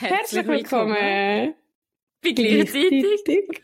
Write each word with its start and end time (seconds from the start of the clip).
Herzlich 0.00 0.46
willkommen. 0.46 1.54
Bei 2.22 2.30
gleichzeitig. 2.32 3.62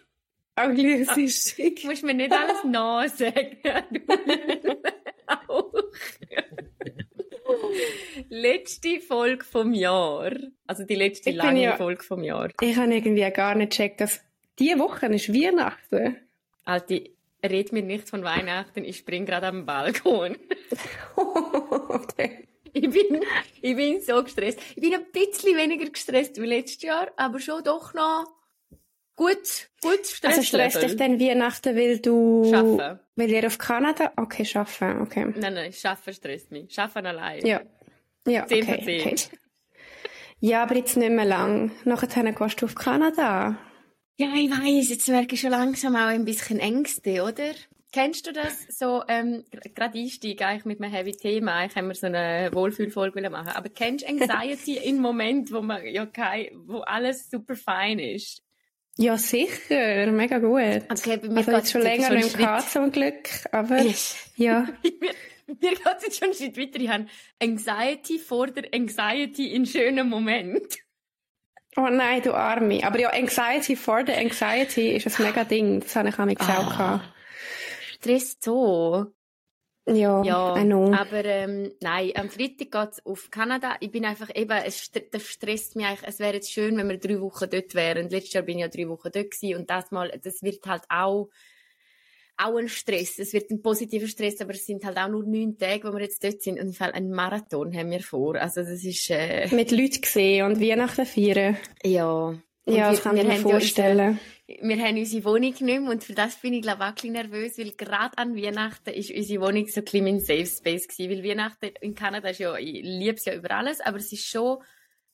Auch 0.57 0.73
gleichzeitig. 0.75 1.83
Du 1.83 1.89
musst 1.89 2.03
mir 2.03 2.15
nicht 2.15 2.33
alles 2.33 2.65
nachsagen. 2.65 3.59
auch. 5.49 5.73
letzte 8.29 9.01
Folge 9.01 9.45
vom 9.45 9.73
Jahr. 9.75 10.33
Also 10.67 10.85
die 10.85 10.95
letzte 10.95 11.31
Ich 11.31 11.37
bin 11.37 11.45
lange 11.45 11.63
ja- 11.63 11.77
Folge 11.77 12.03
vom 12.03 12.23
Jahr. 12.25 12.51
Ich 12.61 12.77
habe 12.77 12.95
irgendwie 12.95 13.31
gar 13.31 13.55
nicht 13.55 13.71
gecheckt, 13.71 14.01
dass 14.01 14.23
diese 14.59 14.79
Woche 14.79 15.07
ist 15.07 15.33
Weihnachten. 15.33 16.17
Alte, 16.65 17.11
red 17.45 17.73
mir 17.73 17.83
nicht 17.83 18.09
von 18.09 18.25
Weihnachten, 18.25 18.85
ich 18.85 18.99
spring 18.99 19.27
gerade 19.27 19.49
am 19.49 19.67
Balkon. 19.67 20.37
okay. 21.17 22.49
Ich 22.75 22.91
bin, 22.91 23.23
ich 23.63 23.77
bin 23.77 24.01
so 24.01 24.23
gestresst. 24.23 24.59
Ich 24.75 24.83
bin 24.83 24.93
ein 24.93 25.07
bisschen 25.13 25.57
weniger 25.57 25.89
gestresst 25.89 26.41
wie 26.41 26.47
letztes 26.47 26.83
Jahr, 26.83 27.09
aber 27.17 27.39
schon 27.39 27.63
doch 27.63 27.95
noch 27.95 28.27
gut, 29.17 29.71
gut 29.81 30.05
Stress. 30.05 30.39
Also 30.39 30.43
stresst 30.43 30.83
dich 30.83 30.97
dann 30.97 31.21
Weihnachten, 31.21 31.77
weil 31.77 32.01
du... 32.01 32.51
Schaffen. 32.51 32.99
Weil 33.15 33.31
ihr 33.31 33.47
auf 33.47 33.59
Kanada... 33.59 34.13
Okay, 34.17 34.45
schaffen, 34.45 35.03
okay. 35.03 35.33
Nein, 35.37 35.55
nein, 35.55 35.73
Schaffen 35.73 36.13
stresst 36.13 36.51
mich. 36.51 36.75
Schaffen 36.75 37.07
allein. 37.07 37.47
Ja. 37.47 37.63
Ja, 38.27 38.47
Zehn 38.47 38.65
okay, 38.65 38.75
von 38.75 38.85
zehn. 38.85 39.01
okay. 39.01 39.17
Ja, 40.41 40.63
aber 40.63 40.77
jetzt 40.77 40.97
nicht 40.97 41.13
mehr 41.13 41.25
lang. 41.25 41.71
Nachher 41.85 42.33
gehst 42.33 42.61
du 42.61 42.67
auf 42.67 42.75
Kanada. 42.75 43.57
Ja, 44.17 44.29
ich 44.35 44.51
weiß, 44.51 44.91
jetzt 44.91 45.09
merke 45.09 45.35
ich 45.35 45.41
schon 45.41 45.51
langsam 45.51 45.97
auch 45.97 46.09
ein 46.09 46.25
bisschen 46.25 46.59
Ängste, 46.59 47.23
oder? 47.23 47.53
Kennst 47.95 48.27
du 48.27 48.33
das 48.33 48.67
so, 48.69 49.05
ähm, 49.07 49.45
gerade 49.77 49.97
Einstieg 49.99 50.43
eigentlich 50.43 50.65
mit 50.65 50.83
einem 50.83 50.93
heavy 50.93 51.13
Thema, 51.13 51.55
eigentlich 51.55 51.77
haben 51.77 51.87
wir 51.89 51.95
so 51.95 52.07
eine 52.09 52.51
Wohlfühlfolge 52.53 53.31
machen, 53.31 53.51
aber 53.55 53.69
kennst 53.69 54.05
du 54.05 54.09
Anxiety 54.11 54.77
in 54.85 54.99
Moment, 55.01 55.53
wo 55.53 55.63
man 55.63 55.87
ja 55.87 56.05
kein, 56.05 56.49
wo 56.67 56.81
alles 56.81 57.31
super 57.31 57.55
fein 57.55 58.01
ist? 58.01 58.43
Ja, 58.97 59.17
sicher. 59.17 60.11
Mega 60.11 60.39
gut. 60.39 60.83
Okay, 60.91 61.17
bei 61.19 61.29
mir 61.29 61.37
Also 61.39 61.53
jetzt 61.53 61.71
schon 61.73 61.83
länger 61.83 62.11
nicht 62.11 62.31
Schritt- 62.31 62.39
gehabt, 62.39 62.71
zum 62.71 62.91
Glück. 62.93 63.29
Aber 63.53 63.81
Yes. 63.81 64.17
ja. 64.37 64.69
mir, 64.83 65.71
geht 65.71 65.81
jetzt 66.03 66.19
schon 66.19 66.27
einen 66.29 66.35
Schritt 66.35 66.57
weiter. 66.59 66.81
Ich 66.81 66.89
habe 66.89 67.07
Anxiety 67.43 68.19
vor 68.19 68.49
der 68.49 68.73
Anxiety 68.75 69.53
in 69.55 69.67
schönen 69.67 70.09
Moment. 70.09 70.77
Oh 71.77 71.89
nein, 71.91 72.23
du 72.23 72.33
Arme. 72.35 72.85
Aber 72.85 73.01
ja, 73.01 73.11
Anxiety 73.11 73.75
for 73.77 74.05
the 74.07 74.13
Anxiety 74.13 74.91
ist 74.97 75.07
ein 75.19 75.27
mega 75.27 75.43
Ding. 75.45 75.81
Das 75.81 75.97
habe 75.97 76.09
ich 76.09 76.19
auch 76.19 76.49
Ah. 76.79 76.97
auch 76.97 77.14
gehabt. 78.05 78.23
Stress 78.23 78.37
so. 78.41 79.07
Ja, 79.87 80.23
Ja, 80.23 80.55
aber 80.55 81.25
ähm, 81.27 81.73
nein, 81.83 82.13
am 82.15 82.31
Freitag 82.31 82.71
geht's 82.71 83.05
auf 83.05 83.31
Kanada. 83.31 83.77
Ich 83.81 83.91
bin 83.91 84.07
einfach 84.07 84.31
eben, 84.35 84.57
es, 84.65 84.91
das 84.91 85.23
stresst 85.27 85.77
mich 85.77 85.85
eigentlich. 85.85 86.09
Es 86.09 86.19
wäre 86.21 86.35
jetzt 86.35 86.51
schön, 86.51 86.79
wenn 86.79 86.89
wir 86.89 86.97
drei 86.99 87.21
Wochen 87.21 87.51
dort 87.51 87.75
wären. 87.75 88.09
Letztes 88.09 88.33
Jahr 88.33 88.45
bin 88.45 88.59
ich 88.59 88.63
ja 88.63 88.69
drei 88.69 88.89
Wochen 88.89 89.11
dort 89.13 89.31
gewesen 89.31 89.57
und 89.61 89.69
das 89.69 89.91
mal, 89.91 90.11
das 90.23 90.43
wird 90.43 90.65
halt 90.67 90.85
auch 90.89 91.29
auch 92.37 92.57
ein 92.57 92.69
Stress. 92.69 93.19
Es 93.19 93.33
wird 93.33 93.51
ein 93.51 93.63
positiver 93.63 94.09
Stress, 94.09 94.41
aber 94.41 94.53
es 94.53 94.67
sind 94.67 94.85
halt 94.85 94.99
auch 94.99 95.09
nur 95.09 95.23
neun 95.25 95.57
Tage, 95.57 95.87
wo 95.87 95.93
wir 95.93 96.03
jetzt 96.03 96.25
dort 96.25 96.43
sind 96.43 96.59
und 96.59 96.67
im 96.69 96.73
Fall 96.73 96.93
ein 96.93 97.11
Marathon 97.11 97.73
haben 97.77 97.91
wir 97.91 98.01
vor. 98.01 98.37
Also 98.37 98.63
das 98.63 98.85
ist 98.85 99.09
äh, 99.11 99.49
Mit 99.55 99.71
Leuten 99.71 100.01
gesehen 100.01 100.47
und 100.47 100.61
Weihnachten 100.61 101.07
feiern. 101.07 101.57
ja. 101.85 102.35
Und 102.67 102.75
Ja, 102.77 102.91
wir- 102.93 102.99
kann 102.99 103.17
ich 103.17 103.25
mir 103.25 103.37
vorstellen. 103.37 104.19
wir 104.47 104.77
haben 104.79 104.97
unsere 104.97 105.25
Wohnung 105.25 105.41
nicht 105.41 105.61
mehr 105.61 105.83
und 105.83 106.03
für 106.05 106.15
das 106.15 106.37
bin 106.37 106.55
ich 106.55 106.63
glaube 106.63 106.83
auch 106.83 106.89
ein 106.89 106.95
bisschen 106.95 107.13
nervös, 107.13 107.59
weil 107.59 107.73
gerade 107.73 108.17
an 108.19 108.35
Weihnachten 108.37 108.91
ist 108.91 109.11
unsere 109.11 109.43
Wohnung 109.43 109.67
so 109.69 109.81
ein 109.81 109.85
bisschen 109.85 110.05
mein 110.05 110.21
Safe 110.21 110.47
Space 110.47 110.89
gewesen, 110.89 111.11
weil 111.11 111.25
Weihnachten 111.31 111.71
in 111.83 111.95
Kanada 111.95 112.29
ist 112.31 112.39
ja, 112.41 112.57
ich 112.57 112.81
liebe 112.83 113.17
es 113.17 113.25
ja 113.27 113.35
über 113.35 113.51
alles, 113.51 113.81
aber 113.81 113.99
es 113.99 114.13
ist 114.13 114.25
schon 114.27 114.59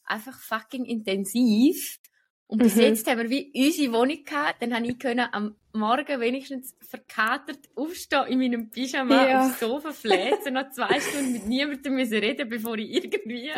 einfach 0.04 0.38
fucking 0.38 0.84
intensiv. 0.84 1.98
Und 2.46 2.58
bis 2.62 2.74
Mhm. 2.74 2.82
jetzt 2.82 3.06
haben 3.08 3.18
wir 3.20 3.30
wie 3.30 3.52
unsere 3.54 3.92
Wohnung 3.92 4.24
gehabt, 4.24 4.60
dann 4.60 4.74
habe 4.74 4.86
ich 4.86 4.98
können 4.98 5.26
am 5.30 5.54
Morgen 5.72 6.20
wenigstens 6.20 6.74
verkatert 6.80 7.58
aufstehen 7.76 8.26
in 8.28 8.38
meinem 8.40 8.70
Pyjama 8.70 9.28
Ja. 9.28 9.46
aufs 9.46 9.60
Sofa 9.60 9.92
fläzen, 9.92 10.54
noch 10.54 10.68
zwei 10.70 10.98
Stunden 10.98 11.32
mit 11.32 11.46
niemandem 11.46 11.94
müssen 11.94 12.18
reden, 12.18 12.48
bevor 12.48 12.76
ich 12.76 12.90
irgendwie... 12.92 13.50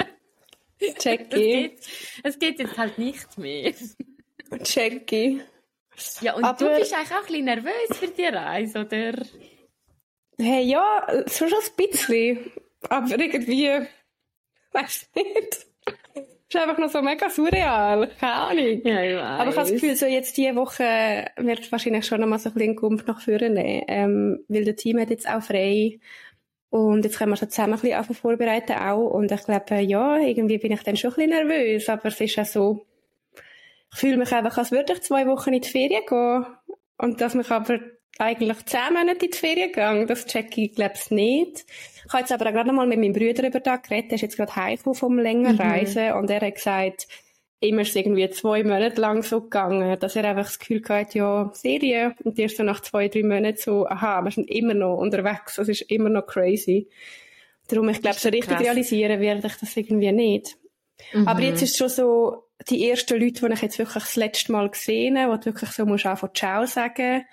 Checky. 0.98 1.76
Es 2.22 2.38
geht, 2.38 2.58
jetzt 2.58 2.76
halt 2.76 2.98
nicht 2.98 3.38
mehr. 3.38 3.72
Checky. 4.62 5.40
Ja, 6.20 6.34
und 6.34 6.44
Aber- 6.44 6.58
du 6.58 6.78
bist 6.78 6.92
eigentlich 6.94 7.10
auch 7.12 7.20
ein 7.20 7.26
bisschen 7.26 7.44
nervös 7.44 7.96
für 7.98 8.08
die 8.08 8.24
Reise, 8.24 8.80
oder? 8.80 9.12
Hey, 10.38 10.64
ja, 10.64 11.06
so 11.26 11.46
schon 11.48 11.58
ein 11.58 11.76
bisschen. 11.76 12.52
Aber 12.88 13.08
irgendwie, 13.18 13.70
weiß 14.72 15.10
nicht. 15.14 15.66
Ist 16.48 16.56
einfach 16.56 16.78
noch 16.78 16.90
so 16.90 17.00
mega 17.00 17.30
surreal. 17.30 18.10
Keine 18.20 18.32
Ahnung. 18.34 18.82
Ja, 18.84 19.02
ich 19.02 19.16
weiß. 19.16 19.22
Aber 19.22 19.50
ich 19.50 19.56
habe 19.56 19.70
das 19.70 19.72
Gefühl, 19.72 19.96
so 19.96 20.06
jetzt 20.06 20.36
diese 20.36 20.54
Woche 20.56 21.26
wird 21.36 21.60
es 21.60 21.72
wahrscheinlich 21.72 22.04
schon 22.06 22.20
noch 22.20 22.26
mal 22.26 22.38
so 22.38 22.50
ein 22.50 22.54
bisschen 22.54 22.76
Gump 22.76 23.06
nach 23.06 23.20
vorne 23.22 23.50
nehmen. 23.50 23.84
Ähm, 23.88 24.44
weil 24.48 24.64
das 24.64 24.76
Team 24.76 24.98
hat 25.00 25.10
jetzt 25.10 25.28
auch 25.28 25.42
frei. 25.42 25.98
Und 26.72 27.04
jetzt 27.04 27.18
können 27.18 27.32
wir 27.32 27.36
so 27.36 27.44
zusammen 27.44 27.74
ein 27.74 27.80
bisschen 27.80 27.98
anfangen 27.98 28.16
vorbereiten 28.16 28.72
auch. 28.72 29.10
Und 29.10 29.30
ich 29.30 29.44
glaube, 29.44 29.80
ja, 29.82 30.16
irgendwie 30.16 30.56
bin 30.56 30.72
ich 30.72 30.82
dann 30.82 30.96
schon 30.96 31.10
ein 31.12 31.28
bisschen 31.28 31.46
nervös. 31.46 31.86
Aber 31.90 32.08
es 32.08 32.18
ist 32.18 32.38
auch 32.38 32.46
so, 32.46 32.86
ich 33.92 33.98
fühle 33.98 34.16
mich 34.16 34.32
einfach, 34.32 34.56
als 34.56 34.72
würde 34.72 34.94
ich 34.94 35.02
zwei 35.02 35.26
Wochen 35.26 35.52
in 35.52 35.60
die 35.60 35.68
Ferien 35.68 36.00
gehen. 36.08 36.46
Und 36.96 37.20
dass 37.20 37.34
mich 37.34 37.50
aber 37.50 37.78
eigentlich 38.18 38.64
zehn 38.64 38.94
Monate 38.94 39.26
in 39.26 39.30
die 39.32 39.36
Ferien 39.36 39.68
gegangen. 39.68 40.06
Das 40.06 40.24
check 40.24 40.56
ich, 40.56 40.74
glaube 40.74 40.94
ich, 40.94 41.10
nicht. 41.10 41.66
Ich 42.06 42.10
habe 42.10 42.20
jetzt 42.20 42.32
aber 42.32 42.46
auch 42.46 42.52
gerade 42.54 42.68
noch 42.68 42.74
mal 42.74 42.86
mit 42.86 43.00
meinem 43.00 43.12
Bruder 43.12 43.46
über 43.46 43.60
das 43.60 43.82
geredet. 43.82 44.10
Der 44.10 44.14
ist 44.16 44.22
jetzt 44.22 44.38
gerade 44.38 44.56
heimgekommen 44.56 44.94
vom 44.94 45.18
längeren 45.18 45.56
Mhm. 45.56 45.60
Reisen. 45.60 46.12
Und 46.12 46.30
er 46.30 46.40
hat 46.40 46.54
gesagt, 46.54 47.06
ihm 47.62 47.78
ist 47.78 47.90
es 47.90 47.96
irgendwie 47.96 48.28
zwei 48.30 48.62
Monate 48.62 49.00
lang 49.00 49.22
so 49.22 49.40
gegangen, 49.42 49.98
dass 49.98 50.16
er 50.16 50.24
einfach 50.24 50.44
das 50.44 50.58
Gefühl 50.58 50.82
hatte, 50.88 51.18
ja, 51.18 51.50
Serie. 51.54 52.14
Und 52.24 52.38
erst 52.38 52.56
so 52.56 52.62
nach 52.62 52.80
zwei, 52.80 53.08
drei 53.08 53.22
Monaten 53.22 53.58
so, 53.58 53.86
aha, 53.86 54.22
wir 54.22 54.30
sind 54.30 54.50
immer 54.50 54.74
noch 54.74 54.96
unterwegs. 54.96 55.56
Das 55.56 55.68
ist 55.68 55.82
immer 55.82 56.08
noch 56.08 56.26
crazy. 56.26 56.88
Darum, 57.68 57.88
ich 57.88 58.00
glaube, 58.00 58.18
so 58.18 58.28
richtig 58.28 58.50
krass. 58.50 58.60
realisieren 58.60 59.20
werde 59.20 59.46
ich 59.46 59.56
das 59.56 59.76
irgendwie 59.76 60.12
nicht. 60.12 60.56
Mhm. 61.12 61.28
Aber 61.28 61.40
jetzt 61.40 61.62
ist 61.62 61.72
es 61.72 61.76
schon 61.78 61.88
so, 61.88 62.44
die 62.68 62.88
ersten 62.88 63.20
Leute, 63.20 63.46
die 63.46 63.52
ich 63.54 63.62
jetzt 63.62 63.78
wirklich 63.78 64.04
das 64.04 64.16
letzte 64.16 64.52
Mal 64.52 64.68
gesehen 64.68 65.18
habe, 65.18 65.32
wo 65.32 65.36
du 65.36 65.46
wirklich 65.46 65.70
so 65.70 65.86
musst 65.86 66.06
einfach 66.06 66.32
Ciao 66.32 66.66
sagen. 66.66 67.24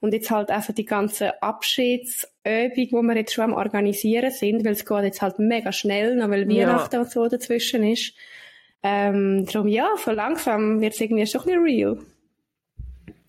Und 0.00 0.12
jetzt 0.12 0.30
halt 0.30 0.50
einfach 0.50 0.74
die 0.74 0.84
ganze 0.84 1.40
Abschiedsübung, 1.42 2.72
die 2.74 2.90
wir 2.90 3.16
jetzt 3.16 3.34
schon 3.34 3.44
am 3.44 3.52
Organisieren 3.52 4.32
sind, 4.32 4.64
weil 4.64 4.72
es 4.72 4.84
geht 4.84 5.04
jetzt 5.04 5.22
halt 5.22 5.38
mega 5.38 5.70
schnell, 5.70 6.16
noch 6.16 6.28
weil 6.28 6.50
Ja. 6.50 6.66
Weihnachten 6.66 6.98
und 7.00 7.10
so 7.10 7.28
dazwischen 7.28 7.84
ist. 7.84 8.14
Ähm, 8.82 9.46
darum, 9.46 9.68
ja, 9.68 9.94
so 9.96 10.10
langsam 10.10 10.80
wird 10.80 10.94
es 10.94 11.00
irgendwie 11.00 11.26
schon 11.26 11.42
ein 11.42 11.46
bisschen 11.46 11.62
real. 11.62 11.98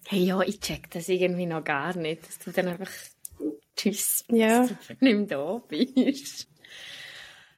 Hey, 0.08 0.24
ja, 0.24 0.42
ich 0.42 0.60
check 0.60 0.90
das 0.92 1.10
irgendwie 1.10 1.46
noch 1.46 1.64
gar 1.64 1.96
nicht. 1.96 2.28
Dass 2.28 2.40
du 2.40 2.52
dann 2.52 2.68
einfach 2.68 2.92
Tschüss. 3.76 4.24
Ja. 4.30 4.68
Nicht 5.00 5.02
mehr 5.02 5.26
da 5.26 5.62
bist. 5.68 6.48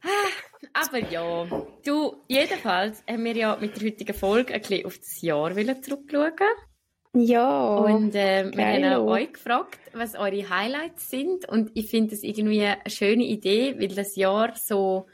Ah, 0.03 0.81
Aber 0.85 1.00
ja, 1.00 1.45
du, 1.83 2.23
jedenfalls 2.28 3.03
haben 3.09 3.23
wir 3.23 3.35
ja 3.35 3.57
mit 3.59 3.75
der 3.75 3.88
heutigen 3.88 4.13
Folge 4.13 4.53
ein 4.53 4.62
bisschen 4.62 4.85
auf 4.85 4.97
das 4.97 5.22
Jahr 5.22 5.51
zurückschauen. 5.81 6.33
Ja. 7.13 7.75
Und 7.77 8.13
äh, 8.13 8.51
wir 8.53 8.66
haben 8.66 8.83
auch 8.94 9.12
euch 9.13 9.33
gefragt, 9.33 9.79
was 9.94 10.16
eure 10.16 10.50
Highlights 10.50 11.09
sind. 11.09 11.47
Und 11.47 11.72
ich 11.73 11.89
finde 11.89 12.12
das 12.12 12.23
irgendwie 12.23 12.62
eine 12.62 12.77
schöne 12.88 13.23
Idee, 13.23 13.75
weil 13.79 13.88
das 13.88 14.16
Jahr 14.16 14.53
so 14.56 15.07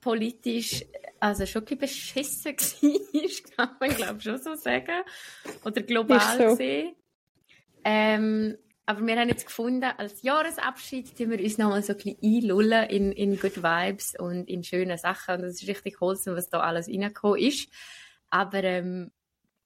gesamtpolitisch 0.00 0.84
also 1.20 1.44
schon 1.44 1.66
ein 1.66 1.78
bisschen 1.78 2.14
beschissen 2.14 2.56
war, 3.56 3.66
kann 3.66 3.76
man 3.78 3.90
glaube 3.90 4.20
schon 4.20 4.38
so 4.38 4.54
sagen. 4.54 5.02
Oder 5.64 5.82
global 5.82 6.38
so. 6.38 6.44
gesehen. 6.50 6.94
Ähm, 7.84 8.56
aber 8.86 9.06
wir 9.06 9.16
haben 9.16 9.28
jetzt 9.28 9.46
gefunden, 9.46 9.84
als 9.84 10.22
Jahresabschied 10.22 11.16
tun 11.16 11.30
wir 11.30 11.38
uns 11.38 11.58
nochmal 11.58 11.82
so 11.82 11.92
ein 11.92 11.98
bisschen 11.98 12.16
einlullen 12.22 12.88
in, 12.88 13.12
in 13.12 13.38
Good 13.38 13.62
Vibes 13.62 14.14
und 14.18 14.48
in 14.48 14.64
schöne 14.64 14.98
Sachen. 14.98 15.36
Und 15.36 15.44
es 15.44 15.62
ist 15.62 15.68
richtig 15.68 16.00
wholesome, 16.00 16.36
was 16.36 16.48
da 16.48 16.60
alles 16.60 16.88
reingekommen 16.88 17.40
ist. 17.40 17.68
Aber 18.30 18.64
ähm, 18.64 19.12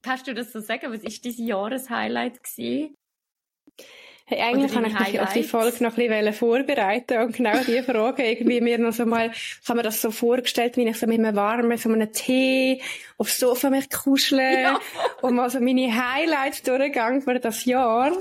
kannst 0.01 0.27
du 0.27 0.33
das 0.33 0.51
so 0.51 0.59
sagen? 0.59 0.91
Was 0.91 1.03
ist 1.03 1.25
dein 1.25 1.47
Jahreshighlight 1.47 2.43
gewesen? 2.43 2.97
Hey, 4.27 4.41
eigentlich 4.41 4.73
kann 4.73 4.85
ich 4.85 4.97
mich 4.99 5.19
auf 5.21 5.33
die? 5.33 5.43
Folge 5.43 5.83
noch 5.83 5.95
ein 5.97 6.07
bisschen 6.09 6.33
vorbereiten 6.33 7.19
und 7.19 7.35
genau 7.37 7.51
diese 7.59 7.83
Frage 7.83 8.23
irgendwie 8.25 8.59
mir 8.59 8.79
noch 8.79 8.91
so 8.91 9.05
mal, 9.05 9.29
ich 9.31 9.59
habe 9.69 9.77
mir 9.77 9.83
das 9.83 10.01
so 10.01 10.09
vorgestellt, 10.09 10.77
wie 10.77 10.87
ich 10.87 10.97
so 10.97 11.05
mit 11.05 11.19
einem 11.19 11.35
warmen, 11.35 11.77
so 11.77 11.89
einem 11.91 12.11
Tee 12.11 12.81
aufs 13.19 13.37
Sofa 13.39 13.69
mich 13.69 13.87
kuschle 13.91 14.61
Ja. 14.63 14.79
und 15.21 15.35
mal 15.35 15.49
so 15.51 15.59
meine 15.59 15.91
Highlights 15.93 16.63
durchgegangen 16.63 17.21
für 17.21 17.39
das 17.39 17.65
Jahr. 17.65 18.13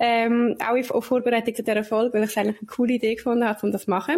Ähm, 0.00 0.56
auch 0.62 0.74
in- 0.74 0.90
auf 0.90 1.04
Vorbereitung 1.06 1.54
zu 1.54 1.62
dieser 1.62 1.84
Folge, 1.84 2.12
weil 2.14 2.24
ich 2.24 2.30
es 2.30 2.36
eigentlich 2.36 2.58
eine 2.60 2.66
coole 2.66 2.94
Idee 2.94 3.14
gefunden 3.14 3.48
habe, 3.48 3.58
um 3.64 3.70
das 3.72 3.84
zu 3.84 3.90
machen. 3.90 4.16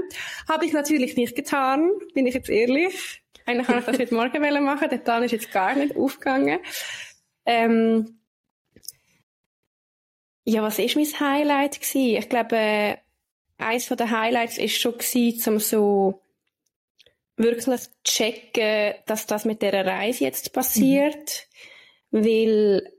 Habe 0.49 0.65
ich 0.65 0.73
natürlich 0.73 1.15
nicht 1.17 1.37
getan, 1.37 1.91
bin 2.15 2.27
ich 2.27 2.35
jetzt 2.35 2.49
ehrlich. 2.49 3.23
Eigentlich 3.47 3.67
kann 3.67 3.79
ich 3.79 3.85
das 3.85 3.97
heute 4.13 4.15
Morgen 4.41 4.65
machen, 4.65 4.89
der 4.91 4.97
Plan 4.99 5.23
ist 5.23 5.33
jetzt 5.33 5.53
gar 5.53 5.75
nicht 5.77 5.95
aufgegangen. 5.95 6.59
Ähm, 7.47 8.18
ja, 10.49 10.63
was 10.63 10.79
ist 10.79 10.97
mein 10.97 11.21
Highlight 11.21 11.79
gewesen? 11.79 12.17
Ich 12.17 12.29
glaube, 12.31 12.57
äh, 12.57 12.97
eins 13.59 13.85
von 13.85 13.99
den 13.99 14.11
Highlights 14.11 14.57
ist 14.57 14.81
schon 14.81 14.97
gewesen, 14.97 15.39
zum 15.39 15.59
so 15.59 16.23
wirklich 17.37 17.81
checken, 18.03 18.95
dass 19.05 19.27
das 19.27 19.45
mit 19.45 19.61
der 19.61 19.85
Reise 19.85 20.25
jetzt 20.25 20.55
passiert, 20.55 21.47
mhm. 22.11 22.25
weil 22.25 22.93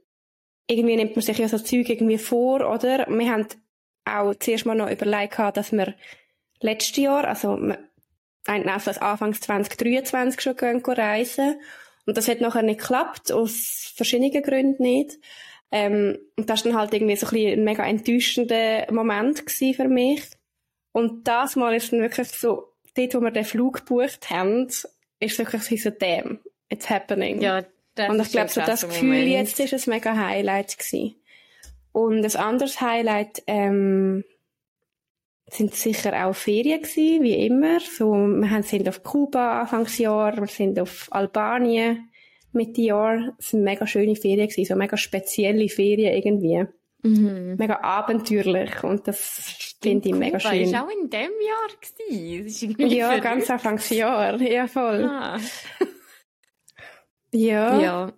irgendwie 0.68 0.96
nimmt 0.96 1.16
man 1.16 1.24
sich 1.24 1.40
ja 1.40 1.48
so 1.48 1.58
Zeug 1.58 1.90
irgendwie 1.90 2.20
vor, 2.20 2.70
oder? 2.70 3.08
Wir 3.10 3.32
haben 3.32 3.48
auch 4.06 4.36
zuerst 4.36 4.68
mal 4.68 4.76
noch 4.76 4.92
überlegt, 4.92 5.40
dass 5.40 5.72
wir 5.72 5.96
letztes 6.60 6.98
Jahr, 6.98 7.28
also 7.28 7.58
eigentlich 8.46 8.74
also 8.74 8.92
Anfangs 9.02 9.40
2023 9.42 10.40
schon 10.40 10.56
gehen, 10.56 10.84
reisen. 10.86 11.60
Und 12.06 12.16
das 12.16 12.28
hat 12.28 12.42
nachher 12.42 12.62
nicht 12.62 12.80
geklappt, 12.80 13.32
aus 13.32 13.92
verschiedenen 13.96 14.44
Gründen 14.44 14.84
nicht. 14.84 15.18
Ähm, 15.72 16.18
und 16.36 16.50
das 16.50 16.66
war 16.66 16.72
dann 16.72 16.82
halt 16.82 16.94
irgendwie 16.94 17.16
so 17.16 17.28
ein, 17.28 17.36
ein 17.36 17.64
mega 17.64 17.86
enttäuschender 17.86 18.92
Moment 18.92 19.44
für 19.50 19.88
mich. 19.88 20.24
Und 20.92 21.28
das 21.28 21.56
Mal 21.56 21.76
ist 21.76 21.92
dann 21.92 22.02
wirklich 22.02 22.28
so, 22.30 22.74
dort, 22.96 23.16
wo 23.16 23.22
wir 23.22 23.32
den 23.32 23.46
Flug 23.46 23.86
gebucht 23.86 24.30
haben, 24.30 24.68
ist 25.20 25.38
wirklich 25.38 25.84
so, 25.84 25.90
damn, 25.92 26.40
it's 26.70 26.90
happening. 26.90 27.42
Ja, 27.42 27.64
das 27.96 28.10
Und 28.10 28.22
ich 28.22 28.32
glaube, 28.32 28.50
so 28.50 28.62
das 28.62 28.82
Gefühl 28.82 29.10
Moment. 29.10 29.28
jetzt 29.28 29.60
ist 29.60 29.74
ein 29.74 29.94
mega 29.94 30.16
Highlight 30.16 30.78
gewesen. 30.78 31.16
Und 31.92 32.24
ein 32.24 32.36
anderes 32.36 32.82
Highlight, 32.82 33.44
ähm, 33.48 34.24
sind 35.52 35.76
sicher 35.76 36.26
auch 36.26 36.36
Ferien 36.36 36.82
gewesen, 36.82 37.24
wie 37.24 37.46
immer. 37.46 37.80
So, 37.80 38.14
wir 38.14 38.64
sind 38.64 38.88
auf 38.88 39.04
Kuba 39.04 39.62
Anfangsjahr, 39.62 40.38
wir 40.38 40.48
sind 40.48 40.80
auf 40.80 41.08
Albanien 41.12 42.09
Mitte 42.52 42.82
Jahr. 42.82 43.36
Es 43.38 43.50
sind 43.50 43.64
mega 43.64 43.86
schöne 43.88 44.16
Ferien 44.16 44.48
gewesen, 44.48 44.66
so 44.66 44.76
mega 44.76 44.98
spezielle 44.98 45.70
Ferien 45.70 46.14
irgendwie. 46.16 46.66
Mhm. 47.02 47.56
Mega 47.58 47.80
abenteuerlich 47.82 48.84
und 48.84 49.08
das 49.08 49.78
finde 49.82 50.10
ich 50.10 50.16
mega 50.16 50.38
Kuba 50.38 50.52
schön. 50.52 50.74
war 50.74 50.86
auch 50.86 50.90
in 50.90 51.10
dem 51.10 51.32
Jahr 51.48 51.70
gewesen. 52.10 52.76
ja, 52.78 53.08
verrückt. 53.08 53.24
ganz 53.24 53.50
Anfangsjahr. 53.50 54.42
Ja, 54.42 54.68
voll. 54.68 55.06
Ah. 55.06 55.40
ja. 57.32 57.80
Ja. 57.80 58.14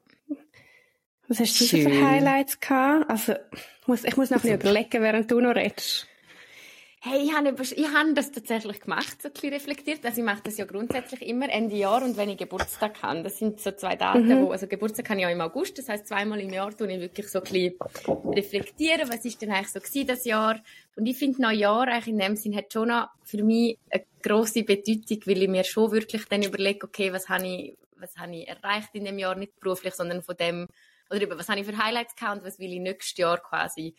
Was 1.27 1.39
hast 1.39 1.61
du 1.61 1.65
für 1.65 1.89
Highlights 1.89 2.59
gehabt? 2.59 3.09
Also, 3.09 3.33
ich 3.81 3.87
muss, 3.87 4.03
ich 4.03 4.17
muss 4.17 4.31
noch 4.31 4.37
ein 4.37 4.41
bisschen 4.41 4.59
überlegen, 4.59 5.01
während 5.01 5.31
du 5.31 5.39
noch 5.39 5.55
redest. 5.55 6.07
Hey, 7.03 7.23
ich 7.23 7.33
habe, 7.33 7.49
ich 7.59 7.93
habe 7.95 8.13
das 8.13 8.31
tatsächlich 8.31 8.79
gemacht, 8.79 9.23
so 9.23 9.29
ein 9.29 9.33
bisschen 9.33 9.53
reflektiert. 9.53 10.05
Also 10.05 10.19
ich 10.19 10.23
mache 10.23 10.41
das 10.43 10.57
ja 10.57 10.65
grundsätzlich 10.65 11.23
immer 11.23 11.49
Ende 11.49 11.75
Jahr 11.75 12.03
und 12.03 12.15
wenn 12.15 12.29
ich 12.29 12.37
Geburtstag 12.37 13.01
habe. 13.01 13.23
Das 13.23 13.39
sind 13.39 13.59
so 13.59 13.71
zwei 13.71 13.95
Daten, 13.95 14.27
mhm. 14.27 14.45
wo, 14.45 14.51
also 14.51 14.67
Geburtstag 14.67 15.07
kann 15.07 15.17
ich 15.17 15.25
auch 15.25 15.31
im 15.31 15.41
August, 15.41 15.79
das 15.79 15.89
heißt 15.89 16.05
zweimal 16.05 16.39
im 16.39 16.53
Jahr 16.53 16.77
tue 16.77 16.93
ich 16.93 16.99
wirklich 16.99 17.27
so 17.27 17.39
ein 17.39 17.43
bisschen 17.43 17.73
reflektieren, 18.05 19.09
was 19.09 19.25
ist 19.25 19.41
denn 19.41 19.49
eigentlich 19.49 19.69
so 19.69 19.79
gewesen 19.79 20.05
das 20.05 20.25
Jahr. 20.25 20.61
Und 20.95 21.07
ich 21.07 21.17
finde 21.17 21.41
Neujahr 21.41 21.87
eigentlich 21.87 22.07
in 22.09 22.19
dem 22.19 22.35
Sinn 22.35 22.55
hat 22.55 22.71
schon 22.71 22.89
noch 22.89 23.09
für 23.23 23.43
mich 23.43 23.79
eine 23.89 24.03
grosse 24.21 24.61
Bedeutung, 24.61 25.21
weil 25.25 25.41
ich 25.41 25.49
mir 25.49 25.63
schon 25.63 25.91
wirklich 25.91 26.25
dann 26.25 26.43
überlege, 26.43 26.85
okay, 26.85 27.11
was 27.11 27.29
habe 27.29 27.47
ich, 27.47 27.77
was 27.97 28.15
habe 28.17 28.35
ich 28.35 28.47
erreicht 28.47 28.89
in 28.93 29.05
dem 29.05 29.17
Jahr, 29.17 29.33
nicht 29.33 29.59
beruflich, 29.59 29.95
sondern 29.95 30.21
von 30.21 30.37
dem, 30.37 30.67
oder 31.09 31.23
über 31.23 31.39
was 31.39 31.49
habe 31.49 31.61
ich 31.61 31.65
für 31.65 31.83
Highlights 31.83 32.15
gehabt 32.15 32.37
und 32.37 32.45
was 32.45 32.59
will 32.59 32.71
ich 32.71 32.79
nächstes 32.79 33.17
Jahr 33.17 33.39
quasi 33.39 33.95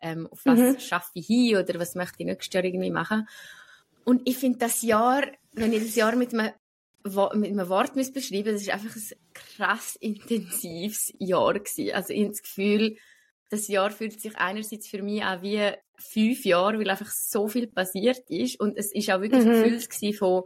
ähm, 0.00 0.26
auf 0.26 0.40
was 0.44 0.58
mhm. 0.58 0.78
schaffe 0.78 1.10
ich 1.14 1.26
hin 1.26 1.56
oder 1.56 1.78
was 1.78 1.94
möchte 1.94 2.16
ich 2.18 2.26
nächstes 2.26 2.54
Jahr 2.54 2.64
irgendwie 2.64 2.90
machen. 2.90 3.28
Und 4.04 4.22
ich 4.28 4.36
finde 4.36 4.58
das 4.58 4.82
Jahr, 4.82 5.22
wenn 5.52 5.72
ich 5.72 5.82
das 5.82 5.96
Jahr 5.96 6.14
mit 6.14 6.32
einem, 6.32 6.52
mit 7.04 7.50
einem 7.50 7.68
Wort 7.68 7.94
beschreiben, 7.94 8.52
das 8.52 8.62
ist 8.62 8.70
einfach 8.70 8.94
ein 8.94 9.18
krass 9.34 9.96
intensives 9.96 11.12
Jahr 11.18 11.54
gewesen. 11.54 11.94
Also 11.94 12.12
ich 12.12 12.20
habe 12.20 12.30
das 12.30 12.42
Gefühl, 12.42 12.96
das 13.48 13.68
Jahr 13.68 13.90
fühlt 13.90 14.20
sich 14.20 14.36
einerseits 14.36 14.88
für 14.88 15.02
mich 15.02 15.24
auch 15.24 15.42
wie 15.42 15.72
fünf 15.98 16.44
Jahre, 16.44 16.78
weil 16.78 16.90
einfach 16.90 17.10
so 17.10 17.48
viel 17.48 17.66
passiert 17.66 18.28
ist 18.28 18.60
und 18.60 18.76
es 18.76 18.92
ist 18.92 19.10
auch 19.10 19.20
wirklich 19.20 19.44
mhm. 19.44 19.62
gefüllt 19.62 20.16
von 20.16 20.44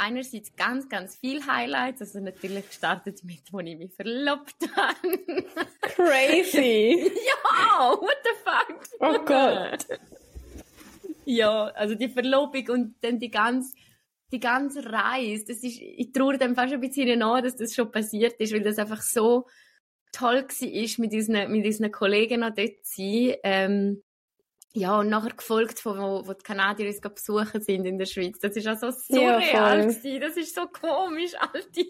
einerseits 0.00 0.56
ganz, 0.56 0.88
ganz 0.88 1.16
viel 1.16 1.46
Highlights. 1.46 2.00
Also 2.00 2.20
natürlich 2.20 2.66
gestartet 2.68 3.22
mit, 3.22 3.52
wo 3.52 3.60
ich 3.60 3.76
mich 3.76 3.92
verlobt 3.94 4.56
habe. 4.74 5.44
Crazy! 5.82 7.12
ja, 7.26 7.90
what 7.92 8.16
the 8.24 8.30
fuck? 8.44 8.80
Oh 9.00 9.24
Gott! 9.24 9.86
ja, 11.26 11.66
also 11.68 11.94
die 11.94 12.08
Verlobung 12.08 12.68
und 12.68 12.94
dann 13.02 13.18
die 13.18 13.30
ganze, 13.30 13.74
die 14.32 14.40
ganze 14.40 14.84
Reise. 14.90 15.44
Das 15.46 15.58
ist, 15.58 15.80
ich 15.80 16.12
traue 16.12 16.38
dem 16.38 16.54
fast 16.54 16.72
ein 16.72 16.80
bisschen 16.80 17.18
nach, 17.18 17.42
dass 17.42 17.56
das 17.56 17.74
schon 17.74 17.92
passiert 17.92 18.40
ist, 18.40 18.52
weil 18.52 18.62
das 18.62 18.78
einfach 18.78 19.02
so 19.02 19.46
toll 20.12 20.42
war, 20.42 21.04
mit 21.04 21.12
unseren, 21.12 21.52
mit 21.52 21.66
unseren 21.66 21.92
Kollegen 21.92 22.40
noch 22.40 22.54
dort 22.54 22.84
zu 22.84 23.02
sein. 23.02 23.36
Ähm, 23.44 24.02
ja, 24.72 25.00
und 25.00 25.08
nachher 25.08 25.34
gefolgt 25.34 25.80
von, 25.80 25.98
wo, 25.98 26.26
wo 26.26 26.32
die 26.32 26.42
Kanadier 26.42 26.86
uns 26.86 27.00
besuchen 27.00 27.60
sind 27.60 27.86
in 27.86 27.98
der 27.98 28.06
Schweiz. 28.06 28.38
Das 28.38 28.54
ist 28.54 28.68
auch 28.68 28.78
so 28.78 28.90
surreal 28.90 29.90
ja, 30.02 30.18
Das 30.20 30.36
ist 30.36 30.54
so 30.54 30.66
komisch, 30.66 31.32
Alte. 31.40 31.84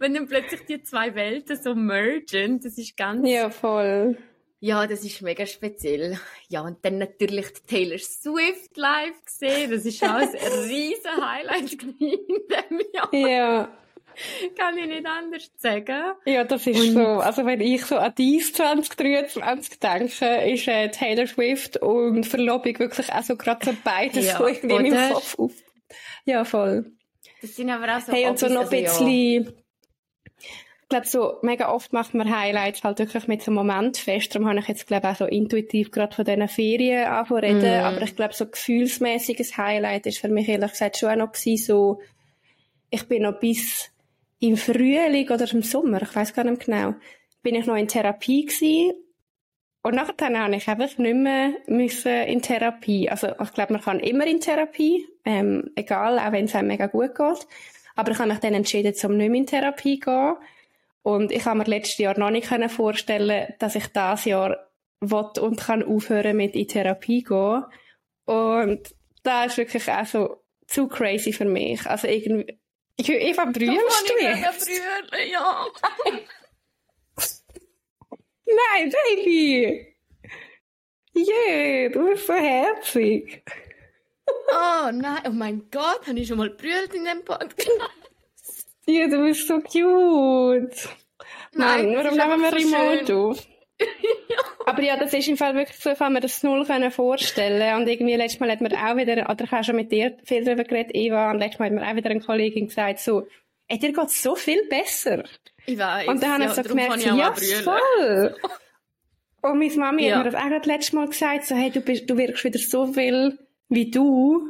Wenn 0.00 0.14
dann 0.14 0.26
plötzlich 0.26 0.66
die 0.66 0.82
zwei 0.82 1.14
Welten 1.14 1.56
so 1.56 1.74
mergen. 1.74 2.60
Das 2.60 2.76
ist 2.76 2.96
ganz... 2.96 3.28
Ja, 3.28 3.50
voll. 3.50 4.18
Ja, 4.60 4.88
das 4.88 5.04
ist 5.04 5.22
mega 5.22 5.46
speziell. 5.46 6.18
Ja, 6.48 6.62
und 6.62 6.84
dann 6.84 6.98
natürlich 6.98 7.52
die 7.52 7.66
Taylor 7.66 7.98
Swift 7.98 8.76
live 8.76 9.24
gesehen. 9.24 9.70
Das 9.70 9.84
ist 9.84 10.02
auch 10.02 10.16
ein 10.16 10.28
riesen 10.68 11.24
Highlight 11.24 11.72
in 11.74 11.98
dem 12.00 12.80
Jahr. 12.92 13.14
Ja. 13.14 13.78
Kann 14.56 14.76
ich 14.78 14.86
nicht 14.86 15.06
anders 15.06 15.50
sagen. 15.56 16.14
Ja, 16.24 16.44
das 16.44 16.66
ist 16.66 16.80
und 16.80 16.92
so. 16.94 17.06
Also 17.06 17.46
wenn 17.46 17.60
ich 17.60 17.84
so 17.84 17.96
an 17.96 18.12
dies 18.16 18.52
2023 18.52 19.78
denke, 19.78 20.50
ist 20.50 20.68
äh, 20.68 20.88
Taylor 20.90 21.26
Swift 21.26 21.76
und 21.78 22.24
Verlobung 22.24 22.78
wirklich 22.78 23.12
auch 23.12 23.22
so 23.22 23.36
gerade 23.36 23.64
so 23.66 23.76
beides 23.84 24.26
ja, 24.26 24.38
so 24.38 24.46
irgendwie 24.46 24.74
in 24.74 24.94
meinem 24.94 25.12
Kopf 25.12 25.38
auf. 25.38 25.52
Ja, 26.24 26.44
voll. 26.44 26.92
Das 27.40 27.54
sind 27.54 27.70
aber 27.70 27.96
auch 27.96 28.00
so 28.00 28.12
Hey, 28.12 28.26
und 28.26 28.38
so 28.38 28.46
noch 28.46 28.70
ein 28.70 28.84
also, 28.84 29.04
bisschen... 29.04 29.44
Ja. 29.44 29.50
Ich 30.82 30.90
glaube, 30.90 31.06
so 31.06 31.34
mega 31.42 31.70
oft 31.70 31.92
macht 31.92 32.14
man 32.14 32.34
Highlights 32.34 32.82
halt 32.82 32.98
wirklich 32.98 33.28
mit 33.28 33.42
so 33.42 33.50
einem 33.50 33.56
Moment 33.56 33.98
fest. 33.98 34.34
Darum 34.34 34.48
habe 34.48 34.60
ich 34.60 34.68
jetzt, 34.68 34.86
glaube 34.86 35.06
auch 35.06 35.16
so 35.16 35.26
intuitiv 35.26 35.90
gerade 35.90 36.16
von 36.16 36.24
diesen 36.24 36.48
Ferien 36.48 37.04
angefangen 37.04 37.40
reden. 37.44 37.82
Mm. 37.82 37.84
Aber 37.84 38.00
ich 38.00 38.16
glaube, 38.16 38.32
so 38.32 38.46
gefühlsmäßiges 38.46 39.58
Highlight 39.58 40.06
ist 40.06 40.16
für 40.16 40.28
mich 40.28 40.48
ehrlich 40.48 40.70
gesagt 40.70 40.96
schon 40.96 41.10
auch 41.10 41.16
noch 41.16 41.32
gewesen, 41.32 41.62
so, 41.62 42.00
ich 42.88 43.06
bin 43.06 43.24
noch 43.24 43.38
bis 43.38 43.90
im 44.40 44.56
Frühling 44.56 45.28
oder 45.30 45.50
im 45.52 45.62
Sommer, 45.62 46.02
ich 46.02 46.14
weiß 46.14 46.34
gar 46.34 46.44
nicht 46.44 46.64
genau, 46.66 46.94
bin 47.42 47.54
ich 47.54 47.66
noch 47.66 47.76
in 47.76 47.88
Therapie 47.88 48.46
gewesen. 48.46 48.92
Und 49.82 49.94
nachher 49.94 50.38
habe 50.38 50.56
ich 50.56 50.68
einfach 50.68 50.98
nicht 50.98 51.14
mehr 51.16 51.52
müssen 51.66 52.12
in 52.12 52.42
Therapie. 52.42 53.08
Also, 53.08 53.28
ich 53.40 53.52
glaube, 53.54 53.74
man 53.74 53.82
kann 53.82 54.00
immer 54.00 54.26
in 54.26 54.40
Therapie, 54.40 55.06
ähm, 55.24 55.70
egal, 55.76 56.18
auch 56.18 56.32
wenn 56.32 56.46
es 56.46 56.54
einem 56.54 56.68
mega 56.68 56.86
gut 56.86 57.14
geht. 57.14 57.46
Aber 57.94 58.12
ich 58.12 58.18
habe 58.18 58.28
mich 58.28 58.38
dann 58.38 58.54
entschieden, 58.54 58.94
zum 58.94 59.16
nicht 59.16 59.30
mehr 59.30 59.40
in 59.40 59.46
Therapie 59.46 59.98
zu 59.98 60.10
gehen. 60.10 60.34
Und 61.02 61.32
ich 61.32 61.44
habe 61.46 61.58
mir 61.58 61.64
letztes 61.64 61.98
Jahr 61.98 62.18
noch 62.18 62.30
nicht 62.30 62.48
vorstellen 62.70 63.54
dass 63.58 63.76
ich 63.76 63.86
das 63.86 64.24
Jahr 64.24 64.68
will 65.00 65.30
und 65.40 65.60
kann 65.60 65.82
aufhören 65.82 66.36
mit 66.36 66.54
in 66.54 66.68
Therapie 66.68 67.22
gehen. 67.22 67.64
Und 68.24 68.94
das 69.22 69.46
ist 69.46 69.58
wirklich 69.58 69.90
auch 69.90 70.04
so 70.04 70.42
zu 70.66 70.86
crazy 70.86 71.32
für 71.32 71.44
mich. 71.44 71.86
Also 71.86 72.08
irgendwie, 72.08 72.57
ich, 72.98 73.08
Eva, 73.08 73.44
brüllst 73.46 74.10
du 74.10 74.24
jetzt? 74.24 74.66
Brüllen, 74.66 75.30
ja. 75.30 75.66
Nein, 78.46 78.90
Baby! 78.90 79.94
Yeah, 81.14 81.88
du 81.90 82.10
bist 82.10 82.26
so 82.26 82.34
herzig. 82.34 83.42
Oh 84.50 84.90
nein, 84.92 85.22
oh 85.26 85.30
mein 85.30 85.68
Gott, 85.70 86.06
habe 86.06 86.18
ich 86.18 86.28
schon 86.28 86.38
mal 86.38 86.50
brüllt 86.50 86.94
in 86.94 87.04
dem 87.04 87.24
Podcast? 87.24 88.66
Ja, 88.86 89.06
du 89.06 89.22
bist 89.22 89.46
so 89.46 89.60
cute. 89.60 90.88
Nein, 91.52 91.92
nein 91.92 91.92
nur 91.92 92.02
nehmen 92.02 92.42
wir 92.42 92.52
Remote 92.52 93.16
auf. 93.16 93.46
Aber 94.78 94.86
ja, 94.86 94.96
das 94.96 95.12
ist 95.12 95.26
im 95.26 95.36
Fall 95.36 95.56
wirklich 95.56 95.76
so, 95.76 95.90
ich 95.90 95.98
kann 95.98 96.12
mir 96.12 96.20
das 96.20 96.44
null 96.44 96.64
vorstellen. 96.92 97.80
Und 97.80 97.88
irgendwie 97.88 98.14
letztes 98.14 98.38
Mal 98.38 98.52
hat 98.52 98.60
mir 98.60 98.70
auch 98.70 98.96
wieder, 98.96 99.28
oder 99.28 99.44
ich 99.44 99.50
habe 99.50 99.64
schon 99.64 99.74
mit 99.74 99.90
dir 99.90 100.16
viel 100.24 100.44
darüber 100.44 100.62
geredet, 100.62 100.92
Eva, 100.94 101.32
und 101.32 101.38
letztes 101.38 101.58
Mal 101.58 101.66
hat 101.66 101.72
mir 101.72 101.82
auch 101.84 101.96
wieder 101.96 102.10
eine 102.10 102.20
Kollegin 102.20 102.68
gesagt, 102.68 103.00
so, 103.00 103.26
ey, 103.66 103.80
dir 103.80 103.92
geht 103.92 104.10
so 104.10 104.36
viel 104.36 104.68
besser. 104.68 105.24
Ich 105.66 105.76
weiß. 105.76 106.06
Und 106.06 106.22
dann 106.22 106.34
habe 106.34 106.44
ja, 106.44 106.50
ich 106.50 106.54
so 106.54 106.62
gemerkt, 106.62 107.04
ja, 107.04 107.34
voll. 107.64 108.36
Und 109.40 109.58
meine 109.58 109.76
Mami 109.76 110.06
ja. 110.06 110.16
hat 110.16 110.24
mir 110.24 110.30
das 110.30 110.40
auch 110.40 110.48
gerade 110.48 110.68
letztes 110.68 110.92
Mal 110.92 111.08
gesagt, 111.08 111.46
so, 111.46 111.56
hey, 111.56 111.70
du 111.70 111.80
bist, 111.80 112.08
du 112.08 112.16
wirkst 112.16 112.44
wieder 112.44 112.58
so 112.60 112.86
viel 112.86 113.36
wie 113.68 113.90
du. 113.90 114.48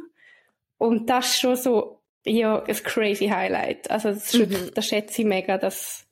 Und 0.77 1.09
das 1.09 1.25
ist 1.25 1.39
schon 1.39 1.55
so, 1.55 2.01
ja, 2.23 2.61
ein 2.63 2.83
crazy 2.83 3.29
Highlight. 3.29 3.89
Also, 3.89 4.09
das, 4.09 4.31
mhm. 4.33 4.71
das 4.75 4.85
schätze 4.85 5.23
ich 5.23 5.27
mega, 5.27 5.57
dass, 5.57 6.05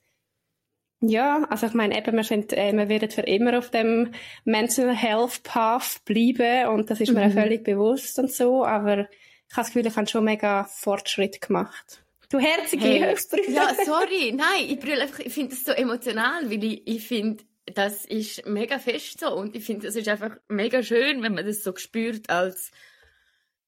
ja, 1.02 1.46
also 1.50 1.68
ich 1.68 1.74
meine 1.74 1.98
eben, 1.98 2.16
wir 2.16 2.24
sind, 2.24 2.54
äh, 2.54 2.74
wir 2.74 2.90
werden 2.90 3.12
für 3.12 3.22
immer 3.22 3.58
auf 3.58 3.70
dem 3.70 4.12
Mental 4.46 4.96
Health 4.96 5.44
Path 5.44 6.04
bleiben 6.06 6.70
und 6.70 6.90
das 6.90 7.02
ist 7.02 7.14
mir 7.14 7.28
mhm. 7.28 7.34
völlig 7.34 7.64
bewusst 7.64 8.18
und 8.18 8.32
so, 8.32 8.66
aber 8.66 9.08
ich 9.50 9.56
habe 9.56 9.64
das 9.64 9.68
Gefühl, 9.68 9.86
ich 9.86 9.96
habe 9.96 10.08
schon 10.08 10.24
mega 10.24 10.64
Fortschritt 10.64 11.40
gemacht. 11.40 12.04
Du 12.30 12.40
herzige 12.40 12.84
hey. 12.84 13.16
Ja, 13.48 13.74
sorry, 13.86 14.34
nein, 14.34 14.66
ich 14.68 14.80
brülle 14.80 15.04
einfach, 15.04 15.20
ich 15.20 15.34
finde 15.34 15.52
das 15.52 15.66
so 15.66 15.72
emotional, 15.72 16.50
weil 16.50 16.64
ich, 16.64 16.88
ich 16.88 17.08
finde, 17.08 17.44
das 17.66 18.06
ist 18.06 18.46
mega 18.48 18.80
fest 18.80 19.20
so 19.20 19.36
und 19.36 19.56
ich 19.56 19.64
finde, 19.64 19.86
das 19.86 19.96
ist 19.96 20.08
einfach 20.08 20.36
mega 20.48 20.82
schön, 20.82 21.22
wenn 21.22 21.36
man 21.36 21.46
das 21.46 21.64
so 21.64 21.76
spürt 21.76 22.30
als, 22.30 22.72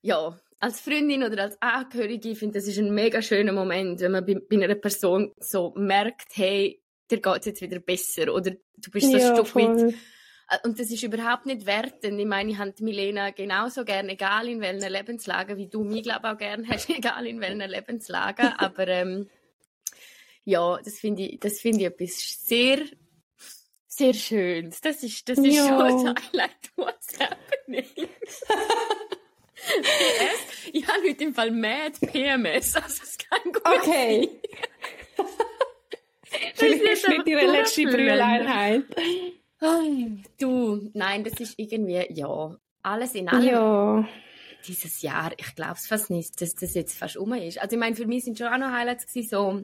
ja, 0.01 0.37
als 0.59 0.81
Freundin 0.81 1.23
oder 1.23 1.43
als 1.43 1.61
Angehörige, 1.61 2.29
ich 2.29 2.39
finde, 2.39 2.59
das 2.59 2.67
ist 2.67 2.79
ein 2.79 2.93
mega 2.93 3.21
schöner 3.21 3.53
Moment, 3.53 4.01
wenn 4.01 4.11
man 4.11 4.25
bei, 4.25 4.35
bei 4.35 4.61
einer 4.61 4.75
Person 4.75 5.31
so 5.39 5.73
merkt, 5.77 6.35
hey, 6.35 6.78
dir 7.09 7.21
geht 7.21 7.39
es 7.39 7.45
jetzt 7.45 7.61
wieder 7.61 7.79
besser 7.79 8.33
oder 8.33 8.51
du 8.51 8.91
bist 8.91 9.11
so 9.11 9.17
Ja, 9.17 9.25
ein 9.39 9.45
Stück 9.45 9.55
weit. 9.55 9.95
Äh, 10.49 10.57
Und 10.67 10.79
das 10.79 10.89
ist 10.91 11.03
überhaupt 11.03 11.45
nicht 11.45 11.65
wertend. 11.65 12.19
Ich 12.19 12.25
meine, 12.25 12.51
ich 12.51 12.57
habe 12.57 12.73
Milena 12.79 13.29
genauso 13.31 13.85
gern, 13.85 14.09
egal 14.09 14.47
in 14.49 14.61
welcher 14.61 14.89
Lebenslage, 14.89 15.57
wie 15.57 15.67
du 15.67 15.83
mich, 15.83 16.03
glaube 16.03 16.31
auch 16.31 16.37
gern 16.37 16.67
hast, 16.67 16.89
egal 16.89 17.27
in 17.27 17.39
welcher 17.41 17.67
Lebenslage. 17.67 18.53
Aber 18.59 18.87
ähm, 18.87 19.29
ja, 20.45 20.79
das 20.83 20.99
finde 20.99 21.23
ich, 21.23 21.39
das 21.39 21.59
finde 21.59 21.81
ich 21.81 21.85
etwas 21.85 22.45
sehr, 22.45 22.79
sehr 23.87 24.13
Schönes. 24.13 24.81
Das 24.81 25.03
ist, 25.03 25.27
das 25.29 25.37
ist 25.39 25.55
Ja. 25.55 25.67
schon 25.67 25.81
ein 26.07 26.15
Highlight 26.31 26.51
What's 26.75 27.19
happening. 27.19 27.85
PS, 29.55 30.69
ich 30.73 30.87
habe 30.87 31.01
heute 31.07 31.23
im 31.23 31.33
Fall 31.35 31.51
Mad 31.51 31.91
PMS, 32.07 32.75
also 32.77 33.03
es 33.03 33.17
kann 33.17 33.39
gut 33.51 33.61
Okay. 33.65 34.29
Vielleicht 34.41 34.48
ist 36.81 36.91
ist 37.03 37.07
nicht 37.07 37.19
einfach 37.19 37.31
ihre 37.31 37.51
letzte 37.51 37.81
durchflöhen. 37.83 38.07
Brühleinheit. 38.07 38.83
Ai, 39.61 40.23
Du, 40.39 40.89
nein, 40.93 41.23
das 41.23 41.33
ist 41.39 41.55
irgendwie, 41.57 42.05
ja, 42.13 42.55
alles 42.81 43.13
in 43.15 43.27
allem. 43.29 43.45
Ja. 43.47 44.07
dieses 44.67 45.01
Jahr, 45.01 45.31
ich 45.37 45.55
glaube 45.55 45.73
es 45.73 45.87
fast 45.87 46.09
nicht, 46.09 46.39
dass 46.41 46.53
das 46.55 46.73
jetzt 46.73 46.97
fast 46.97 47.17
um 47.17 47.33
ist. 47.33 47.59
Also 47.61 47.75
ich 47.75 47.79
meine, 47.79 47.95
für 47.95 48.05
mich 48.07 48.23
sind 48.25 48.37
schon 48.37 48.47
auch 48.47 48.57
noch 48.57 48.71
Highlights 48.71 49.07
gewesen, 49.07 49.29
so 49.29 49.63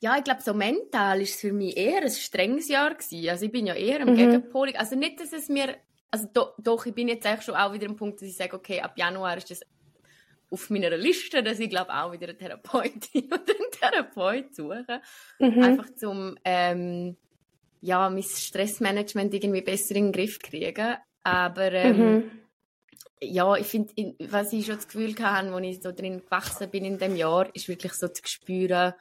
ja, 0.00 0.16
ich 0.18 0.24
glaube, 0.24 0.42
so 0.42 0.52
mental 0.52 1.20
ist 1.20 1.34
es 1.36 1.40
für 1.40 1.52
mich 1.52 1.76
eher 1.76 2.02
ein 2.02 2.10
strenges 2.10 2.68
Jahr 2.68 2.92
gewesen. 2.94 3.28
Also 3.30 3.44
ich 3.46 3.52
bin 3.52 3.66
ja 3.66 3.74
eher 3.74 4.00
am 4.00 4.10
Mhm. 4.10 4.16
Gegenpol. 4.16 4.72
Also 4.76 4.96
nicht, 4.96 5.20
dass 5.20 5.32
es 5.32 5.48
mir, 5.48 5.76
also 6.10 6.26
do, 6.32 6.46
doch, 6.58 6.84
ich 6.86 6.94
bin 6.94 7.06
jetzt 7.06 7.24
eigentlich 7.24 7.42
schon 7.44 7.54
auch 7.54 7.72
wieder 7.72 7.86
am 7.88 7.94
Punkt, 7.96 8.20
dass 8.20 8.28
ich 8.28 8.36
sage, 8.36 8.56
okay, 8.56 8.80
ab 8.80 8.94
Januar 8.98 9.36
ist 9.36 9.50
das 9.52 9.60
auf 10.52 10.70
meiner 10.70 10.96
Liste, 10.96 11.42
dass 11.42 11.58
ich 11.58 11.70
glaube 11.70 11.92
auch 11.92 12.12
wieder 12.12 12.28
eine 12.28 12.36
Therapeutin 12.36 13.24
oder 13.26 13.40
einen 13.40 13.70
Therapeut 13.72 14.54
suche. 14.54 15.00
Mhm. 15.38 15.62
Einfach 15.62 15.88
zum, 15.96 16.36
ähm, 16.44 17.16
ja, 17.80 18.08
mein 18.10 18.22
Stressmanagement 18.22 19.34
irgendwie 19.34 19.62
besser 19.62 19.96
in 19.96 20.06
den 20.06 20.12
Griff 20.12 20.38
kriegen. 20.38 20.96
Aber, 21.24 21.72
ähm, 21.72 21.98
Mhm. 21.98 22.30
ja, 23.20 23.56
ich 23.56 23.66
finde, 23.66 23.92
was 24.20 24.52
ich 24.52 24.66
schon 24.66 24.76
das 24.76 24.86
Gefühl 24.86 25.14
hatte, 25.18 25.52
als 25.52 25.66
ich 25.66 25.82
so 25.82 25.92
drin 25.92 26.20
gewachsen 26.20 26.70
bin 26.70 26.84
in 26.84 26.98
dem 26.98 27.16
Jahr, 27.16 27.48
ist 27.54 27.68
wirklich 27.68 27.92
so 27.94 28.08
zu 28.08 28.22
spüren, 28.24 28.94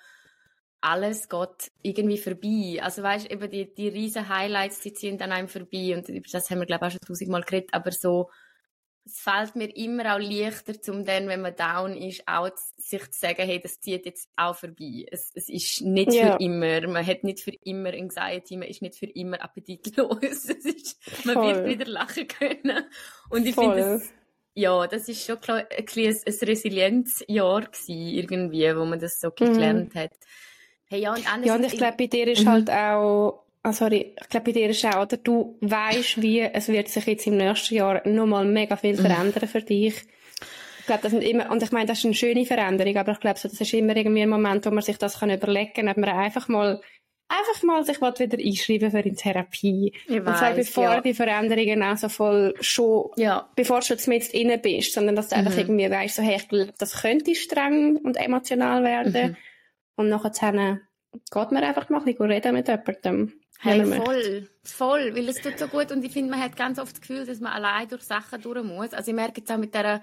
alles 0.81 1.29
geht 1.29 1.71
irgendwie 1.83 2.17
vorbei. 2.17 2.81
Also 2.81 3.03
weißt, 3.03 3.29
eben 3.29 3.49
die, 3.51 3.73
die 3.73 3.87
riesen 3.89 4.27
Highlights, 4.29 4.79
die 4.81 4.93
ziehen 4.93 5.21
an 5.21 5.31
einem 5.31 5.47
vorbei 5.47 5.95
und 5.95 6.09
über 6.09 6.27
das 6.31 6.49
haben 6.49 6.59
wir 6.59 6.65
glaube 6.65 6.87
ich 6.87 6.93
auch 6.93 6.97
schon 6.97 7.07
tausendmal 7.07 7.43
geredet, 7.43 7.69
aber 7.73 7.91
so, 7.91 8.31
es 9.05 9.19
fällt 9.19 9.55
mir 9.55 9.75
immer 9.75 10.15
auch 10.15 10.19
leichter, 10.19 10.79
zum 10.79 11.03
dann, 11.05 11.27
wenn 11.27 11.41
man 11.41 11.55
down 11.55 11.95
ist, 11.95 12.27
auch 12.27 12.49
sich 12.77 13.01
zu 13.11 13.19
sagen, 13.19 13.41
hey, 13.43 13.59
das 13.59 13.79
zieht 13.79 14.05
jetzt 14.05 14.29
auch 14.35 14.55
vorbei. 14.55 15.05
Es, 15.11 15.31
es 15.33 15.49
ist 15.49 15.81
nicht 15.81 16.13
Ja. 16.13 16.35
für 16.37 16.39
immer. 16.41 16.87
Man 16.87 17.05
hat 17.05 17.23
nicht 17.23 17.39
für 17.41 17.53
immer 17.63 17.89
Anxiety, 17.89 18.57
man 18.57 18.67
ist 18.67 18.81
nicht 18.81 18.95
für 18.97 19.07
immer 19.07 19.41
appetitlos. 19.41 20.45
Ist, 20.63 21.25
man 21.25 21.41
wird 21.41 21.65
wieder 21.65 21.85
lachen 21.85 22.27
können. 22.27 22.85
Und 23.29 23.45
ich 23.47 23.55
finde, 23.55 23.81
das, 23.81 24.13
ja, 24.53 24.85
das 24.87 25.07
ist 25.09 25.25
schon 25.25 25.39
klar, 25.39 25.57
ein, 25.57 25.85
ein, 25.87 26.15
Resilienzjahr 26.41 27.61
gewesen, 27.61 28.07
irgendwie, 28.07 28.75
wo 28.75 28.85
man 28.85 28.99
das 28.99 29.19
so 29.19 29.31
Mhm. 29.39 29.53
gelernt 29.53 29.95
hat. 29.95 30.11
Hey, 30.89 31.01
ja, 31.01 31.15
und 31.15 31.25
Ja, 31.45 31.55
und 31.55 31.63
ich 31.63 31.77
glaube, 31.77 31.97
bei 31.97 32.07
dir 32.07 32.27
ist 32.27 32.41
Mhm. 32.41 32.49
halt 32.49 32.69
auch, 32.69 33.45
sorry, 33.69 34.15
ich 34.19 34.29
glaube, 34.29 34.45
bei 34.45 34.51
dir 34.53 34.69
ist 34.69 34.83
auch, 34.85 35.03
oder 35.03 35.17
du 35.17 35.57
weißt, 35.61 36.21
wie 36.21 36.39
es 36.41 36.67
wird 36.67 36.87
sich 36.87 37.05
jetzt 37.05 37.27
im 37.27 37.37
nächsten 37.37 37.75
Jahr 37.75 38.07
nochmal 38.07 38.45
mega 38.45 38.75
viel 38.75 38.93
Mhm. 38.97 39.01
verändern 39.05 39.47
für 39.47 39.61
dich. 39.61 40.01
Ich 40.79 40.85
glaube, 40.87 41.03
das 41.03 41.11
sind 41.11 41.21
immer, 41.21 41.51
und 41.51 41.61
ich 41.61 41.71
meine, 41.71 41.85
das 41.85 41.99
ist 41.99 42.05
eine 42.05 42.15
schöne 42.15 42.45
Veränderung, 42.45 42.97
aber 42.97 43.11
ich 43.11 43.19
glaube, 43.19 43.37
so, 43.37 43.47
das 43.47 43.61
ist 43.61 43.73
immer 43.73 43.95
irgendwie 43.95 44.23
ein 44.23 44.29
Moment, 44.29 44.65
wo 44.65 44.71
man 44.71 44.81
sich 44.81 44.97
das 44.97 45.19
kann 45.19 45.29
überlegen 45.29 45.73
kann, 45.73 45.89
ob 45.89 45.97
man 45.97 46.09
einfach 46.09 46.47
mal, 46.47 46.81
einfach 47.27 47.63
mal 47.63 47.85
sich 47.85 48.01
wieder 48.01 48.37
einschreiben 48.43 48.89
für 48.89 48.97
eine 48.97 49.13
Therapie. 49.13 49.93
Ich 50.07 50.15
und 50.19 50.37
zwar 50.37 50.53
bevor 50.53 50.83
ja. 50.85 51.01
die 51.01 51.13
Veränderungen 51.13 51.83
auch 51.83 51.97
so 51.97 52.09
voll 52.09 52.55
schon, 52.61 53.11
ja. 53.15 53.47
bevor 53.55 53.81
du 53.81 53.95
mit 54.07 54.33
innen 54.33 54.59
bist, 54.59 54.93
sondern 54.93 55.15
dass 55.15 55.29
du 55.29 55.35
einfach 55.35 55.53
Mhm. 55.53 55.59
irgendwie 55.59 55.89
weißt, 55.91 56.15
so, 56.15 56.23
hey, 56.23 56.37
ich 56.37 56.47
glaube, 56.49 56.73
das 56.79 56.99
könnte 56.99 57.35
streng 57.35 57.97
und 57.97 58.17
emotional 58.17 58.83
werden. 58.83 59.31
Mhm. 59.31 59.37
Und 59.97 60.09
nachher 60.09 60.79
geht 61.11 61.51
man 61.51 61.63
einfach 61.63 61.89
mal 61.89 61.99
ein 61.99 62.05
bisschen 62.05 62.31
reden 62.31 62.53
mit 62.55 62.67
jemandem. 62.67 63.40
Hey, 63.63 63.85
voll, 63.85 64.49
voll, 64.63 65.15
weil 65.15 65.29
es 65.29 65.39
tut 65.39 65.59
so 65.59 65.67
gut 65.67 65.91
und 65.91 66.03
ich 66.03 66.11
finde, 66.11 66.31
man 66.31 66.41
hat 66.41 66.55
ganz 66.55 66.79
oft 66.79 66.93
das 66.93 67.01
Gefühl, 67.01 67.27
dass 67.27 67.39
man 67.39 67.53
allein 67.53 67.87
durch 67.87 68.01
Sachen 68.01 68.41
durch 68.41 68.63
muss. 68.63 68.93
Also 68.93 69.11
ich 69.11 69.15
merke 69.15 69.41
jetzt 69.41 69.51
auch 69.51 69.57
mit 69.57 69.75
dieser 69.75 70.01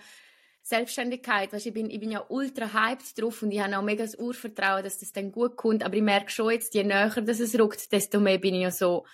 Selbstständigkeit, 0.63 1.53
weißt, 1.53 1.67
ich 1.67 1.75
bin, 1.75 1.91
ich 1.91 1.99
bin 1.99 2.13
ja 2.13 2.25
ultra 2.29 2.73
hyped 2.73 3.21
drauf 3.21 3.43
und 3.43 3.51
ich 3.51 3.61
habe 3.61 3.77
auch 3.77 3.83
mega 3.83 4.05
das 4.05 4.15
Urvertrauen, 4.15 4.85
dass 4.85 4.99
das 4.99 5.13
dann 5.13 5.33
gut 5.33 5.57
kommt, 5.57 5.83
aber 5.83 5.97
ich 5.97 6.03
merke 6.03 6.31
schon 6.31 6.53
jetzt, 6.53 6.73
je 6.75 6.85
näher 6.85 7.09
dass 7.09 7.41
es 7.41 7.59
rückt, 7.59 7.91
desto 7.91 8.21
mehr 8.21 8.39
bin 8.39 8.55
ich 8.55 8.63
ja 8.63 8.71
so, 8.71 9.05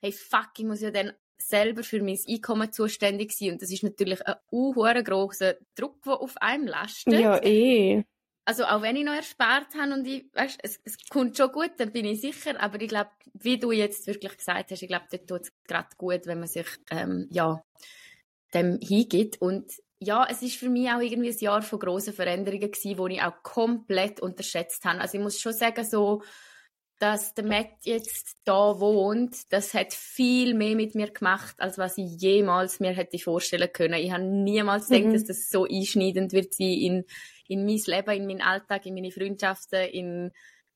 hey 0.00 0.12
fuck, 0.12 0.50
ich 0.58 0.64
muss 0.64 0.82
ja 0.82 0.90
dann 0.90 1.12
selber 1.38 1.82
für 1.82 2.02
mein 2.02 2.18
Einkommen 2.28 2.72
zuständig 2.72 3.32
sein 3.32 3.52
und 3.52 3.62
das 3.62 3.70
ist 3.70 3.84
natürlich 3.84 4.26
ein 4.26 4.34
unhuere 4.50 5.02
grosser 5.02 5.54
Druck, 5.76 6.02
der 6.02 6.20
auf 6.20 6.36
einem 6.42 6.66
lastet. 6.66 7.20
Ja, 7.20 7.42
eh. 7.42 8.04
Also 8.46 8.64
auch 8.64 8.82
wenn 8.82 8.96
ich 8.96 9.04
noch 9.04 9.14
erspart 9.14 9.74
habe 9.74 9.94
und 9.94 10.06
ich, 10.06 10.26
weißt, 10.34 10.60
es, 10.62 10.80
es 10.84 10.98
kommt 11.08 11.36
schon 11.36 11.50
gut, 11.50 11.72
dann 11.78 11.92
bin 11.92 12.04
ich 12.04 12.20
sicher. 12.20 12.60
Aber 12.60 12.80
ich 12.80 12.88
glaube, 12.88 13.10
wie 13.32 13.58
du 13.58 13.72
jetzt 13.72 14.06
wirklich 14.06 14.36
gesagt 14.36 14.70
hast, 14.70 14.82
ich 14.82 14.88
glaube, 14.88 15.06
dort 15.10 15.26
tut 15.26 15.42
es 15.42 15.52
gerade 15.66 15.88
gut, 15.96 16.26
wenn 16.26 16.40
man 16.40 16.48
sich 16.48 16.66
ähm, 16.90 17.26
ja 17.30 17.62
dem 18.52 18.78
hingibt. 18.80 19.40
Und 19.40 19.72
ja, 19.98 20.26
es 20.28 20.42
ist 20.42 20.56
für 20.56 20.68
mich 20.68 20.90
auch 20.90 21.00
irgendwie 21.00 21.30
ein 21.30 21.38
Jahr 21.38 21.62
von 21.62 21.78
grossen 21.78 22.12
Veränderungen 22.12 22.70
gewesen, 22.70 22.98
wo 22.98 23.06
ich 23.06 23.22
auch 23.22 23.42
komplett 23.42 24.20
unterschätzt 24.20 24.84
habe. 24.84 25.00
Also 25.00 25.16
ich 25.16 25.22
muss 25.24 25.40
schon 25.40 25.54
sagen, 25.54 25.84
so 25.84 26.22
dass 27.00 27.34
der 27.34 27.44
Matt 27.44 27.72
jetzt 27.82 28.36
da 28.44 28.78
wohnt, 28.78 29.52
das 29.52 29.74
hat 29.74 29.92
viel 29.92 30.54
mehr 30.54 30.76
mit 30.76 30.94
mir 30.94 31.10
gemacht, 31.10 31.56
als 31.58 31.76
was 31.76 31.98
ich 31.98 32.20
jemals 32.20 32.78
mir 32.78 32.92
hätte 32.92 33.18
vorstellen 33.18 33.68
können. 33.72 33.94
Ich 33.94 34.12
habe 34.12 34.22
niemals 34.22 34.88
gedacht, 34.88 35.06
Mhm. 35.08 35.12
dass 35.12 35.24
das 35.24 35.48
so 35.50 35.66
einschneidend 35.66 36.32
wird 36.32 36.54
sein 36.54 36.68
in, 36.68 37.04
in 37.48 37.64
mein 37.64 37.80
Leben, 37.86 38.10
in 38.10 38.26
meinen 38.26 38.40
Alltag, 38.42 38.86
in 38.86 38.94
meine 38.94 39.10
Freundschaften, 39.10 39.88
in 39.90 40.30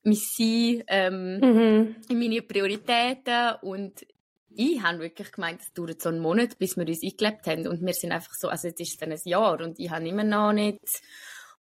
mein 0.04 0.14
Sein, 0.14 0.84
ähm, 0.88 1.40
Mhm. 1.40 1.96
in 2.08 2.18
meine 2.18 2.42
Prioritäten 2.42 3.54
und 3.62 4.06
ich 4.54 4.82
habe 4.82 5.00
wirklich 5.00 5.30
gemeint, 5.30 5.60
es 5.60 5.72
dauert 5.72 6.00
so 6.02 6.08
einen 6.08 6.20
Monat, 6.20 6.58
bis 6.58 6.76
wir 6.76 6.86
uns 6.86 7.02
eingelebt 7.02 7.46
haben 7.46 7.66
und 7.68 7.84
wir 7.84 7.92
sind 7.94 8.12
einfach 8.12 8.32
so, 8.34 8.48
also 8.48 8.68
jetzt 8.68 8.80
ist 8.80 8.92
es 8.92 8.96
dann 8.96 9.12
ein 9.12 9.20
Jahr 9.24 9.60
und 9.60 9.78
ich 9.78 9.90
habe 9.90 10.08
immer 10.08 10.24
noch 10.24 10.52
nicht 10.52 10.80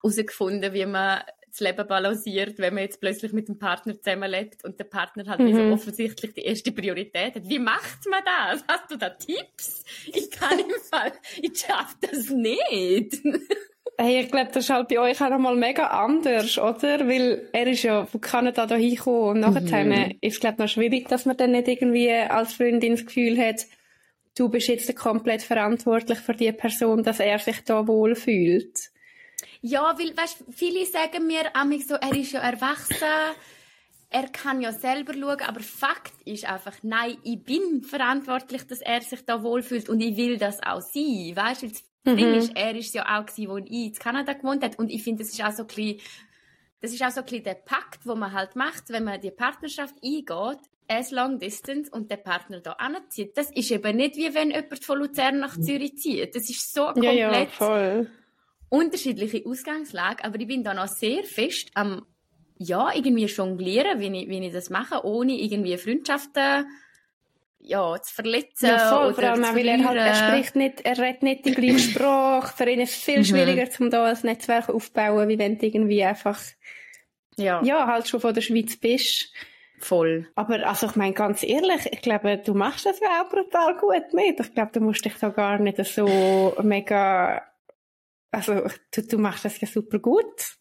herausgefunden, 0.01 0.73
wie 0.73 0.85
man 0.85 1.21
das 1.49 1.59
Leben 1.61 1.87
balanciert, 1.87 2.57
wenn 2.59 2.73
man 2.73 2.83
jetzt 2.83 2.99
plötzlich 2.99 3.31
mit 3.31 3.47
dem 3.47 3.57
Partner 3.57 3.95
zusammenlebt 3.97 4.63
und 4.65 4.77
der 4.77 4.83
Partner 4.85 5.25
halt 5.27 5.39
wie 5.45 5.53
so 5.53 5.63
Mhm. 5.63 5.71
offensichtlich 5.73 6.33
die 6.33 6.41
erste 6.43 6.71
Priorität 6.73 7.35
hat. 7.35 7.47
Wie 7.49 7.59
macht 7.59 8.05
man 8.09 8.21
das? 8.25 8.63
Hast 8.67 8.91
du 8.91 8.97
da 8.97 9.09
Tipps? 9.09 9.83
Ich 10.07 10.29
kann 10.31 10.59
im 10.59 10.69
Fall, 10.89 11.13
ich 11.41 11.57
schaffe 11.57 11.95
das 12.01 12.29
nicht. 12.29 13.21
Hey, 13.97 14.21
ich 14.23 14.31
glaube, 14.31 14.51
das 14.53 14.65
ist 14.65 14.69
halt 14.69 14.89
bei 14.89 14.99
euch 14.99 15.21
auch 15.21 15.29
nochmal 15.29 15.55
mega 15.55 15.87
anders, 15.87 16.57
oder? 16.57 17.07
Weil 17.07 17.49
er 17.53 17.67
ist 17.67 17.83
ja 17.83 18.05
von 18.05 18.19
Kanada 18.19 18.65
da 18.65 18.75
hingekommen 18.75 19.43
und 19.43 19.53
nachher 19.53 19.85
Mhm. 19.85 20.17
ist 20.21 20.33
es, 20.35 20.39
glaube 20.41 20.61
noch 20.61 20.67
schwierig, 20.69 21.07
dass 21.07 21.25
man 21.25 21.37
dann 21.37 21.51
nicht 21.51 21.67
irgendwie 21.69 22.11
als 22.11 22.53
Freundin 22.53 22.91
das 22.95 23.05
Gefühl 23.05 23.37
hat, 23.37 23.65
du 24.37 24.49
bist 24.49 24.67
jetzt 24.67 24.93
komplett 24.97 25.43
verantwortlich 25.43 26.19
für 26.19 26.33
die 26.33 26.51
Person, 26.51 27.03
dass 27.03 27.21
er 27.21 27.39
sich 27.39 27.63
da 27.63 27.87
wohlfühlt. 27.87 28.91
Ja, 29.61 29.97
weil, 29.97 30.15
weißt, 30.15 30.45
viele 30.51 30.85
sagen 30.85 31.27
mir 31.27 31.55
amig 31.55 31.85
so, 31.87 31.95
er 31.95 32.15
ist 32.15 32.31
ja 32.33 32.39
erwachsen, 32.41 33.07
er 34.09 34.27
kann 34.29 34.61
ja 34.61 34.71
selber 34.71 35.13
schauen, 35.13 35.41
aber 35.41 35.59
Fakt 35.61 36.13
ist 36.25 36.45
einfach, 36.45 36.73
nein, 36.83 37.17
ich 37.23 37.43
bin 37.43 37.83
verantwortlich, 37.83 38.65
dass 38.67 38.81
er 38.81 39.01
sich 39.01 39.25
da 39.25 39.43
wohlfühlt 39.43 39.89
und 39.89 39.99
ich 40.01 40.15
will 40.17 40.37
das 40.37 40.61
auch 40.63 40.81
sein, 40.81 41.33
weißt 41.35 41.63
du? 41.63 41.71
Mhm. 42.05 42.17
Ding 42.17 42.33
ist, 42.35 42.51
er 42.55 42.75
ist 42.75 42.93
ja 42.93 43.03
auch 43.19 43.25
gewesen, 43.25 43.49
wo 43.49 43.57
ich 43.57 43.71
in 43.71 43.93
Kanada 43.93 44.33
gewohnt 44.33 44.63
hat 44.63 44.77
und 44.79 44.89
ich 44.91 45.03
finde, 45.03 45.23
das 45.23 45.33
ist 45.33 45.43
auch 45.43 45.51
so 45.51 45.63
ein 45.63 45.67
bisschen, 45.67 45.99
das 46.81 46.93
ist 46.93 47.03
auch 47.03 47.11
so 47.11 47.21
ein 47.21 47.25
bisschen 47.25 47.43
der 47.43 47.55
Pakt, 47.55 48.05
wo 48.05 48.15
man 48.15 48.31
halt 48.31 48.55
macht, 48.55 48.89
wenn 48.89 49.03
man 49.03 49.19
die 49.19 49.31
Partnerschaft 49.31 49.95
eingeht, 50.03 50.59
as 50.87 51.09
long 51.11 51.39
distance 51.39 51.89
und 51.91 52.11
der 52.11 52.17
Partner 52.17 52.59
da 52.59 52.73
anzieht. 52.73 53.35
Das 53.37 53.49
ist 53.51 53.71
eben 53.71 53.97
nicht 53.97 54.17
wie 54.17 54.33
wenn 54.35 54.51
jemand 54.51 54.83
von 54.85 54.99
Luzern 54.99 55.39
nach 55.39 55.59
Zürich 55.59 55.97
zieht. 55.97 56.35
Das 56.35 56.47
ist 56.49 56.73
so 56.73 56.81
Ja, 56.81 56.93
komplett 56.93 57.17
ja, 57.17 57.45
voll. 57.47 58.07
unterschiedliche 58.69 59.43
Ausgangslage, 59.45 60.23
aber 60.23 60.39
ich 60.39 60.47
bin 60.47 60.63
da 60.63 60.73
noch 60.73 60.87
sehr 60.87 61.23
fest 61.23 61.71
am, 61.73 62.05
ja, 62.57 62.93
irgendwie 62.93 63.25
jonglieren, 63.25 63.99
wie 63.99 64.21
ich, 64.21 64.29
wie 64.29 64.45
ich 64.45 64.53
das 64.53 64.69
mache, 64.69 65.03
ohne 65.05 65.33
irgendwie 65.33 65.77
Freundschaften, 65.77 66.67
ja, 67.67 68.01
zu 68.01 68.13
verletzen 68.13 68.67
Ja, 68.67 68.77
voll, 68.77 69.05
oder 69.07 69.13
vor 69.13 69.23
allem 69.23 69.43
auch, 69.43 69.55
weil 69.55 69.67
er 69.67 69.83
halt, 69.83 69.97
er 69.97 70.13
spricht 70.13 70.55
nicht, 70.55 70.81
er 70.85 70.97
redet 70.97 71.23
nicht 71.23 71.45
die 71.45 71.53
gleiche 71.53 71.79
Sprache. 71.91 72.55
Für 72.57 72.69
ihn 72.69 72.79
ist 72.79 72.91
es 72.97 73.03
viel 73.03 73.19
Mhm. 73.19 73.25
schwieriger, 73.25 73.67
um 73.79 73.89
da 73.89 74.05
ein 74.05 74.17
Netzwerk 74.23 74.69
aufzubauen, 74.69 75.27
wie 75.29 75.37
wenn 75.39 75.57
du 75.57 75.65
irgendwie 75.65 76.03
einfach, 76.03 76.39
Ja, 77.37 77.61
ja, 77.63 77.87
halt 77.87 78.07
schon 78.07 78.21
von 78.21 78.33
der 78.33 78.41
Schweiz 78.41 78.77
bist. 78.77 79.33
voll. 79.79 80.27
Aber, 80.35 80.65
also, 80.67 80.87
ich 80.87 80.95
meine, 80.95 81.13
ganz 81.13 81.43
ehrlich, 81.43 81.85
ich 81.91 82.01
glaube, 82.01 82.37
du 82.37 82.53
machst 82.53 82.85
das 82.85 82.99
ja 82.99 83.21
auch 83.23 83.29
brutal 83.29 83.75
gut 83.77 84.13
mit. 84.13 84.39
Ich 84.39 84.53
glaube, 84.53 84.71
du 84.71 84.79
musst 84.79 85.03
dich 85.03 85.15
da 85.15 85.29
gar 85.29 85.59
nicht 85.59 85.83
so 85.85 86.55
mega 86.63 87.41
also 88.31 88.67
du, 88.91 89.01
du 89.07 89.17
machst 89.17 89.45
das 89.45 89.61
ja 89.61 89.67
super 89.67 89.99
gut. 89.99 90.57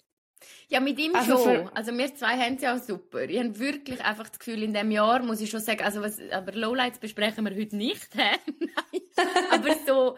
Ja, 0.68 0.80
mit 0.80 0.98
ihm 0.98 1.14
Also 1.14 1.38
schon. 1.38 1.68
Also 1.74 1.96
wir 1.96 2.14
zwei 2.14 2.36
haben 2.38 2.56
es 2.56 2.62
ja 2.62 2.74
auch 2.76 2.82
super. 2.82 3.22
Ich 3.22 3.38
habe 3.38 3.58
wirklich 3.58 4.02
einfach 4.04 4.28
das 4.28 4.38
Gefühl, 4.38 4.62
in 4.62 4.72
dem 4.72 4.90
Jahr 4.90 5.22
muss 5.22 5.40
ich 5.40 5.50
schon 5.50 5.60
sagen, 5.60 5.82
also 5.82 6.00
was, 6.02 6.18
aber 6.32 6.52
Lowlights 6.52 6.98
besprechen 6.98 7.44
wir 7.44 7.54
heute 7.54 7.76
nicht. 7.76 8.08
hä? 8.14 8.36
Nein. 8.60 9.02
Aber 9.50 9.74
so, 9.86 10.16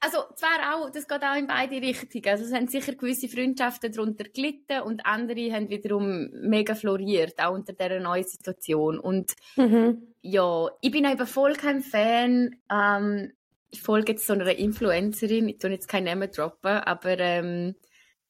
also 0.00 0.18
zwar 0.34 0.74
auch, 0.74 0.90
das 0.90 1.08
geht 1.08 1.22
auch 1.22 1.36
in 1.36 1.46
beide 1.46 1.76
Richtungen. 1.76 2.26
Also 2.28 2.44
es 2.44 2.52
haben 2.52 2.68
sicher 2.68 2.94
gewisse 2.94 3.28
Freundschaften 3.28 3.92
darunter 3.92 4.24
gelitten 4.24 4.82
und 4.82 5.06
andere 5.06 5.52
haben 5.52 5.70
wiederum 5.70 6.28
mega 6.32 6.74
floriert, 6.74 7.40
auch 7.40 7.54
unter 7.54 7.72
dieser 7.72 8.00
neuen 8.00 8.24
Situation. 8.24 8.98
Und 8.98 9.32
Mhm. 9.56 10.08
ja, 10.20 10.68
ich 10.82 10.90
bin 10.90 11.04
eben 11.06 11.26
voll 11.26 11.54
kein 11.54 11.80
Fan. 11.82 12.56
Ähm, 12.70 13.32
ich 13.70 13.82
folge 13.82 14.12
jetzt 14.12 14.26
so 14.26 14.34
einer 14.34 14.54
Influencerin, 14.56 15.48
ich 15.48 15.58
tue 15.58 15.70
jetzt 15.70 15.88
keinen 15.88 16.04
Namen 16.04 16.30
droppen, 16.30 16.70
aber 16.78 17.18
ähm, 17.18 17.74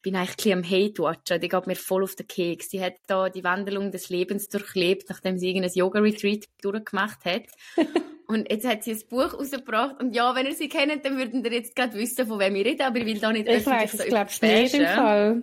bin 0.06 0.14
eigentlich 0.14 0.30
ein 0.30 0.36
bisschen 0.36 0.52
am 0.52 0.70
Hate-Watchen. 0.70 1.40
Die 1.40 1.48
geht 1.48 1.66
mir 1.66 1.74
voll 1.74 2.04
auf 2.04 2.14
den 2.14 2.28
Keks. 2.28 2.70
Sie 2.70 2.80
hat 2.80 2.94
da 3.08 3.28
die 3.28 3.42
Wandelung 3.42 3.90
des 3.90 4.08
Lebens 4.08 4.48
durchlebt, 4.48 5.08
nachdem 5.08 5.36
sie 5.36 5.48
irgendein 5.48 5.72
Yoga-Retreat 5.72 6.44
durchgemacht 6.62 7.24
hat. 7.24 7.42
und 8.28 8.48
jetzt 8.48 8.64
hat 8.68 8.84
sie 8.84 8.92
ein 8.92 9.02
Buch 9.08 9.34
rausgebracht. 9.34 10.00
Und 10.00 10.14
ja, 10.14 10.32
wenn 10.36 10.46
ihr 10.46 10.54
sie 10.54 10.68
kennt, 10.68 11.04
dann 11.04 11.18
würden 11.18 11.44
ihr 11.44 11.52
jetzt 11.52 11.74
gerade 11.74 11.94
wissen, 11.94 12.24
von 12.24 12.38
wem 12.38 12.54
ich 12.54 12.64
rede, 12.64 12.86
aber 12.86 12.98
ich 12.98 13.06
will 13.06 13.18
da 13.18 13.32
nicht 13.32 13.48
Ich 13.48 13.66
weiß 13.66 13.90
so 13.90 13.98
es, 13.98 14.04
über 14.04 14.04
glaubst 14.04 14.40
du 14.40 14.46
nicht 14.46 14.74
im. 14.74 14.86
Fall. 14.86 15.42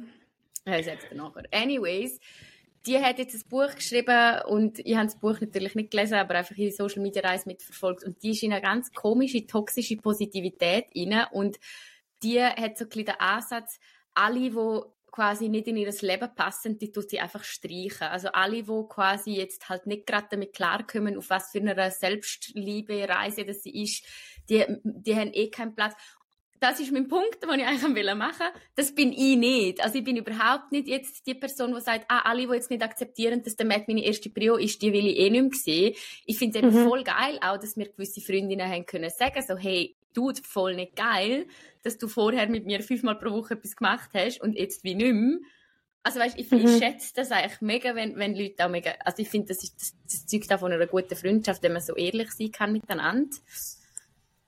Ja, 0.65 0.79
ich 0.79 0.86
sag's 0.86 1.10
dir 1.10 1.15
nachher. 1.15 1.43
Anyways, 1.51 2.22
die 2.86 3.00
hat 3.00 3.20
jetzt 3.20 3.36
ein 3.36 3.50
Buch 3.50 3.75
geschrieben 3.75 4.43
und 4.48 4.79
ich 4.79 4.96
habe 4.96 5.08
das 5.08 5.20
Buch 5.20 5.41
natürlich 5.41 5.75
nicht 5.75 5.91
gelesen, 5.91 6.13
aber 6.13 6.36
einfach 6.36 6.55
ihre 6.55 6.72
Social 6.72 7.01
Media 7.01 7.22
Reise 7.22 7.50
mitverfolgt 7.50 8.05
und 8.05 8.24
die 8.24 8.32
ist 8.32 8.43
in 8.43 8.53
eine 8.53 8.62
ganz 8.62 8.93
komische, 8.93 9.46
toxische 9.46 9.98
Positivität 9.98 10.86
rein 10.96 11.25
und 11.34 11.60
die 12.24 12.41
hat 12.41 12.77
so 12.77 12.86
ein 12.86 12.89
bisschen 12.89 13.05
den 13.05 13.20
Ansatz, 13.20 13.82
alle, 14.15 14.50
die 14.50 14.82
quasi 15.12 15.48
nicht 15.48 15.67
in 15.67 15.77
ihr 15.77 15.93
Leben 16.01 16.36
passen, 16.36 16.79
die 16.79 16.91
tut 16.91 17.10
sie 17.10 17.20
einfach 17.20 17.43
streichen. 17.43 18.08
Also 18.08 18.29
alle, 18.29 18.63
die 18.63 18.84
quasi 18.89 19.36
jetzt 19.36 19.70
halt 19.70 19.86
nicht 19.86 20.08
gerade 20.08 20.27
damit 20.32 20.53
klarkommen, 20.53 21.17
auf 21.17 21.29
was 21.29 21.51
für 21.51 21.60
eine 21.60 21.91
Selbstliebe-Reise 21.91 23.46
das 23.46 23.62
sie 23.62 23.84
ist, 23.84 24.03
die, 24.50 24.65
die 24.84 25.15
haben 25.15 25.32
eh 25.34 25.50
keinen 25.50 25.75
Platz 25.75 25.93
das 26.63 26.79
ist 26.79 26.93
mein 26.93 27.10
Punkt, 27.10 27.43
den 27.43 27.60
ich 27.60 27.65
eigentlich 27.65 28.15
machen 28.15 28.39
wollte. 28.39 28.60
Das 28.75 28.96
bin 28.96 29.12
ich 29.12 29.36
nicht. 29.36 29.84
Also 29.84 29.98
ich 29.98 30.03
bin 30.05 30.15
überhaupt 30.15 30.72
nicht 30.72 30.88
jetzt 30.88 31.27
die 31.27 31.34
Person, 31.34 31.75
die 31.75 31.82
sagt, 31.82 32.05
ah, 32.08 32.20
alle, 32.20 32.48
die 32.48 32.53
jetzt 32.53 32.70
nicht 32.70 32.82
akzeptieren, 32.82 33.43
dass 33.43 33.58
der 33.58 33.65
Matt 33.65 33.89
meine 33.89 34.01
erste 34.01 34.29
Prio 34.29 34.55
ist, 34.55 34.82
die 34.82 34.93
will 34.93 35.05
ich 35.05 35.17
eh 35.17 35.29
nicht 35.29 35.41
mehr 35.41 35.51
sehen. 35.60 35.96
Ich 36.25 36.38
finde 36.38 36.60
es 36.60 36.63
eben 36.63 36.74
Mhm. 36.74 36.88
voll 36.88 37.03
geil, 37.03 37.38
auch, 37.41 37.58
dass 37.58 37.75
mir 37.75 37.89
gewisse 37.89 38.22
Freundinnen 38.22 38.70
haben 38.72 38.86
können 38.86 39.10
sagen, 39.10 39.43
so, 39.46 39.58
hey, 39.58 39.98
du, 40.13 40.32
voll 40.41 40.75
nicht 40.75 40.96
geil, 40.96 41.48
dass 41.83 41.97
du 41.97 42.07
vorher 42.07 42.47
mit 42.49 42.65
mir 42.65 42.81
fünfmal 42.81 43.15
pro 43.17 43.31
Woche 43.31 43.53
etwas 43.55 43.75
gemacht 43.75 44.09
hast 44.13 44.41
und 44.41 44.53
jetzt 44.53 44.83
wie 44.83 44.95
nicht 44.95 45.13
mehr. 45.13 45.37
Also 46.03 46.19
weißt, 46.19 46.37
ich, 46.37 46.51
ich 46.51 46.61
Mhm. 46.63 46.67
schätze 46.79 47.13
das 47.15 47.31
eigentlich 47.31 47.61
mega, 47.61 47.95
wenn, 47.95 48.17
wenn 48.17 48.35
Leute 48.35 48.65
auch 48.65 48.69
mega, 48.69 48.91
also 49.05 49.21
ich 49.21 49.29
finde, 49.29 49.49
das 49.49 49.63
ist, 49.63 49.95
das, 50.05 50.25
das 50.25 50.51
auch 50.51 50.59
von 50.59 50.71
einer 50.71 50.87
guten 50.87 51.15
Freundschaft, 51.15 51.63
wenn 51.63 51.73
man 51.73 51.81
so 51.81 51.95
ehrlich 51.95 52.31
sein 52.31 52.51
kann 52.51 52.73
miteinander. 52.73 53.37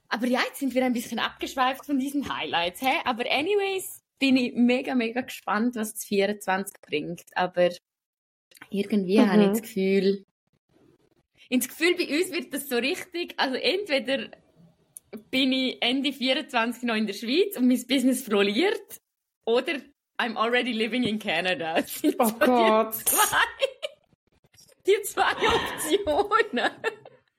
Aber 0.10 0.28
ja, 0.28 0.42
jetzt 0.48 0.60
sind 0.60 0.74
wir 0.74 0.84
ein 0.86 0.94
bisschen 0.94 1.20
abgeschweift 1.20 1.86
von 1.86 1.98
diesen 1.98 2.34
Highlights, 2.34 2.82
hä? 2.82 3.00
Aber 3.06 3.24
anyways, 3.30 4.02
bin 4.20 4.38
ich 4.38 4.54
mega, 4.54 4.96
mega 4.96 5.22
gespannt, 5.22 5.76
was 5.76 5.94
das 5.94 6.06
24 6.06 6.76
bringt. 6.82 7.24
Aber 7.36 7.70
irgendwie 8.70 9.20
Mhm. 9.20 9.30
habe 9.30 9.44
ich 9.44 9.50
das 9.52 9.62
Gefühl, 9.62 10.26
ins 11.50 11.68
Gefühl 11.68 11.96
bei 11.96 12.08
uns 12.08 12.32
wird 12.32 12.54
das 12.54 12.68
so 12.68 12.78
richtig, 12.78 13.36
also 13.38 13.56
entweder 13.56 14.30
bin 15.32 15.52
ich 15.54 15.78
Ende 15.82 16.12
24 16.14 16.84
noch 16.84 16.96
in 16.96 17.08
der 17.08 17.14
Schweiz 17.14 17.58
und 17.58 17.68
mein 17.68 17.82
Business 17.88 18.24
floriert, 18.24 19.02
oder 19.46 19.74
I'm 20.18 20.36
already 20.38 20.72
living 20.72 21.04
in 21.04 21.20
Canada. 21.20 21.76
Das 21.82 21.96
sind 22.00 22.16
Oh 22.20 22.26
so 22.26 22.32
die 22.40 22.46
Gott. 22.46 22.94
zwei, 22.96 23.38
die 24.88 25.02
zwei 25.04 25.32
Optionen. 25.32 26.72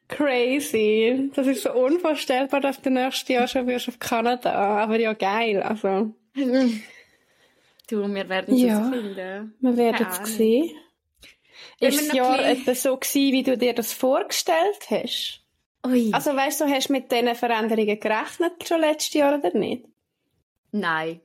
Crazy. 0.08 1.30
Das 1.34 1.46
ist 1.48 1.62
so 1.62 1.72
unvorstellbar, 1.72 2.60
dass 2.60 2.80
du 2.80 2.90
nächstes 2.90 3.28
Jahr 3.28 3.48
schon 3.48 3.66
wirst 3.66 3.88
auf 3.88 3.98
Kanada. 3.98 4.52
Aber 4.52 4.98
ja, 4.98 5.12
geil. 5.14 5.62
Also, 5.62 6.14
Du, 7.88 8.06
wir 8.14 8.28
werden 8.28 8.54
es 8.54 8.62
Ja. 8.62 8.68
herausfinden. 8.78 9.54
wir 9.60 9.76
werden 9.76 10.06
es 10.10 10.36
sehen. 10.36 10.70
Ist 11.80 12.08
das 12.08 12.12
Jahr 12.16 12.44
etwa 12.44 12.74
so 12.74 12.96
gewesen, 12.96 13.32
wie 13.32 13.42
du 13.42 13.56
dir 13.56 13.72
das 13.74 13.92
vorgestellt 13.92 14.78
hast? 14.90 15.42
Ui. 15.86 16.10
Also, 16.12 16.34
weißt 16.34 16.60
du, 16.60 16.64
hast 16.66 16.88
du 16.88 16.92
mit 16.92 17.10
diesen 17.10 17.34
Veränderungen 17.34 17.98
gerechnet 18.00 18.66
schon 18.66 18.80
letztes 18.80 19.14
Jahr 19.14 19.38
oder 19.38 19.56
nicht? 19.56 19.84
Nein, 20.72 21.20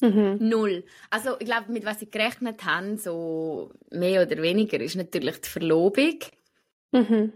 Mhm. 0.00 0.36
null. 0.40 0.84
Also 1.08 1.38
ich 1.38 1.46
glaube, 1.46 1.72
mit 1.72 1.84
was 1.86 2.02
ich 2.02 2.10
gerechnet 2.10 2.64
habe, 2.64 2.98
so 2.98 3.70
mehr 3.90 4.22
oder 4.26 4.42
weniger, 4.42 4.78
ist 4.80 4.96
natürlich 4.96 5.40
die 5.40 5.48
Verlobung. 5.48 6.18
Mhm. 6.92 7.32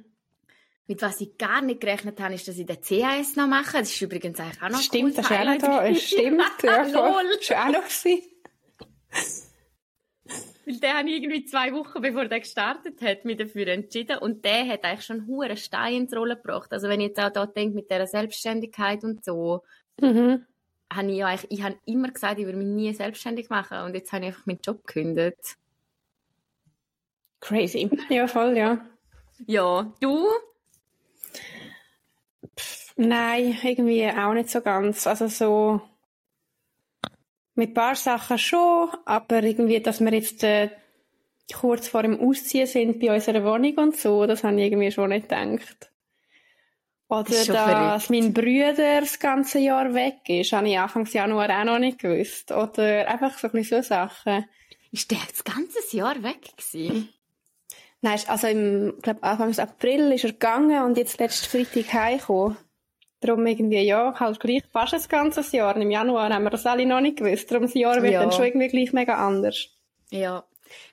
Mit 0.87 1.01
was 1.03 1.21
ich 1.21 1.39
gar 1.39 1.63
nicht 1.63 1.81
gerechnet 1.81 2.21
habe, 2.21 2.35
ist, 2.35 2.49
dass 2.49 2.59
ich 2.59 2.67
den 2.67 2.81
CAS 2.81 3.37
noch 3.37 3.47
mache. 3.47 3.79
Das 3.79 3.91
ist 3.91 4.01
übrigens 4.03 4.39
eigentlich 4.41 4.63
auch 4.63 4.69
noch 4.71 4.79
ein 4.79 4.83
Stimmt, 4.83 5.15
cooles 5.15 5.17
das 5.17 5.31
ist 5.31 5.37
auch 5.37 5.45
noch 5.45 5.59
da. 5.59 5.95
Stimmt, 5.95 6.43
ja. 6.63 6.85
voll. 6.85 6.93
Lol. 6.93 7.37
Das 7.39 7.51
war 7.51 7.67
auch 7.67 7.73
noch. 7.73 7.83
Weil 10.69 10.81
den 10.81 10.93
habe 10.93 11.09
ich 11.09 11.23
irgendwie 11.23 11.45
zwei 11.47 11.73
Wochen, 11.73 12.03
bevor 12.03 12.27
der 12.27 12.41
gestartet 12.41 13.01
hat, 13.01 13.25
mich 13.25 13.39
dafür 13.39 13.69
entschieden. 13.69 14.19
Und 14.19 14.45
der 14.45 14.69
hat 14.69 14.85
eigentlich 14.85 15.07
schon 15.07 15.27
einen 15.27 15.57
Stein 15.57 15.95
ins 15.95 16.15
Rollen 16.15 16.37
gebracht. 16.37 16.71
Also 16.73 16.89
wenn 16.91 17.01
ich 17.01 17.09
jetzt 17.09 17.21
auch 17.21 17.31
da 17.31 17.47
denke, 17.47 17.75
mit 17.75 17.91
dieser 17.91 18.07
Selbstständigkeit 18.07 19.03
und 19.03 19.25
so, 19.25 19.63
Mhm. 20.01 20.45
habe 20.93 21.11
ich 21.11 21.17
ja 21.17 21.27
eigentlich, 21.27 21.51
ich 21.51 21.63
habe 21.63 21.77
immer 21.87 22.11
gesagt, 22.11 22.39
ich 22.39 22.45
würde 22.45 22.59
mich 22.59 22.67
nie 22.67 22.93
selbstständig 22.93 23.49
machen. 23.49 23.79
Und 23.79 23.95
jetzt 23.95 24.13
habe 24.13 24.25
ich 24.25 24.29
einfach 24.29 24.45
meinen 24.47 24.61
Job 24.63 24.87
gekündigt. 24.87 25.57
Crazy. 27.41 27.91
Ja, 28.11 28.27
voll, 28.27 28.57
ja. 28.57 28.85
Ja, 29.47 29.91
du? 30.01 30.27
Nein, 32.97 33.57
irgendwie 33.63 34.07
auch 34.11 34.35
nicht 34.35 34.51
so 34.51 34.61
ganz. 34.61 35.07
Also 35.07 35.29
so 35.29 35.81
mit 37.59 37.71
ein 37.71 37.75
paar 37.75 37.97
Sachen 37.97 38.39
schon, 38.39 38.89
aber 39.05 39.43
irgendwie, 39.43 39.81
dass 39.81 40.01
wir 40.01 40.13
jetzt 40.13 40.45
äh, 40.45 40.71
kurz 41.53 41.89
vor 41.89 42.03
dem 42.03 42.19
Ausziehen 42.21 42.67
sind 42.67 43.01
bei 43.01 43.13
unserer 43.13 43.45
Wohnung 43.45 43.77
und 43.79 43.97
so, 43.97 44.27
das 44.27 44.45
habe 44.45 44.57
ich 44.57 44.67
irgendwie 44.67 44.93
schon 44.93 45.11
nicht 45.11 45.29
gedacht. 45.29 45.91
Oder 47.09 47.45
dass 47.47 48.11
mein 48.11 48.35
Bruder 48.35 49.01
das 49.01 49.19
ganze 49.19 49.59
Jahr 49.59 49.95
weg 49.95 50.19
ist, 50.29 50.53
habe 50.53 50.69
ich 50.69 50.79
Anfangs 50.79 51.15
Januar 51.15 51.49
auch 51.49 51.65
noch 51.65 51.79
nicht 51.79 51.99
gewusst. 51.99 52.53
Oder 52.53 53.09
einfach 53.09 53.39
so 53.39 53.49
ein 53.49 53.53
bisschen 53.53 53.83
so 53.83 53.89
Sachen. 53.89 54.45
Ist 54.93 55.11
der 55.11 55.19
das 55.31 55.43
ganze 55.43 55.97
Jahr 55.97 56.23
weg 56.23 56.55
gewesen? 56.55 57.09
Nein, 58.03 58.21
also 58.27 58.47
im, 58.47 58.95
glaub, 59.01 59.25
Anfangs 59.25 59.59
April 59.59 60.13
ist 60.13 60.25
er 60.25 60.33
gegangen 60.33 60.83
und 60.85 60.99
jetzt 60.99 61.19
letzten 61.19 61.47
Freitag 61.47 61.93
heimgekommen. 61.95 62.59
Darum 63.21 63.45
irgendwie, 63.47 63.81
ja, 63.81 64.15
halt 64.19 64.39
gleich 64.39 64.63
fast 64.73 64.95
ein 64.95 65.03
ganzes 65.09 65.51
Jahr. 65.53 65.77
Im 65.77 65.91
Januar 65.91 66.33
haben 66.33 66.45
wir 66.45 66.51
das 66.51 66.67
alle 66.67 66.87
noch 66.87 67.01
nicht 67.01 67.17
gewusst. 67.19 67.51
Darum 67.51 67.65
das 67.65 67.75
Jahr 67.75 68.01
wird 68.03 68.13
Ja. 68.13 68.21
dann 68.23 68.31
schon 68.33 68.45
irgendwie 68.45 68.69
gleich 68.69 68.93
mega 68.93 69.15
anders. 69.15 69.69
Ja. 70.11 70.45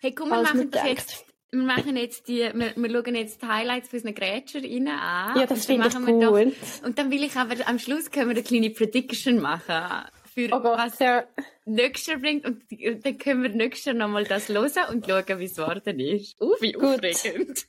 Hey, 0.01 0.13
komm, 0.13 0.29
wir 0.29 0.41
machen 0.41 0.71
denkt. 0.71 0.88
jetzt, 0.89 1.25
wir 1.51 1.61
machen 1.61 1.95
jetzt 1.97 2.27
die, 2.27 2.39
wir, 2.53 2.73
wir 2.75 2.89
schauen 3.03 3.15
jetzt 3.15 3.41
die 3.43 3.47
Highlights 3.47 3.89
von 3.89 3.97
unseren 3.99 4.15
Grätscherinnen 4.15 4.88
an. 4.97 5.38
Ja, 5.39 5.45
das 5.45 5.65
finde 5.67 5.88
ich 5.88 5.93
gut. 5.95 6.23
Doch, 6.23 6.85
und 6.85 6.97
dann 6.97 7.11
will 7.11 7.23
ich 7.23 7.35
aber, 7.35 7.55
am 7.67 7.77
Schluss 7.79 8.09
können 8.09 8.29
wir 8.29 8.35
eine 8.35 8.43
kleine 8.43 8.69
Prediction 8.71 9.39
machen. 9.39 10.05
Für 10.33 10.47
Oh 10.51 10.59
Gott, 10.59 10.77
was 10.79 10.99
ja. 10.99 11.23
nächstes 11.65 12.07
Jahr 12.07 12.19
bringt. 12.19 12.45
Und, 12.45 12.63
und 12.71 13.05
dann 13.05 13.17
können 13.17 13.43
wir 13.43 13.49
nächstes 13.49 13.85
Jahr 13.85 13.95
nochmal 13.95 14.25
das 14.25 14.49
hören 14.49 14.69
und 14.89 15.05
schauen, 15.07 15.39
wie 15.39 15.45
es 15.45 15.55
geworden 15.55 15.99
ist. 15.99 16.41
Uh, 16.41 16.55
wie 16.59 16.71
Gut. 16.73 16.83
aufregend. 16.83 17.65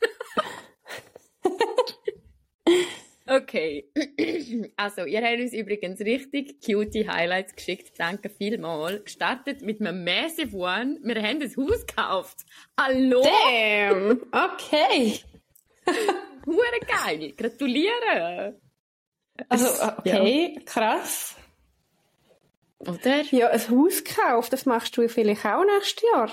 Okay. 3.26 3.90
Also, 4.76 5.04
ihr 5.04 5.22
habt 5.22 5.40
uns 5.40 5.52
übrigens 5.52 6.00
richtig 6.00 6.60
cutie 6.64 7.08
Highlights 7.08 7.54
geschickt. 7.54 7.98
Danke 7.98 8.30
vielmals. 8.30 9.04
Gestartet 9.04 9.62
mit 9.62 9.80
einem 9.80 10.04
Massive 10.04 10.56
One. 10.56 10.98
Wir 11.02 11.16
haben 11.22 11.42
ein 11.42 11.56
Haus 11.56 11.86
gekauft. 11.86 12.44
Hallo? 12.78 13.22
Damn! 13.22 14.22
Okay. 14.30 15.20
Hure 16.46 16.80
geil. 16.86 17.32
Gratuliere. 17.36 18.60
Also, 19.48 19.84
okay, 19.98 20.58
krass. 20.64 21.36
Oder? 22.78 23.22
Ja, 23.30 23.48
ein 23.48 23.70
Haus 23.70 24.04
gekauft, 24.04 24.52
das 24.52 24.66
machst 24.66 24.96
du 24.96 25.08
vielleicht 25.08 25.44
auch 25.44 25.64
nächstes 25.64 26.04
Jahr. 26.12 26.30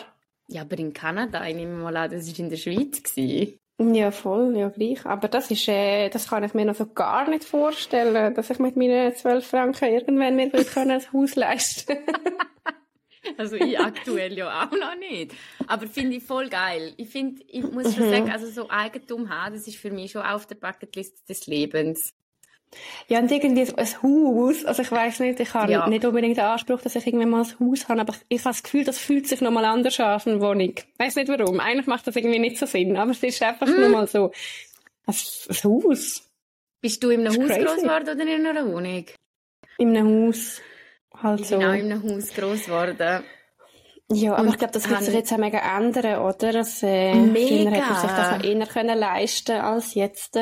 Ja, 0.47 0.61
aber 0.61 0.77
in 0.77 0.93
Kanada, 0.93 1.45
ich 1.47 1.55
nehme 1.55 1.75
mal 1.75 1.95
an, 1.95 2.11
das 2.11 2.27
war 2.27 2.39
in 2.39 2.49
der 2.49 2.57
Schweiz. 2.57 3.01
Gewesen. 3.01 3.59
Ja, 3.79 4.11
voll, 4.11 4.55
ja 4.55 4.69
gleich. 4.69 5.05
Aber 5.05 5.27
das 5.27 5.49
ist, 5.49 5.67
äh, 5.67 6.09
das 6.09 6.29
kann 6.29 6.43
ich 6.43 6.53
mir 6.53 6.65
noch 6.65 6.75
so 6.75 6.85
gar 6.85 7.27
nicht 7.27 7.43
vorstellen, 7.43 8.33
dass 8.35 8.49
ich 8.49 8.59
mit 8.59 8.75
meinen 8.75 9.15
12 9.15 9.45
Franken 9.45 9.91
irgendwann 9.91 10.35
mir 10.35 10.49
können 10.49 10.91
ein 10.91 11.01
Haus 11.13 11.35
leisten 11.35 11.97
Also 13.37 13.55
ich 13.55 13.79
aktuell 13.79 14.37
ja 14.37 14.65
auch 14.65 14.71
noch 14.71 14.95
nicht. 14.99 15.33
Aber 15.67 15.87
finde 15.87 16.17
ich 16.17 16.23
voll 16.23 16.49
geil. 16.49 16.93
Ich 16.97 17.09
finde, 17.09 17.41
ich 17.47 17.63
muss 17.63 17.95
schon 17.95 18.09
sagen, 18.09 18.29
also 18.29 18.47
so 18.47 18.69
Eigentum 18.69 19.29
haben, 19.29 19.55
das 19.55 19.65
ist 19.65 19.77
für 19.77 19.91
mich 19.91 20.11
schon 20.11 20.23
auf 20.23 20.45
der 20.45 20.55
Bucketlist 20.55 21.27
des 21.29 21.47
Lebens. 21.47 22.13
Ja, 23.07 23.19
und 23.19 23.31
irgendwie 23.31 23.65
so 23.65 23.75
ein 23.75 23.87
Haus, 24.03 24.65
also 24.65 24.81
ich 24.81 24.91
weiß 24.91 25.19
nicht, 25.19 25.39
ich 25.39 25.53
habe 25.53 25.71
Ja. 25.71 25.87
nicht 25.87 26.03
unbedingt 26.05 26.37
den 26.37 26.45
Anspruch, 26.45 26.81
dass 26.81 26.95
ich 26.95 27.05
irgendwann 27.07 27.29
mal 27.29 27.43
ein 27.43 27.59
Haus 27.59 27.87
habe, 27.89 28.01
aber 28.01 28.13
ich, 28.13 28.19
ich 28.29 28.39
habe 28.45 28.53
das 28.53 28.63
Gefühl, 28.63 28.83
das 28.83 28.97
fühlt 28.97 29.27
sich 29.27 29.41
nochmal 29.41 29.65
anders 29.65 29.99
an 29.99 30.07
als 30.07 30.27
eine 30.27 30.39
Wohnung. 30.41 30.73
Ich 30.75 30.85
weiß 30.99 31.15
nicht 31.15 31.27
warum. 31.29 31.59
Eigentlich 31.59 31.87
macht 31.87 32.07
das 32.07 32.15
irgendwie 32.15 32.39
nicht 32.39 32.57
so 32.57 32.65
Sinn, 32.65 32.97
aber 32.97 33.11
es 33.11 33.21
ist 33.23 33.41
einfach 33.43 33.67
Mm. 33.67 33.79
nur 33.79 33.89
mal 33.89 34.07
so 34.07 34.31
ein, 35.05 35.15
ein 35.15 35.63
Haus 35.63 36.29
Bist 36.81 37.03
du 37.03 37.09
in 37.09 37.21
einem 37.27 37.41
Haus 37.41 37.47
crazy. 37.49 37.65
groß 37.65 37.75
geworden 37.83 38.09
oder 38.21 38.35
in 38.35 38.45
einer 38.47 38.65
Wohnung? 38.65 39.05
in 39.79 39.97
einem 39.97 40.27
Haus. 40.27 40.61
Halt 41.21 41.39
Ich 41.41 41.47
so. 41.47 41.55
auch 41.57 41.61
in 41.61 41.91
einem 41.91 42.03
Haus 42.03 42.33
groß 42.33 42.65
geworden. 42.65 43.23
Ja, 44.11 44.33
aber 44.33 44.41
Und 44.41 44.49
ich 44.49 44.57
glaube, 44.57 44.73
das 44.73 44.87
wird 44.89 45.01
sich 45.03 45.13
jetzt 45.13 45.31
auch 45.33 45.37
mega 45.37 45.59
ändern, 45.77 46.19
oder? 46.21 46.51
Das, 46.51 46.83
äh, 46.83 47.13
Mega. 47.15 47.47
Früher 47.47 47.71
hätte 47.71 47.89
man 47.89 48.01
sich 48.01 48.11
das 48.11 48.31
noch 48.37 48.43
eher 48.43 48.65
können 48.67 48.99
leisten 48.99 49.53
als 49.61 49.93
jetzt. 49.95 50.37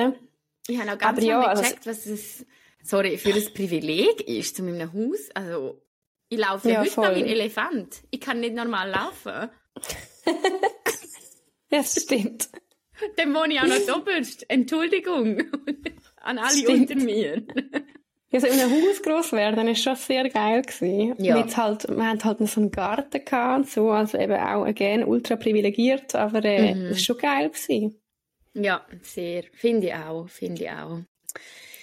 Ich 0.67 0.79
habe 0.79 0.91
auch 0.93 0.97
ganz 0.97 1.17
Aber 1.17 1.25
ja, 1.27 1.41
also- 1.41 1.61
gecheckt, 1.63 1.85
was 1.85 2.05
es, 2.05 2.45
sorry, 2.83 3.17
für 3.17 3.33
ein 3.33 3.53
Privileg 3.53 4.21
ist, 4.27 4.55
zu 4.55 4.63
meinem 4.63 4.91
Haus. 4.93 5.29
Also, 5.33 5.81
ich 6.29 6.37
laufe 6.39 6.67
ja, 6.69 6.75
Ja, 6.75 6.79
heute 6.81 6.91
voll. 6.91 7.07
noch 7.09 7.15
wie 7.15 7.23
ein 7.23 7.27
Elefant. 7.29 8.01
Ich 8.11 8.21
kann 8.21 8.39
nicht 8.39 8.55
normal 8.55 8.89
laufen. 8.89 9.49
Ja, 11.73 11.77
das 11.77 12.01
stimmt. 12.03 12.49
Dann 13.15 13.33
wohne 13.33 13.53
ich 13.53 13.59
auch 13.61 13.65
noch 13.65 13.85
doppelt. 13.87 14.45
Entschuldigung. 14.49 15.41
An 16.17 16.37
alle 16.37 16.51
Stimmt. 16.51 16.91
unter 16.91 16.95
mir. 16.95 17.43
Ja, 18.29 18.39
so 18.41 18.47
in 18.47 18.59
einem 18.59 18.71
Haus 18.71 19.01
gross 19.01 19.31
werden 19.31 19.67
ist 19.69 19.81
schon 19.81 19.95
sehr 19.95 20.27
geil 20.29 20.63
gewesen. 20.63 21.15
Ja. 21.23 21.37
Mit 21.37 21.55
halt, 21.55 21.87
wir 21.89 22.05
hatten 22.05 22.23
halt 22.25 22.41
noch 22.41 22.47
so 22.49 22.59
einen 22.61 22.71
Garten 22.71 23.23
gehabt 23.23 23.57
und 23.57 23.69
so, 23.69 23.89
also 23.89 24.17
eben 24.17 24.33
auch, 24.35 24.65
again, 24.65 25.05
ultra 25.05 25.37
privilegiert, 25.37 26.13
aber, 26.13 26.43
äh, 26.43 26.75
Mhm. 26.75 26.85
ist 26.91 27.05
schon 27.05 27.17
geil 27.17 27.49
gewesen. 27.49 28.00
Ja, 28.53 28.85
sehr. 29.01 29.43
Finde 29.53 29.87
ich 29.87 29.93
auch. 29.93 30.27
Finde 30.27 30.63
ich 30.63 30.69
auch. 30.69 30.99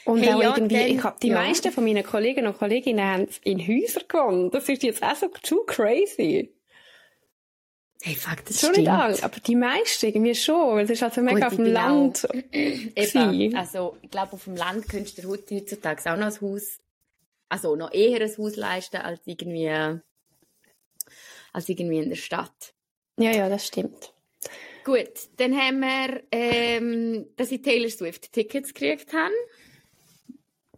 Und 0.05 0.23
Hey, 0.23 0.33
auch 0.35 0.43
ja, 0.43 0.57
irgendwie, 0.57 0.75
dann- 0.77 0.87
ich 0.89 1.03
hab, 1.03 1.21
die 1.21 1.29
ja. 1.29 1.35
meisten 1.35 1.71
von 1.73 1.85
meinen 1.85 2.05
Kollegen 2.05 2.47
und 2.47 2.57
Kolleginnen 2.59 3.05
haben 3.05 3.29
in 3.45 3.59
Häuser 3.67 4.01
gewohnt. 4.09 4.55
Das 4.55 4.69
ist 4.69 4.83
jetzt 4.83 5.03
auch 5.03 5.15
so 5.17 5.29
too 5.43 5.65
crazy. 5.67 6.55
Hey, 8.03 8.15
fuck, 8.15 8.45
das 8.47 8.61
Schon 8.61 8.71
stimmt. 8.75 8.87
nicht 9.09 9.25
aber 9.25 9.41
die 9.41 9.57
meisten 9.57 10.07
irgendwie 10.07 10.35
schon, 10.35 10.77
weil 10.77 10.85
es 10.85 10.91
ist 10.91 11.03
halt 11.03 11.15
so 11.15 11.21
mega 11.21 11.41
Gut, 11.41 11.47
auf 11.49 11.57
dem 11.57 11.65
Land 11.67 12.29
Eben, 12.53 13.57
also 13.57 13.97
ich 14.03 14.11
glaube, 14.11 14.35
auf 14.35 14.45
dem 14.45 14.55
Land 14.57 14.89
könntest 14.89 15.19
du 15.19 15.23
dir 15.23 15.29
heute- 15.29 15.57
heutzutage 15.57 16.01
auch 16.13 16.17
noch 16.17 16.27
ein 16.27 16.41
Haus, 16.41 16.79
also 17.49 17.75
noch 17.75 17.93
eher 17.93 18.21
ein 18.21 18.37
Haus 18.39 18.55
leisten 18.57 18.99
als 18.99 19.21
irgendwie, 19.27 19.69
als 21.53 21.69
irgendwie 21.69 21.99
in 21.99 22.09
der 22.11 22.17
Stadt. 22.17 22.73
Ja, 23.19 23.33
ja, 23.33 23.49
das 23.49 23.67
stimmt. 23.67 24.13
Gut, 24.89 25.29
dann 25.37 25.55
haben 25.55 25.81
wir, 25.81 26.23
ähm, 26.33 27.27
dass 27.37 27.53
ich 27.53 27.61
Taylor 27.61 27.91
Swift 27.91 28.33
Tickets 28.33 28.73
gekriegt 28.73 29.13
habe. 29.13 29.35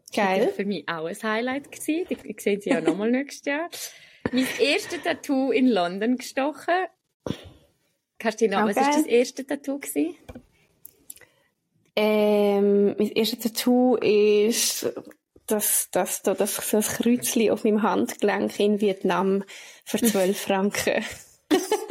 Das 0.08 0.16
war 0.16 0.36
Geil. 0.36 0.48
für 0.48 0.64
mich 0.64 0.88
auch 0.88 1.04
ein 1.04 1.22
Highlight 1.22 1.70
gewesen. 1.70 2.06
Ich, 2.24 2.40
sehe 2.40 2.60
sie 2.60 2.70
ja 2.70 2.80
nochmal 2.80 3.12
nächstes 3.12 3.44
Jahr. 3.46 3.70
Mein 4.32 4.48
erstes 4.58 5.04
Tattoo 5.04 5.52
in 5.52 5.68
London 5.68 6.16
gestochen. 6.16 6.86
Kannst 8.18 8.40
du 8.40 8.46
dich 8.46 8.52
noch, 8.52 8.64
Auch 8.64 8.70
was 8.70 8.74
war 8.74 8.82
geil. 8.82 8.94
das 8.96 9.06
erste 9.06 9.46
Tattoo 9.46 9.78
gewesen? 9.78 10.16
Ähm, 11.94 12.96
mein 12.98 13.12
erstes 13.12 13.38
Tattoo 13.38 13.94
ist 13.94 14.92
das, 15.46 15.88
das, 15.92 16.22
das, 16.22 16.36
das, 16.36 16.56
so 16.56 16.78
ein 16.78 16.82
Kreuzchen 16.82 17.50
auf 17.52 17.62
meinem 17.62 17.84
Handgelenk 17.84 18.58
in 18.58 18.80
Vietnam 18.80 19.44
für 19.84 19.98
12 20.04 20.36
Franken. 20.36 21.04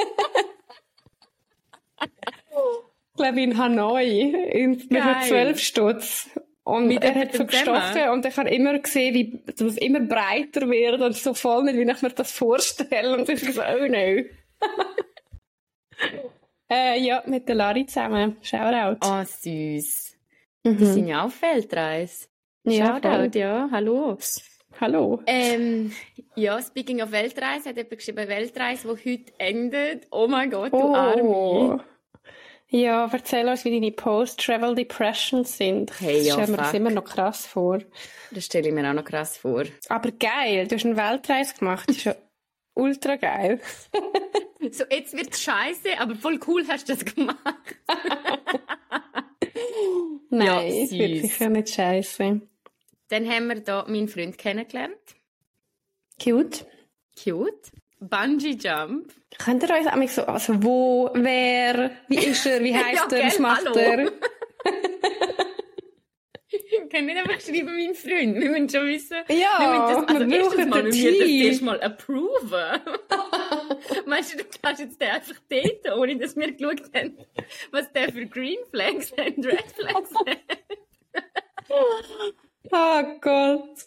ich 2.01 3.15
glaube 3.15 3.41
in 3.41 3.57
Hanoi, 3.57 4.31
in, 4.51 4.89
Geil. 4.89 5.23
12 5.27 5.59
Stutz. 5.59 6.29
Und 6.63 6.87
Mit 6.87 7.03
er 7.03 7.15
hat 7.15 7.33
so 7.33 7.45
gestochen 7.45 8.09
und 8.11 8.25
ich 8.27 8.37
habe 8.37 8.49
immer 8.49 8.77
gesehen, 8.77 9.15
wie 9.15 9.41
das 9.47 9.75
immer 9.77 10.01
breiter 10.01 10.69
wird 10.69 11.01
und 11.01 11.15
so 11.15 11.33
voll 11.33 11.63
nicht, 11.63 11.77
wie 11.77 11.91
ich 11.91 12.01
mir 12.03 12.09
das 12.09 12.31
vorstelle. 12.31 13.17
Und 13.17 13.27
ich 13.27 13.41
so, 13.41 13.61
oh 13.61 13.87
no. 13.87 13.95
äh, 16.71 16.99
ja, 16.99 17.23
mit 17.25 17.47
der 17.47 17.55
Lari 17.55 17.87
zusammen. 17.87 18.37
Shoutout. 18.43 18.99
Oh, 19.03 19.23
süß. 19.23 20.15
Mhm. 20.63 20.77
Die 20.77 20.85
sind 20.85 21.07
ja 21.07 21.23
auf 21.23 21.41
Weltreise. 21.41 22.27
Ja, 22.65 22.99
voll. 22.99 23.01
Shoutout, 23.01 23.39
ja, 23.39 23.69
hallo. 23.71 24.17
Hallo. 24.79 25.21
Ähm, 25.25 25.91
ja, 26.35 26.61
speaking 26.61 27.01
of 27.01 27.11
Weltreise, 27.11 27.69
hat 27.69 27.77
jemand 27.77 27.97
geschrieben, 27.97 28.27
Weltreise, 28.27 28.95
die 28.95 29.11
heute 29.11 29.33
endet. 29.37 30.07
Oh 30.11 30.27
mein 30.27 30.49
Gott, 30.49 30.71
du 30.71 30.93
Arme. 30.93 31.23
Oh. 31.23 31.79
Ja, 32.71 33.09
erzähl 33.11 33.47
uns, 33.47 33.65
wie 33.65 33.71
deine 33.71 33.91
Post-Travel 33.91 34.75
Depressions 34.75 35.57
sind. 35.57 35.99
Hey, 35.99 36.21
ja, 36.21 36.35
das 36.35 36.43
stelle 36.43 36.51
mir 36.51 36.57
das 36.57 36.67
fuck. 36.67 36.75
immer 36.79 36.91
noch 36.91 37.03
krass 37.03 37.47
vor. 37.47 37.79
Das 38.31 38.45
stelle 38.45 38.67
ich 38.69 38.73
mir 38.73 38.87
auch 38.87 38.93
noch 38.93 39.03
krass 39.03 39.37
vor. 39.37 39.63
Aber 39.89 40.11
geil, 40.11 40.67
du 40.67 40.75
hast 40.75 40.85
eine 40.85 40.95
Weltreise 40.95 41.55
gemacht. 41.55 41.89
Das 41.89 41.97
ist 41.97 42.03
ja 42.03 42.15
ultra 42.75 43.15
geil. 43.15 43.59
So, 44.71 44.83
jetzt 44.91 45.13
wird's 45.13 45.41
scheiße, 45.41 45.97
aber 45.99 46.15
voll 46.15 46.37
cool 46.45 46.65
hast 46.67 46.89
du 46.89 46.93
das 46.93 47.05
gemacht. 47.05 47.37
Nein, 50.29 50.67
es 50.67 50.91
wird 50.91 51.21
sicher 51.21 51.47
nicht 51.47 51.69
scheiße. 51.69 52.41
Dann 53.09 53.27
haben 53.29 53.47
wir 53.47 53.59
da 53.61 53.85
meinen 53.87 54.07
Freund 54.07 54.37
kennengelernt. 54.37 54.95
Cute. 56.21 56.65
Cute. 57.21 57.71
Bungee 57.99 58.51
Jump. 58.59 59.11
Könnt 59.37 59.63
ihr 59.63 59.69
euch 59.71 59.87
einmal 59.91 60.07
so, 60.07 60.23
also 60.23 60.63
wo, 60.63 61.09
wer, 61.13 61.91
wie 62.07 62.17
ist 62.17 62.45
er, 62.45 62.63
wie 62.63 62.73
heisst 62.75 63.11
Ja, 63.11 63.17
er, 63.17 63.25
was 63.27 63.39
macht 63.39 63.65
hallo. 63.65 63.77
er? 63.77 64.11
Ich 66.51 66.89
kann 66.89 67.05
nicht 67.05 67.17
einfach 67.17 67.39
schreiben, 67.39 67.75
mein 67.75 67.93
Freund. 67.93 68.35
Wir 68.39 68.49
müssen 68.49 68.69
schon 68.69 68.87
wissen. 68.87 69.17
Ja, 69.27 69.59
wir 69.59 69.69
müssen 69.69 70.07
das, 70.07 70.15
also 70.15 70.27
wir 70.29 70.39
brauchen 70.41 70.69
mal, 70.69 70.77
wir 70.77 70.83
müssen 70.85 71.17
das 71.19 71.27
Team. 71.27 71.45
erst 71.45 71.61
mal 71.61 71.81
approven. 71.81 72.81
Meinst 74.07 74.33
du, 74.33 74.37
du 74.37 74.43
kannst 74.61 74.81
jetzt 74.81 74.99
den 74.99 75.09
einfach 75.09 75.35
daten, 75.47 75.99
ohne 75.99 76.17
dass 76.17 76.35
wir 76.35 76.51
geschaut 76.51 76.81
haben, 76.95 77.17
was 77.71 77.91
der 77.93 78.11
für 78.11 78.25
Green 78.25 78.57
Flags 78.71 79.11
und 79.11 79.45
Red 79.45 79.71
Flags 79.75 80.11
hat? 80.25 80.39
Oh 82.71 83.03
Gott. 83.21 83.85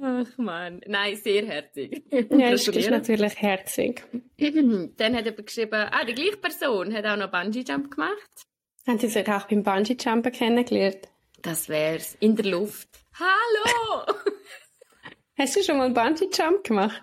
Ach 0.00 0.38
man, 0.38 0.80
nein, 0.86 1.16
sehr 1.16 1.44
herzig. 1.46 2.04
Ja, 2.10 2.50
das 2.50 2.68
ist 2.68 2.90
natürlich 2.90 3.36
herzig. 3.40 4.04
Dann 4.38 5.16
hat 5.16 5.24
jemand 5.24 5.46
geschrieben, 5.46 5.74
ah, 5.90 6.04
die 6.04 6.14
gleiche 6.14 6.36
Person 6.36 6.92
hat 6.94 7.04
auch 7.06 7.16
noch 7.16 7.30
Bungee 7.30 7.64
Jump 7.66 7.90
gemacht. 7.90 8.46
Haben 8.86 8.98
Sie 8.98 9.08
sich 9.08 9.28
auch 9.28 9.46
beim 9.48 9.62
Bungee-Jumpen 9.64 10.32
kennengelernt? 10.32 11.08
Das 11.42 11.68
wär's. 11.68 12.16
In 12.20 12.36
der 12.36 12.46
Luft. 12.46 12.88
Hallo! 13.18 14.04
Hast 15.38 15.56
du 15.56 15.62
schon 15.62 15.76
mal 15.78 15.86
einen 15.86 15.94
Bungee-Jump 15.94 16.64
gemacht? 16.64 17.02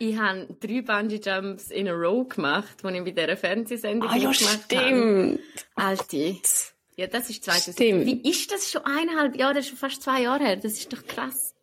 ich 0.00 0.16
habe 0.16 0.46
drei 0.60 0.80
Bungee 0.82 1.20
Jumps 1.24 1.70
in 1.72 1.88
a 1.88 1.92
row 1.92 2.28
gemacht, 2.28 2.76
die 2.84 2.96
ich 2.96 3.04
bei 3.04 3.10
dieser 3.10 3.36
Fernsehsendung 3.36 4.08
Ah 4.08 4.16
ja, 4.16 4.30
gemacht 4.30 4.66
habe. 4.74 4.86
stimmt. 4.86 5.40
Alte. 5.74 6.36
Ja, 6.98 7.06
das 7.06 7.30
ist 7.30 7.44
2000. 7.44 7.74
Stimmt. 7.76 8.06
Wie 8.06 8.28
ist 8.28 8.50
das 8.52 8.70
schon 8.72 8.84
eineinhalb 8.84 9.36
Jahre? 9.36 9.54
Das 9.54 9.64
ist 9.64 9.68
schon 9.70 9.78
fast 9.78 10.02
zwei 10.02 10.22
Jahre 10.22 10.42
her. 10.44 10.56
Das 10.56 10.72
ist 10.72 10.92
doch 10.92 11.06
krass. 11.06 11.54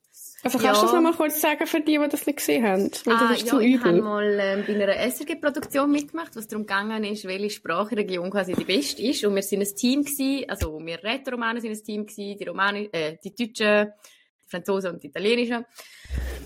Also 0.43 0.59
kannst 0.59 0.63
Ja. 0.63 0.73
du 0.73 0.81
das 0.85 0.93
noch 0.93 1.01
mal 1.01 1.13
kurz 1.13 1.41
sagen 1.41 1.67
für 1.67 1.81
die, 1.81 1.97
die 1.97 2.07
das 2.07 2.25
nicht 2.25 2.37
gesehen 2.37 2.63
haben? 2.65 2.83
Weil 3.03 3.13
das 3.15 3.21
ah, 3.21 3.33
ist 3.33 3.41
ja, 3.41 3.47
zum 3.47 3.59
ich 3.61 3.79
habe 3.79 3.89
Übel. 3.89 4.01
mal 4.01 4.39
ähm, 4.39 4.63
bei 4.65 4.75
einer 4.75 4.95
SRG-Produktion 5.11 5.91
mitgemacht, 5.91 6.35
was 6.35 6.47
darum 6.47 6.65
gegangen 6.65 7.03
ist, 7.03 7.25
welche 7.25 7.49
Sprachregion 7.49 8.29
quasi 8.31 8.53
die 8.53 8.63
beste 8.63 9.01
ist. 9.01 9.25
Und 9.25 9.35
wir 9.35 9.41
sind 9.43 9.61
ein 9.61 9.75
Team 9.75 10.05
gewesen, 10.05 10.49
also 10.49 10.79
wir 10.85 11.03
Rätoromanen 11.03 11.61
sind 11.61 11.71
ein 11.71 11.83
Team 11.83 12.05
gewesen, 12.05 12.37
die 12.39 12.43
Romani 12.45 12.89
äh, 12.93 13.17
die 13.21 13.35
Deutschen, 13.35 13.91
Franzosen 14.55 14.91
und 14.91 15.03
Italienischen. 15.03 15.65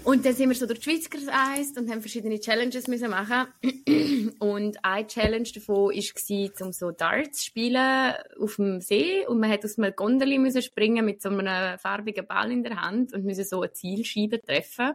Und 0.04 0.26
dann 0.26 0.34
sind 0.34 0.50
wir 0.50 0.56
so 0.56 0.66
durch 0.66 0.80
die 0.80 0.90
Schweiz 0.90 1.10
gereist 1.10 1.78
und 1.78 1.90
haben 1.90 2.02
verschiedene 2.02 2.40
Challenges 2.40 2.88
müssen 2.88 3.10
machen. 3.10 3.48
Und 4.40 4.84
eine 4.84 5.08
Challenge 5.08 5.50
davon 5.54 5.92
war, 5.92 6.66
um 6.66 6.72
so 6.72 6.92
Darts 6.92 7.40
zu 7.40 7.46
spielen 7.46 8.14
auf 8.40 8.56
dem 8.56 8.80
See. 8.82 9.28
Und 9.28 9.40
man 9.40 9.52
hat 9.52 9.66
aus 9.66 9.78
einem 9.78 10.42
müssen 10.42 10.62
springen 10.62 11.06
mit 11.06 11.22
so 11.22 11.30
einem 11.30 11.78
farbigen 11.78 12.26
Ball 12.26 12.52
in 12.52 12.64
der 12.64 12.82
Hand 12.82 13.14
und 13.14 13.26
müssen 13.26 13.44
so 13.44 13.62
eine 13.62 13.74
Zielscheibe 13.74 14.42
treffen. 14.42 14.94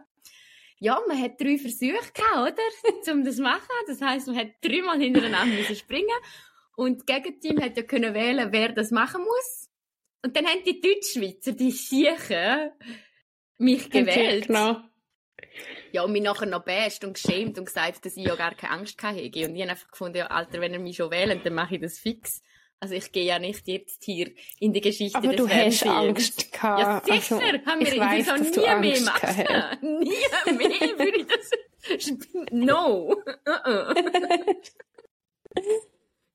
Ja, 0.79 0.99
man 1.07 1.21
hat 1.21 1.39
drei 1.39 1.57
Versuche 1.57 2.11
gehabt, 2.13 2.53
oder? 2.53 3.13
um 3.13 3.23
das 3.23 3.37
zu 3.37 3.43
machen. 3.43 3.61
Das 3.87 4.01
heisst, 4.01 4.27
man 4.27 4.37
hat 4.37 4.47
dreimal 4.61 4.99
hintereinander 4.99 5.55
müssen 5.55 5.75
springen. 5.75 6.07
Und 6.75 6.99
das 6.99 7.05
Gegenteam 7.05 7.61
hat 7.61 7.77
ja 7.77 7.83
können 7.83 8.13
wählen, 8.13 8.51
wer 8.51 8.73
das 8.73 8.91
machen 8.91 9.21
muss. 9.23 9.64
Und 10.25 10.35
dann 10.35 10.47
haben 10.47 10.63
die 10.65 10.81
Deutschschweizer, 10.81 11.51
die 11.51 11.69
Siechen, 11.69 12.71
mich 13.59 13.91
gewählt. 13.91 14.47
Genau. 14.47 14.77
Ja, 15.91 16.01
und 16.03 16.11
mich 16.13 16.23
nachher 16.23 16.47
noch 16.47 16.63
best 16.65 17.03
und 17.05 17.13
geschämt 17.13 17.59
und 17.59 17.65
gesagt, 17.65 18.03
dass 18.05 18.17
ich 18.17 18.25
ja 18.25 18.33
gar 18.35 18.55
keine 18.55 18.73
Angst 18.73 19.01
hatte. 19.03 19.21
Und 19.21 19.35
ich 19.35 19.43
habe 19.45 19.69
einfach 19.69 19.91
gefunden, 19.91 20.17
ja, 20.17 20.25
Alter, 20.25 20.59
wenn 20.61 20.73
ihr 20.73 20.79
mich 20.79 20.95
schon 20.97 21.11
wählt, 21.11 21.45
dann 21.45 21.53
mache 21.53 21.75
ich 21.75 21.81
das 21.81 21.99
fix. 21.99 22.41
Also 22.79 22.95
ich 22.95 23.11
gehe 23.11 23.25
ja 23.25 23.37
nicht 23.37 23.67
jetzt 23.67 24.03
hier 24.03 24.31
in 24.59 24.73
die 24.73 24.81
Geschichte 24.81 25.15
Aber 25.17 25.27
des 25.27 25.35
du 25.37 25.43
hast 25.47 25.53
Fernsehens. 25.79 25.95
Angst 25.95 26.49
Ja, 26.53 26.75
gehabt. 26.99 27.05
sicher. 27.05 27.39
Also, 27.39 27.65
haben 27.67 27.79
wir 27.81 27.93
ich 27.93 27.99
weiss, 27.99 28.41
nie 28.41 28.49
mehr 28.61 28.75
Angst 28.75 29.05
machen. 29.05 29.45
gehabt 29.45 29.83
Nie 30.01 30.53
mehr 30.53 30.97
würde 30.97 31.17
ich 31.19 31.27
das. 31.27 31.51
No. 32.51 33.15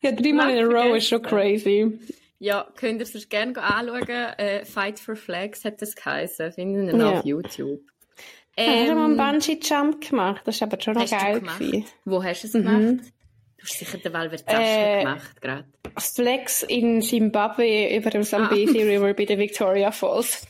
Ja, 0.02 0.12
dreimal 0.12 0.50
in 0.56 0.64
a 0.64 0.66
row 0.66 0.96
ist 0.96 1.08
schon 1.08 1.22
crazy. 1.22 1.98
Ja, 2.42 2.66
könnt 2.74 3.00
ihr 3.00 3.06
es 3.14 3.28
gerne 3.28 3.62
anschauen. 3.62 4.08
Äh, 4.08 4.64
Fight 4.64 4.98
for 4.98 5.14
Flags 5.14 5.62
hat 5.64 5.80
das 5.82 5.94
geheißen. 5.94 6.52
Finden 6.52 6.86
wir 6.86 6.94
noch 6.94 7.12
Ja. 7.12 7.18
auf 7.18 7.24
YouTube. 7.26 7.82
Ähm, 8.56 8.80
hast 8.80 8.88
du 8.88 8.94
mal 8.94 9.04
einen 9.04 9.12
Ähm, 9.12 9.40
Bungee-Jump 9.40 10.08
gemacht? 10.08 10.40
Das 10.46 10.60
war 10.62 10.68
aber 10.68 10.80
schon 10.80 10.94
noch 10.94 11.08
geil. 11.08 11.42
Wo 12.06 12.24
hast 12.24 12.42
du 12.42 12.46
es 12.48 12.54
Mhm. 12.54 12.62
gemacht? 12.64 13.12
Du 13.58 13.64
hast 13.64 13.78
sicher 13.78 13.98
den 13.98 14.12
Valver 14.14 14.36
Zaschke 14.38 14.62
Äh, 14.62 14.98
gemacht, 15.00 15.40
gerade. 15.42 15.64
Flex 15.98 16.62
in 16.62 17.02
Zimbabwe 17.02 17.94
über 17.94 18.08
dem 18.08 18.22
Zambezi 18.22 18.82
River 18.82 19.12
bei 19.12 19.26
den 19.26 19.38
Victoria 19.38 19.92
Falls. 19.92 20.46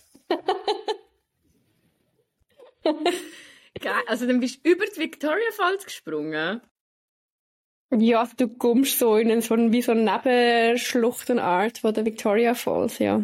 Geil. 2.84 4.02
Also 4.06 4.26
dann 4.26 4.40
bist 4.40 4.64
du 4.64 4.70
über 4.70 4.84
die 4.86 5.00
Victoria 5.00 5.50
Falls 5.56 5.84
gesprungen. 5.84 6.60
Ja, 7.92 8.28
du 8.36 8.48
kommst 8.48 8.98
so 8.98 9.16
in 9.16 9.40
so 9.40 9.54
einen, 9.54 9.72
wie 9.72 9.82
so 9.82 9.92
eine 9.92 10.02
Nebenschluchtenart 10.04 11.78
von 11.78 11.92
der 11.94 12.04
Victoria 12.04 12.54
Falls, 12.54 12.98
ja. 12.98 13.22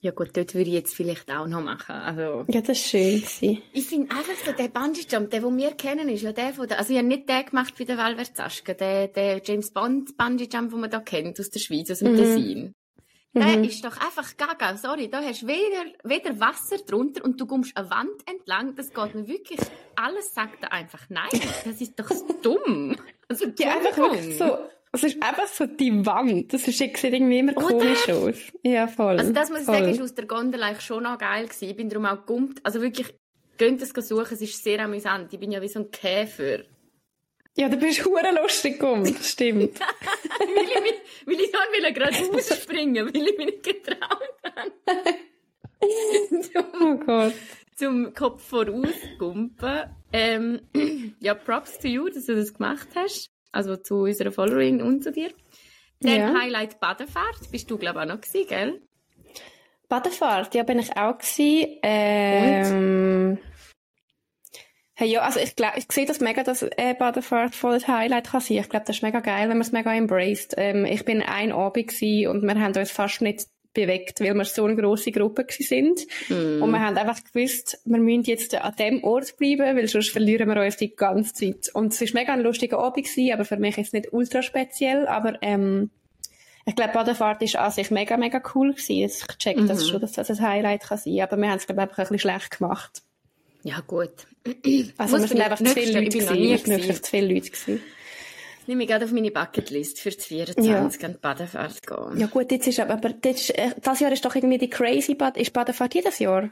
Ja 0.00 0.12
gut, 0.12 0.30
dort 0.36 0.54
würde 0.54 0.68
ich 0.70 0.74
jetzt 0.74 0.94
vielleicht 0.94 1.28
auch 1.30 1.48
noch 1.48 1.60
machen. 1.62 1.96
Also, 1.96 2.44
Ja, 2.48 2.60
das 2.60 2.68
war 2.68 2.74
schön. 2.76 3.16
Gewesen. 3.20 3.62
ich 3.72 3.86
finde 3.86 4.10
einfach 4.12 4.32
so, 4.46 4.52
der 4.52 4.68
Bungee 4.68 5.04
Jump, 5.10 5.30
der, 5.30 5.40
den 5.40 5.56
wir 5.58 5.72
kennen, 5.72 6.08
ist 6.08 6.22
ja 6.22 6.32
der 6.32 6.52
von 6.54 6.68
der, 6.68 6.78
also 6.78 6.92
ich 6.92 6.98
habe 6.98 7.08
nicht 7.08 7.28
den 7.28 7.44
gemacht 7.46 7.74
bei 7.76 7.84
der 7.84 7.98
Valver 7.98 8.22
Zaschke, 8.32 8.74
der, 8.76 9.08
der 9.08 9.42
James 9.44 9.72
Bond 9.72 10.16
Bungee 10.16 10.48
Jump, 10.50 10.70
den 10.70 10.80
man 10.80 10.88
da 10.90 11.00
kennt, 11.00 11.40
aus 11.40 11.50
der 11.50 11.58
Schweiz, 11.58 11.90
aus 11.90 11.98
dem 11.98 12.12
Mhm. 12.12 12.16
Tessin. 12.16 12.72
Der 13.34 13.58
Mhm. 13.58 13.64
ist 13.64 13.84
doch 13.84 13.96
einfach 14.00 14.36
gaga, 14.36 14.76
sorry, 14.76 15.08
da 15.10 15.20
hast 15.22 15.42
du 15.42 15.46
weder, 15.48 15.84
weder 16.02 16.40
Wasser 16.40 16.78
drunter 16.78 17.24
und 17.24 17.38
du 17.40 17.46
kommst 17.46 17.76
eine 17.76 17.90
Wand 17.90 18.10
entlang, 18.26 18.74
das 18.74 18.92
geht 18.92 19.14
mir 19.14 19.28
wirklich, 19.28 19.60
alles 19.96 20.32
sagt 20.34 20.62
da 20.64 20.68
einfach 20.68 21.02
nein, 21.10 21.28
das 21.64 21.80
ist 21.80 21.98
doch 22.00 22.10
dumm. 22.42 22.96
Also, 23.28 23.46
Ja, 23.58 23.74
einfach 23.76 23.96
wirklich 23.96 24.38
so. 24.38 24.58
Es 24.90 25.04
ist 25.04 25.22
einfach 25.22 25.46
so 25.46 25.66
die 25.66 26.06
Wand. 26.06 26.54
Das 26.54 26.66
ist, 26.66 26.78
sieht 26.78 27.04
irgendwie 27.04 27.40
immer 27.40 27.54
Oder? 27.58 27.66
komisch 27.66 28.08
aus. 28.08 28.36
Ja, 28.62 28.88
voll. 28.88 29.18
Also 29.18 29.32
das 29.34 29.50
muss 29.50 29.60
ich 29.60 29.64
voll. 29.66 29.74
sagen, 29.74 29.88
ist 29.90 30.00
aus 30.00 30.14
der 30.14 30.24
Gondel 30.24 30.62
eigentlich 30.62 30.80
schon 30.80 31.02
noch 31.02 31.18
geil 31.18 31.44
gewesen. 31.44 31.68
Ich 31.68 31.76
bin 31.76 31.90
darum 31.90 32.06
auch 32.06 32.24
gumpt. 32.24 32.64
Also 32.64 32.80
wirklich, 32.80 33.14
könnt 33.58 33.82
es 33.82 33.90
suchen, 33.90 34.32
es 34.32 34.40
ist 34.40 34.64
sehr 34.64 34.80
amüsant. 34.82 35.30
Ich 35.30 35.38
bin 35.38 35.52
ja 35.52 35.60
wie 35.60 35.68
so 35.68 35.80
ein 35.80 35.90
Käfer. 35.90 36.60
Ja, 37.58 37.68
du 37.68 37.76
bist 37.76 38.04
hure 38.04 38.30
lustig 38.40 38.78
gekommen. 38.78 39.04
Das 39.04 39.30
stimmt. 39.32 39.80
weil 39.80 40.64
ich, 40.64 40.80
mich, 40.80 40.94
weil 41.26 41.40
ich 41.40 41.50
dann 41.50 41.62
will 41.72 41.92
gerade 41.92 42.16
ausspringen, 42.36 43.06
weil 43.06 43.16
ich 43.16 43.36
mich 43.36 43.46
nicht 43.46 43.62
getraut 43.64 44.38
habe. 44.44 44.72
zum, 46.52 46.64
Oh 46.80 46.94
Gott. 47.04 47.34
zum 47.76 48.14
Kopf 48.14 48.42
voraus 48.48 48.94
gumpen. 49.18 49.84
Ähm, 50.12 50.60
ja, 51.20 51.34
Props 51.34 51.78
to 51.78 51.88
you, 51.88 52.08
dass 52.08 52.26
du 52.26 52.34
das 52.36 52.54
gemacht 52.54 52.88
hast. 52.94 53.30
Also 53.50 53.76
zu 53.76 54.02
unserer 54.02 54.30
Followerin 54.30 54.80
und 54.82 55.02
zu 55.02 55.10
dir. 55.10 55.30
Dann 56.00 56.16
Ja. 56.16 56.34
Highlight 56.40 56.78
Badefahrt. 56.80 57.50
Bist 57.50 57.70
du, 57.70 57.76
glaube 57.78 57.98
ich, 57.98 58.04
auch 58.04 58.14
noch 58.14 58.20
gewesen, 58.20 58.48
gell? 58.48 58.82
Badefahrt, 59.88 60.54
ja, 60.54 60.62
bin 60.64 60.78
ich 60.78 60.96
auch 60.96 61.16
gewesen. 61.18 61.78
Ähm, 61.82 63.38
hey, 64.98 65.10
ja, 65.10 65.20
also 65.20 65.38
ich 65.38 65.54
glaube, 65.54 65.74
ich 65.76 65.86
sehe 65.92 66.06
das 66.06 66.18
mega, 66.18 66.42
dass 66.42 66.62
äh, 66.62 66.92
Badefahrt 66.98 67.54
voll 67.54 67.74
das 67.74 67.86
Highlight 67.86 68.30
kann 68.30 68.40
sein. 68.40 68.56
Ich 68.58 68.68
glaube, 68.68 68.84
das 68.84 68.96
ist 68.96 69.02
mega 69.04 69.20
geil, 69.20 69.42
wenn 69.48 69.56
man 69.56 69.60
es 69.60 69.70
mega 69.70 69.94
embraced. 69.94 70.54
Ähm, 70.56 70.84
ich 70.84 71.04
bin 71.04 71.22
ein 71.22 71.52
Abend 71.52 71.92
und 72.02 72.42
wir 72.42 72.60
haben 72.60 72.76
uns 72.76 72.90
fast 72.90 73.20
nicht 73.20 73.46
bewegt, 73.72 74.20
weil 74.20 74.34
wir 74.34 74.44
so 74.44 74.64
eine 74.64 74.74
grosse 74.74 75.12
Gruppe 75.12 75.46
sind. 75.50 76.00
Und 76.60 76.70
wir 76.72 76.80
haben 76.80 76.98
einfach 76.98 77.20
gewusst, 77.22 77.80
wir 77.84 77.98
müssen 77.98 78.24
jetzt 78.24 78.56
an 78.56 78.74
dem 78.76 79.04
Ort 79.04 79.36
bleiben, 79.36 79.76
weil 79.76 79.86
sonst 79.86 80.10
verlieren 80.10 80.48
wir 80.48 80.60
uns 80.60 80.78
die 80.78 80.96
ganze 80.96 81.32
Zeit. 81.32 81.70
Und 81.74 81.92
es 81.92 82.00
ist 82.00 82.14
mega 82.14 82.32
ein 82.32 82.40
lustiger 82.40 82.80
Abend 82.80 83.06
gewesen, 83.06 83.32
aber 83.32 83.44
für 83.44 83.56
mich 83.56 83.78
ist 83.78 83.88
es 83.88 83.92
nicht 83.92 84.12
ultra 84.12 84.42
speziell, 84.42 85.06
aber 85.06 85.38
ähm, 85.42 85.90
ich 86.66 86.74
glaube, 86.74 86.92
Badefahrt 86.92 87.40
ist 87.42 87.54
an 87.54 87.70
sich 87.70 87.92
mega, 87.92 88.16
mega 88.16 88.42
cool 88.52 88.72
gewesen. 88.72 89.04
Ich 89.04 89.38
check 89.38 89.64
das 89.68 89.88
schon, 89.88 90.00
dass 90.00 90.12
das 90.12 90.28
ein 90.28 90.40
Highlight 90.40 90.82
kann 90.82 90.98
sein. 90.98 91.20
Aber 91.20 91.36
wir 91.36 91.48
haben 91.48 91.58
es, 91.58 91.66
glaube 91.66 91.82
ich, 91.82 91.88
einfach 91.88 91.98
ein 91.98 92.08
bisschen 92.08 92.18
schlecht 92.18 92.58
gemacht. 92.58 93.02
Ja, 93.68 93.80
gut. 93.86 94.10
Also, 94.96 95.18
wir 95.18 95.28
sind 95.28 95.40
einfach 95.40 95.58
zu 95.58 95.66
viele 95.66 96.00
Leute 96.00 96.16
ich 96.18 96.24
bin 96.24 96.24
noch 96.26 96.32
nie 96.34 96.52
Es 96.54 96.66
wirklich 96.66 97.02
zu 97.02 97.10
viele 97.10 97.34
Leute 97.34 97.50
gewesen. 97.50 97.82
Das 98.60 98.66
nehme 98.68 98.82
ich 98.82 98.88
gerade 98.88 99.04
auf 99.06 99.12
meine 99.12 99.30
Bucketlist 99.30 100.00
für 100.00 100.10
24 100.10 101.04
an 101.04 101.12
die 101.12 101.18
Badefahrt 101.18 101.86
gehen. 101.86 102.18
Ja 102.18 102.26
gut, 102.26 102.50
jetzt 102.52 102.66
ist 102.66 102.80
aber, 102.80 102.94
aber 102.94 103.10
das, 103.10 103.50
äh, 103.50 103.70
das 103.82 104.00
Jahr 104.00 104.12
ist 104.12 104.24
doch 104.24 104.34
irgendwie 104.34 104.58
die 104.58 104.68
crazy 104.70 105.14
Bad, 105.14 105.36
ist 105.38 105.52
Badefahrt 105.52 105.94
jedes 105.94 106.18
Jahr? 106.18 106.50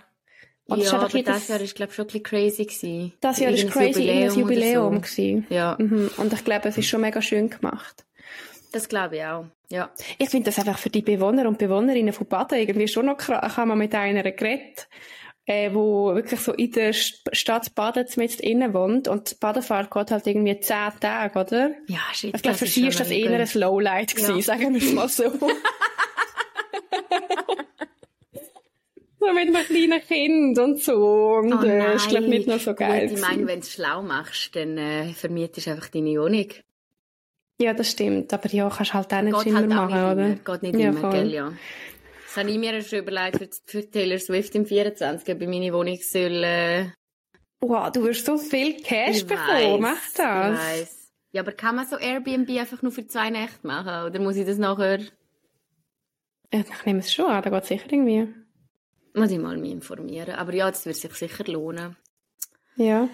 Oder 0.69 0.83
ja, 0.83 0.93
aber 0.95 1.09
jedes- 1.11 1.33
das 1.35 1.49
Jahr 1.49 1.61
ist, 1.61 1.75
glaube 1.77 1.91
ich, 1.91 1.97
schon 1.97 2.05
ein 2.05 2.09
bisschen 2.09 2.23
crazy 2.25 2.65
gewesen. 2.65 3.13
Das 3.21 3.39
Jahr 3.39 3.53
ist 3.53 3.71
crazy, 3.71 4.01
Jubiläum, 4.01 4.31
ein 4.33 4.39
Jubiläum 4.39 4.95
so. 4.95 5.01
gewesen. 5.01 5.47
Ja, 5.51 5.77
Mhm. 5.79 6.11
Und 6.17 6.33
ich 6.33 6.45
glaube, 6.45 6.69
es 6.69 6.77
ist 6.79 6.87
schon 6.89 7.01
mega 7.03 7.21
schön 7.23 7.49
gemacht. 7.51 8.05
das 8.73 8.89
glaube 8.89 9.17
ich 9.17 9.25
auch. 9.25 9.47
Ja. 9.71 9.91
Ich 10.19 10.29
finde 10.31 10.47
das 10.51 10.59
einfach 10.59 10.79
für 10.79 10.91
die 10.91 11.03
Bewohner 11.03 11.47
und 11.49 11.59
Bewohnerinnen 11.59 12.13
von 12.13 12.27
Baden 12.27 12.59
irgendwie 12.59 12.89
schon 12.89 13.07
noch 13.07 13.17
krass. 13.17 13.45
Ich 13.53 13.57
habe 13.57 13.69
mal 13.69 13.75
mit 13.77 13.95
einer 13.95 14.23
geredet, 14.23 14.89
äh, 15.47 15.73
wo 15.73 16.15
wirklich 16.15 16.41
so 16.41 16.53
in 16.53 16.73
der 16.73 16.93
St- 16.93 17.33
Stadt 17.33 17.75
Baden 17.75 18.07
mit 18.17 18.41
innen 18.41 18.75
wohnt 18.75 19.07
und 19.09 19.31
die 19.31 19.35
Badefahrt 19.37 19.91
geht 19.93 20.11
halt 20.11 20.27
irgendwie 20.27 20.59
zehn 20.61 20.91
Tage, 21.01 21.39
oder? 21.39 21.71
Ja, 21.87 22.01
shit, 22.13 22.35
Ich 22.35 22.43
glaube, 22.43 22.59
für 22.59 22.67
sie 22.67 22.89
ist 22.89 22.99
das 23.01 23.11
eher 23.11 23.31
ein. 23.39 23.49
Lowlight 23.55 24.15
gewesen, 24.17 24.37
Ja. 24.37 24.43
sagen 24.43 24.75
wir 24.75 24.83
es 24.83 24.93
mal 24.93 25.09
so. 25.09 25.25
so 29.19 29.33
mit 29.33 29.49
einem 29.49 29.65
kleinen 29.67 30.01
Kind 30.03 30.59
und 30.59 30.83
so. 30.83 31.37
Und 31.39 31.53
Oh 31.55 31.63
äh, 31.65 31.95
ist, 31.97 32.09
glaube 32.09 32.29
nicht 32.29 32.47
noch 32.49 32.61
so 32.61 32.75
geil. 32.75 33.09
Gut, 33.09 33.17
ich 33.19 33.23
meine, 33.23 33.47
wenn 33.47 33.61
du 33.61 33.67
es 33.67 33.73
schlau 33.73 34.03
machst, 34.03 34.55
dann 34.57 34.77
äh, 34.79 35.13
vermietest 35.15 35.67
du 35.67 35.71
einfach 35.73 35.89
deine 35.89 36.11
Wohnung. 36.21 36.47
ja, 37.61 37.73
das 37.73 37.91
stimmt. 37.93 38.33
Aber 38.33 38.49
ja, 38.51 38.69
kannst 38.69 38.95
halt 38.95 39.13
auch 39.15 39.23
nicht 39.23 39.37
Geht 39.39 39.47
immer 39.47 39.59
halt 39.61 39.71
auch 39.73 39.77
machen, 39.91 40.17
nicht 40.31 40.41
oder? 40.43 40.59
Geht 40.59 40.63
nicht 40.63 40.81
Ja, 40.83 40.89
immer, 40.91 41.01
voll. 41.01 41.11
gell, 41.13 41.33
ja. 41.33 41.53
Das 42.37 42.45
habe 42.45 42.53
ich 42.53 42.59
mir 42.59 42.83
schon 42.83 42.99
überlegt 42.99 43.39
für, 43.39 43.49
für 43.65 43.91
Taylor 43.91 44.19
Swift 44.19 44.55
im 44.57 44.67
24, 44.67 45.35
ob 45.35 45.41
ich 45.41 45.49
meine 45.49 45.73
Wohnung 45.73 45.97
soll... 46.03 46.45
Äh, 46.45 46.91
Wow, 47.61 47.91
du 47.91 48.05
wirst 48.05 48.27
so 48.27 48.37
viel 48.37 48.77
Cash 48.83 49.17
ich 49.17 49.27
bekommen. 49.27 49.81
Mach 49.81 49.97
weiss, 49.97 50.13
das. 50.13 50.53
Ich 50.53 50.67
weiss. 50.67 51.13
Ja, 51.33 51.41
aber 51.41 51.53
kann 51.53 51.77
man 51.77 51.87
so 51.87 51.97
Airbnb 51.97 52.51
einfach 52.51 52.83
nur 52.83 52.93
für 52.93 53.07
zwei 53.07 53.31
Nächte 53.31 53.67
machen? 53.67 54.05
Oder 54.05 54.21
muss 54.21 54.37
ich 54.37 54.45
das 54.45 54.59
nachher... 54.59 54.99
Ja, 56.53 56.61
ich 56.61 56.85
nehme 56.85 56.99
es 56.99 57.11
schon 57.11 57.25
an, 57.25 57.43
da 57.43 57.49
geht 57.49 57.65
sicher 57.65 57.91
irgendwie. 57.91 58.29
Muss 59.15 59.31
ich 59.31 59.39
mal 59.39 59.57
mich 59.57 59.73
informieren. 59.73 60.35
Aber 60.35 60.53
ja, 60.53 60.71
das 60.71 60.85
wird 60.85 60.97
sich 60.97 61.15
sicher 61.15 61.45
lohnen. 61.51 61.97
Ja. 62.77 63.09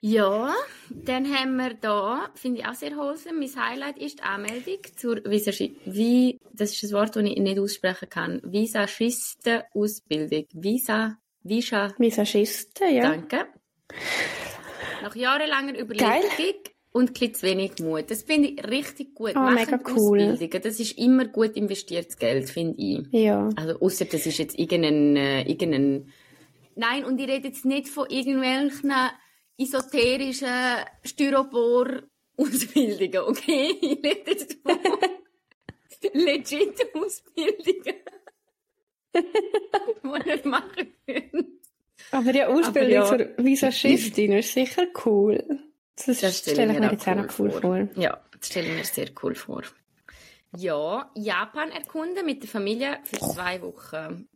Ja, 0.00 0.54
dann 0.90 1.26
haben 1.34 1.56
wir 1.56 1.74
da, 1.74 2.30
finde 2.34 2.60
ich 2.60 2.66
auch 2.66 2.74
sehr 2.74 2.96
wholesome, 2.96 3.40
mein 3.40 3.56
Highlight 3.56 3.98
ist 3.98 4.20
die 4.20 4.22
Anmeldung 4.22 4.78
zur 4.94 5.16
Visagi 5.24 5.74
wie, 5.86 6.38
das 6.52 6.72
ist 6.72 6.84
ein 6.84 6.92
Wort, 6.92 7.16
das 7.16 7.24
ich 7.24 7.36
nicht 7.36 7.58
aussprechen 7.58 8.08
kann, 8.08 8.40
Visagistenausbildung. 8.44 10.44
Visa, 10.52 11.18
Visa, 11.42 11.92
Visagisten, 11.98 12.94
ja. 12.94 13.10
danke. 13.10 13.46
Nach 15.02 15.16
jahrelanger 15.16 15.76
Überlegung 15.80 16.08
Geil. 16.08 16.22
und 16.92 17.12
klitz 17.14 17.42
wenig 17.42 17.80
Mut. 17.80 18.08
Das 18.08 18.22
finde 18.22 18.50
ich 18.50 18.64
richtig 18.68 19.16
gut. 19.16 19.34
Ah, 19.34 19.50
Machen 19.50 19.56
mega 19.56 19.80
cool. 19.96 20.20
Ausbildungen, 20.20 20.62
das 20.62 20.78
ist 20.78 20.96
immer 20.96 21.24
gut 21.24 21.56
investiertes 21.56 22.16
Geld, 22.18 22.48
finde 22.50 22.76
ich. 22.78 23.00
Ja. 23.10 23.48
Also, 23.56 23.80
außer 23.80 24.04
das 24.04 24.26
ist 24.26 24.38
jetzt 24.38 24.56
irgendein, 24.56 25.16
äh, 25.16 25.42
irgendein, 25.42 26.12
nein, 26.76 27.04
und 27.04 27.20
ich 27.20 27.28
rede 27.28 27.48
jetzt 27.48 27.64
nicht 27.64 27.88
von 27.88 28.08
irgendwelchen 28.08 28.92
esoterischen 29.58 30.48
Styropor-Ausbildungen, 31.04 33.18
okay? 33.26 33.76
Ich 33.80 33.98
rede 34.04 34.30
jetzt 34.30 34.56
von 34.62 34.78
legit 36.14 36.80
Ausbildungen, 36.94 37.96
die 39.14 40.30
ihr 40.30 40.48
machen 40.48 40.92
könnt. 41.06 41.48
Aber 42.10 42.34
ja, 42.34 42.46
Ausbildung 42.46 43.02
Aber 43.02 43.36
zur 43.36 43.44
Visagistin 43.44 44.32
ist 44.32 44.54
sicher 44.54 44.86
cool. 45.04 45.44
Das, 45.96 46.20
Das 46.20 46.38
stelle 46.38 46.72
ich 46.72 46.78
mir 46.78 46.92
jetzt 46.92 47.06
auch 47.08 47.16
noch 47.16 47.38
cool 47.38 47.50
vor. 47.50 47.88
Ja, 47.96 48.18
das 48.38 48.48
stelle 48.48 48.68
ich 48.68 48.76
mir 48.76 48.84
sehr 48.84 49.08
cool 49.22 49.34
vor. 49.34 49.62
Ja, 50.56 51.10
Japan 51.14 51.70
erkunden 51.72 52.24
mit 52.24 52.42
der 52.42 52.48
Familie 52.48 53.00
für 53.04 53.18
zwei 53.18 53.60
Wochen. 53.60 54.26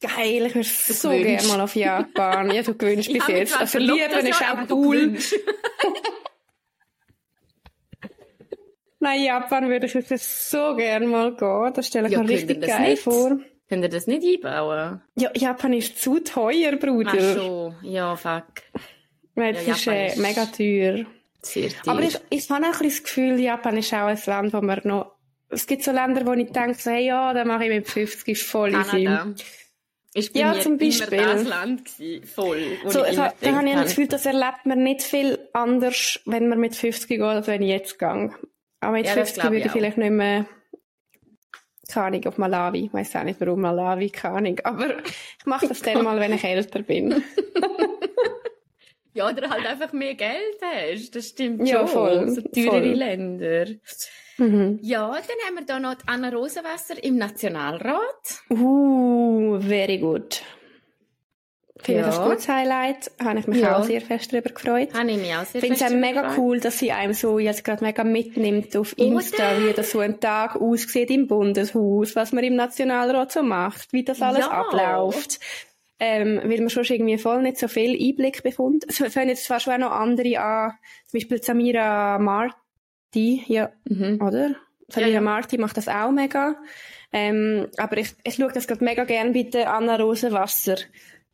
Geil, 0.00 0.46
ich 0.46 0.54
würde 0.54 0.68
so 0.68 1.08
gewünscht. 1.10 1.26
gerne 1.46 1.48
mal 1.48 1.60
auf 1.64 1.74
Japan. 1.74 2.50
Ja, 2.50 2.62
du 2.62 2.74
gewünscht 2.74 3.08
Ich 3.12 3.18
bis 3.18 3.28
jetzt. 3.28 3.50
zwar 3.52 3.60
Also 3.62 3.72
verlobt 3.78 4.00
Liebe 4.00 4.14
das 4.14 4.24
ist 4.24 4.42
auch 4.42 4.70
cool. 4.70 4.96
gewünscht. 4.98 5.34
Nein, 8.98 9.22
Japan 9.24 9.68
würde 9.68 9.86
ich 9.86 9.94
jetzt 9.94 10.50
so 10.50 10.74
gerne 10.74 11.06
mal 11.06 11.34
gehen. 11.36 11.72
Das 11.74 11.86
stelle 11.86 12.06
ich 12.08 12.12
Ja, 12.14 12.22
mir 12.22 12.28
richtig 12.28 12.60
geil 12.62 12.90
nicht? 12.90 13.02
vor. 13.02 13.38
Könnt 13.68 13.82
ihr 13.82 13.88
das 13.88 14.06
nicht 14.06 14.24
einbauen? 14.24 15.02
Ja, 15.16 15.30
Japan 15.34 15.72
ist 15.72 16.00
zu 16.00 16.20
teuer, 16.20 16.76
Bruder. 16.76 17.12
Ach 17.14 17.34
so, 17.34 17.74
ja, 17.82 18.16
fuck. 18.16 18.44
Weil 19.34 19.54
Ja, 19.54 19.60
es 19.60 19.68
ist 19.68 19.86
äh, 19.88 20.06
ist- 20.08 20.18
mega 20.18 20.46
teuer. 20.46 21.04
Sehr 21.42 21.68
teuer. 21.68 21.92
Aber 21.92 22.02
ich, 22.02 22.18
ich 22.30 22.48
habe 22.50 22.62
auch 22.64 22.66
ein 22.66 22.70
bisschen 22.72 22.88
das 22.88 23.02
Gefühl, 23.02 23.40
Japan 23.40 23.76
ist 23.76 23.92
auch 23.92 24.06
ein 24.06 24.18
Land, 24.26 24.52
wo 24.54 24.60
man 24.62 24.80
noch... 24.84 25.12
Es 25.48 25.66
gibt 25.66 25.82
so 25.84 25.92
Länder, 25.92 26.24
wo 26.26 26.32
ich 26.32 26.50
denke, 26.50 26.74
so, 26.74 26.90
hey, 26.90 27.06
ja, 27.06 27.32
da 27.34 27.44
mache 27.44 27.64
ich 27.64 27.70
mit 27.70 27.88
50 27.88 28.28
ist 28.28 28.42
voll 28.44 28.70
easy. 28.74 29.04
Kanada. 29.04 29.34
Ist 30.16 30.32
bei 30.32 30.40
Ja, 30.40 30.54
mir 30.54 30.60
zum 30.60 30.78
Beispiel. 30.78 31.18
immer 31.18 31.32
das 31.34 31.44
Land 31.44 31.84
gewesen, 31.84 32.26
voll. 32.26 32.78
So, 32.86 33.04
ich 33.04 33.18
ha- 33.18 33.34
da 33.40 33.52
habe 33.54 33.68
ich 33.68 33.74
das 33.74 33.88
Gefühl, 33.90 34.06
das 34.08 34.24
erlebt 34.24 34.64
man 34.64 34.82
nicht 34.82 35.02
viel 35.02 35.38
anders, 35.52 36.18
wenn 36.24 36.48
man 36.48 36.58
mit 36.58 36.74
50 36.74 37.06
geht, 37.08 37.20
als 37.20 37.46
wenn 37.46 37.60
ich 37.62 37.68
jetzt 37.68 37.98
gehe. 37.98 38.30
Aber 38.80 38.92
mit 38.92 39.04
Ja, 39.06 39.14
das 39.14 39.32
50 39.32 39.34
glaub 39.34 39.52
würde 39.52 39.58
ich 39.60 39.66
ich 39.66 39.72
vielleicht 39.72 39.98
nicht 39.98 40.10
mehr 40.10 40.46
keine 41.88 42.06
Ahnung, 42.06 42.26
auf 42.26 42.38
Malawi. 42.38 42.86
Ich 42.86 42.92
weiß 42.94 43.14
auch 43.16 43.22
nicht, 43.22 43.40
warum 43.40 43.60
Malawi, 43.60 44.10
keine 44.10 44.36
Ahnung. 44.38 44.60
Aber 44.64 44.86
ich 45.38 45.46
mache 45.46 45.68
das 45.68 45.82
dann 45.82 46.02
mal, 46.02 46.18
wenn 46.18 46.32
ich 46.32 46.42
älter 46.44 46.82
bin. 46.82 47.22
ja, 49.16 49.28
oder 49.28 49.50
halt 49.50 49.66
einfach 49.66 49.92
mehr 49.92 50.14
Geld 50.14 50.60
hast. 50.62 51.14
Das 51.16 51.28
stimmt 51.28 51.66
Ja, 51.68 51.78
schon. 51.80 51.88
voll, 51.88 52.28
So 52.30 52.40
teurere 52.42 52.70
voll. 52.82 52.92
Länder. 52.94 53.66
Mhm. 54.38 54.78
Ja, 54.82 55.08
dann 55.12 55.36
haben 55.48 55.56
wir 55.58 55.64
da 55.66 55.78
noch 55.80 55.94
die 55.94 56.04
Anna 56.06 56.28
Rosenwasser 56.28 57.02
im 57.02 57.16
Nationalrat. 57.16 58.42
Uh, 58.50 59.58
very 59.60 59.98
good. 59.98 60.42
Finde 61.78 62.00
ich 62.00 62.06
Ja. 62.06 62.10
das 62.10 62.18
ein 62.20 62.28
gutes 62.30 62.48
Highlight. 62.48 63.10
Habe 63.22 63.38
ich 63.38 63.46
mich 63.46 63.60
Ja. 63.60 63.78
auch 63.78 63.84
sehr 63.84 64.00
fest 64.00 64.32
darüber 64.32 64.50
gefreut. 64.50 64.94
Habe 64.94 65.10
ich 65.10 65.18
mich 65.18 65.34
auch 65.34 65.44
sehr 65.44 65.62
Ich 65.62 65.68
finde 65.68 65.84
es 65.84 65.92
mega 65.92 66.22
gefreut. 66.22 66.38
cool, 66.38 66.60
dass 66.60 66.78
sie 66.78 66.90
einem 66.92 67.12
so 67.12 67.38
jetzt 67.38 67.64
gerade 67.64 67.84
mega 67.84 68.02
mitnimmt 68.02 68.74
auf 68.76 68.94
Oder? 68.94 69.04
Insta, 69.06 69.58
wie 69.62 69.72
das 69.74 69.90
so 69.90 70.00
ein 70.00 70.18
Tag 70.18 70.56
aussieht 70.56 71.10
im 71.10 71.26
Bundeshaus, 71.26 72.16
was 72.16 72.32
man 72.32 72.44
im 72.44 72.56
Nationalrat 72.56 73.30
so 73.32 73.42
macht, 73.42 73.92
wie 73.92 74.04
das 74.04 74.20
alles 74.22 74.46
Ja. 74.46 74.50
abläuft. 74.52 75.38
Ähm, 75.98 76.40
weil 76.44 76.58
man 76.60 76.68
schon 76.68 76.84
irgendwie 76.84 77.16
voll 77.16 77.40
nicht 77.42 77.56
so 77.58 77.68
viel 77.68 77.92
Einblick 77.98 78.42
bekommt. 78.42 78.84
Es 78.88 78.98
fangen 78.98 79.30
jetzt 79.30 79.44
zwar 79.46 79.60
schon 79.60 79.72
auch 79.74 79.78
noch 79.78 79.92
andere 79.92 80.38
an, 80.38 80.72
zum 81.06 81.18
Beispiel 81.18 81.42
Samira 81.42 82.18
Marti, 82.18 83.44
ja, 83.46 83.72
Mhm. 83.88 84.20
oder? 84.20 84.56
Samira 84.88 85.12
Ja. 85.14 85.20
Marti 85.20 85.56
macht 85.58 85.76
das 85.78 85.88
auch 85.88 86.10
mega. 86.10 86.56
Ähm, 87.12 87.68
aber 87.78 87.96
ich, 87.98 88.14
ich 88.24 88.34
schaue 88.34 88.52
das 88.52 88.66
gerade 88.66 88.84
mega 88.84 89.04
gern 89.04 89.32
bei 89.32 89.44
der 89.44 89.72
Anna 89.72 89.96
Rosenwasser, 89.96 90.76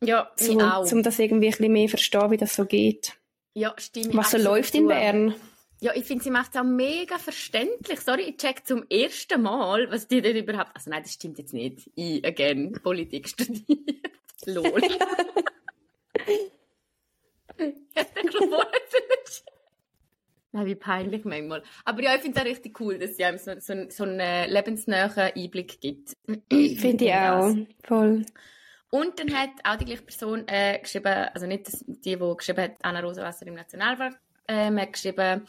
Ja, 0.01 0.31
ich 0.39 0.49
auch. 0.61 0.89
um 0.91 1.03
das 1.03 1.19
irgendwie 1.19 1.47
ein 1.47 1.51
bisschen 1.51 1.71
mehr 1.73 1.89
verstehen, 1.89 2.31
wie 2.31 2.37
das 2.37 2.55
so 2.55 2.65
geht. 2.65 3.13
Ja, 3.55 3.73
stimmt. 3.77 4.15
Was 4.15 4.31
so 4.31 4.37
läuft 4.37 4.73
in. 4.75 4.87
Bern. 4.87 5.35
Ja, 5.81 5.91
ich 5.93 6.05
finde, 6.05 6.23
sie 6.23 6.31
macht 6.31 6.51
es 6.55 6.59
auch 6.61 6.63
mega 6.63 7.17
verständlich. 7.17 7.99
Sorry, 7.99 8.21
ich 8.29 8.37
check 8.37 8.65
zum 8.65 8.85
ersten 8.89 9.41
Mal, 9.41 9.91
was 9.91 10.07
die 10.07 10.21
denn 10.21 10.37
überhaupt... 10.37 10.71
Also 10.73 10.89
nein, 10.89 11.03
das 11.03 11.11
stimmt 11.13 11.37
jetzt 11.39 11.53
nicht. 11.53 11.89
Ich, 11.95 12.25
again, 12.25 12.71
Politik 12.81 13.27
studiert. 13.29 13.67
Ich 17.57 18.31
schon 18.31 18.49
vorher 18.49 18.81
sollen. 18.89 19.13
Nein, 20.55 20.65
wie 20.67 20.75
peinlich 20.75 21.25
manchmal. 21.25 21.63
Aber 21.83 22.03
ja, 22.03 22.13
ich 22.15 22.21
finde 22.21 22.37
es 22.37 22.43
auch 22.43 22.47
richtig 22.47 22.79
cool, 22.79 22.99
dass 22.99 23.17
sie 23.17 23.25
einem 23.25 23.39
so, 23.39 23.53
so, 23.59 23.73
so 23.89 24.03
einen 24.03 24.49
lebensnahen 24.51 25.31
Einblick 25.35 25.81
gibt. 25.81 26.13
Finde 26.51 27.05
ich 27.05 27.13
auch. 27.13 27.55
Voll. 27.83 28.23
Und 28.91 29.19
dann 29.19 29.33
hat 29.33 29.49
auch 29.63 29.77
die 29.77 29.85
gleiche 29.85 30.03
Person 30.03 30.47
äh, 30.47 30.77
geschrieben, 30.77 31.27
also 31.33 31.47
nicht 31.47 31.67
das, 31.67 31.83
die, 31.87 32.15
die 32.15 32.35
geschrieben 32.37 32.61
hat, 32.61 32.75
Anna 32.83 32.99
Rosenwasser 32.99 33.47
im 33.47 33.55
Nationalrat, 33.55 34.13
ähm, 34.47 34.79
hat 34.79 34.93
geschrieben, 34.93 35.47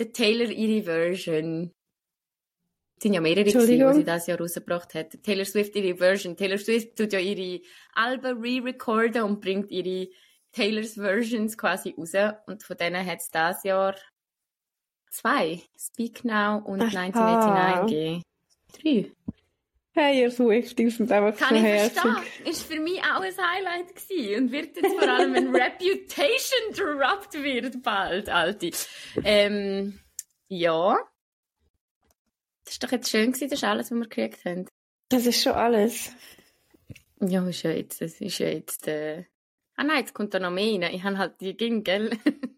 der 0.00 0.12
Taylor 0.12 0.50
ihre 0.50 0.82
Version. 0.82 1.72
Sind 3.02 3.14
ja 3.14 3.20
mehrere, 3.20 3.44
gewesen, 3.44 3.88
die 3.88 3.94
sie 3.94 4.04
das 4.04 4.26
Jahr 4.26 4.38
rausgebracht 4.38 4.92
hat. 4.94 5.22
Taylor 5.22 5.46
Swift 5.46 5.74
ihre 5.74 5.96
Version. 5.96 6.36
Taylor 6.36 6.58
Swift 6.58 6.96
tut 6.96 7.12
ja 7.14 7.18
ihre 7.18 7.62
Alben 7.94 8.42
re-recorden 8.42 9.22
und 9.22 9.40
bringt 9.40 9.70
ihre 9.70 10.08
Taylors 10.52 10.94
Versions 10.94 11.56
quasi 11.56 11.94
raus. 11.96 12.12
Und 12.46 12.62
von 12.62 12.76
denen 12.76 13.06
hat 13.06 13.20
es 13.20 13.30
dieses 13.30 13.62
Jahr 13.64 13.96
zwei. 15.10 15.62
Speak 15.78 16.24
Now 16.24 16.58
und 16.58 16.82
Aha. 16.82 17.00
1989 17.00 17.88
gegeben. 17.88 18.22
Drei. 18.82 19.12
Hey, 19.92 20.20
ihr 20.20 20.30
Swifties 20.30 20.98
sind 20.98 21.10
einfach 21.10 21.36
Kann 21.36 21.48
so 21.50 21.54
ich 21.56 21.62
herzig. 21.62 22.00
verstehen. 22.00 22.46
Ist 22.46 22.62
für 22.72 22.80
mich 22.80 23.00
auch 23.00 23.20
ein 23.22 23.34
Highlight 23.36 23.94
gewesen. 23.96 24.44
Und 24.44 24.52
wird 24.52 24.76
jetzt 24.76 24.94
vor 24.98 25.08
allem 25.08 25.34
ein 25.34 25.48
Reputation 25.56 26.74
dropped 26.98 27.34
wird 27.34 27.82
bald, 27.82 28.28
Alte. 28.28 28.70
Ähm, 29.24 29.98
ja. 30.48 30.96
Das 32.64 32.74
ist 32.74 32.84
doch 32.84 32.92
jetzt 32.92 33.10
schön 33.10 33.32
gewesen, 33.32 33.48
das 33.48 33.58
ist 33.58 33.64
alles, 33.64 33.90
was 33.90 33.98
wir 33.98 34.08
gekriegt 34.08 34.44
haben. 34.44 34.66
Das 35.08 35.26
ist 35.26 35.42
schon 35.42 35.52
alles. 35.52 36.12
Ja, 37.20 37.46
ist 37.46 37.62
ja 37.62 37.70
jetzt, 37.72 38.00
das 38.00 38.20
ist 38.20 38.38
ja 38.38 38.48
jetzt, 38.48 38.86
äh... 38.88 39.24
Ah 39.76 39.84
nein, 39.84 39.98
jetzt 39.98 40.14
kommt 40.14 40.34
da 40.34 40.38
noch 40.38 40.50
mehr 40.50 40.72
rein. 40.72 40.94
Ich 40.94 41.02
habe 41.02 41.18
halt 41.18 41.40
die 41.40 41.56
ging, 41.56 41.82
gell? 41.84 42.10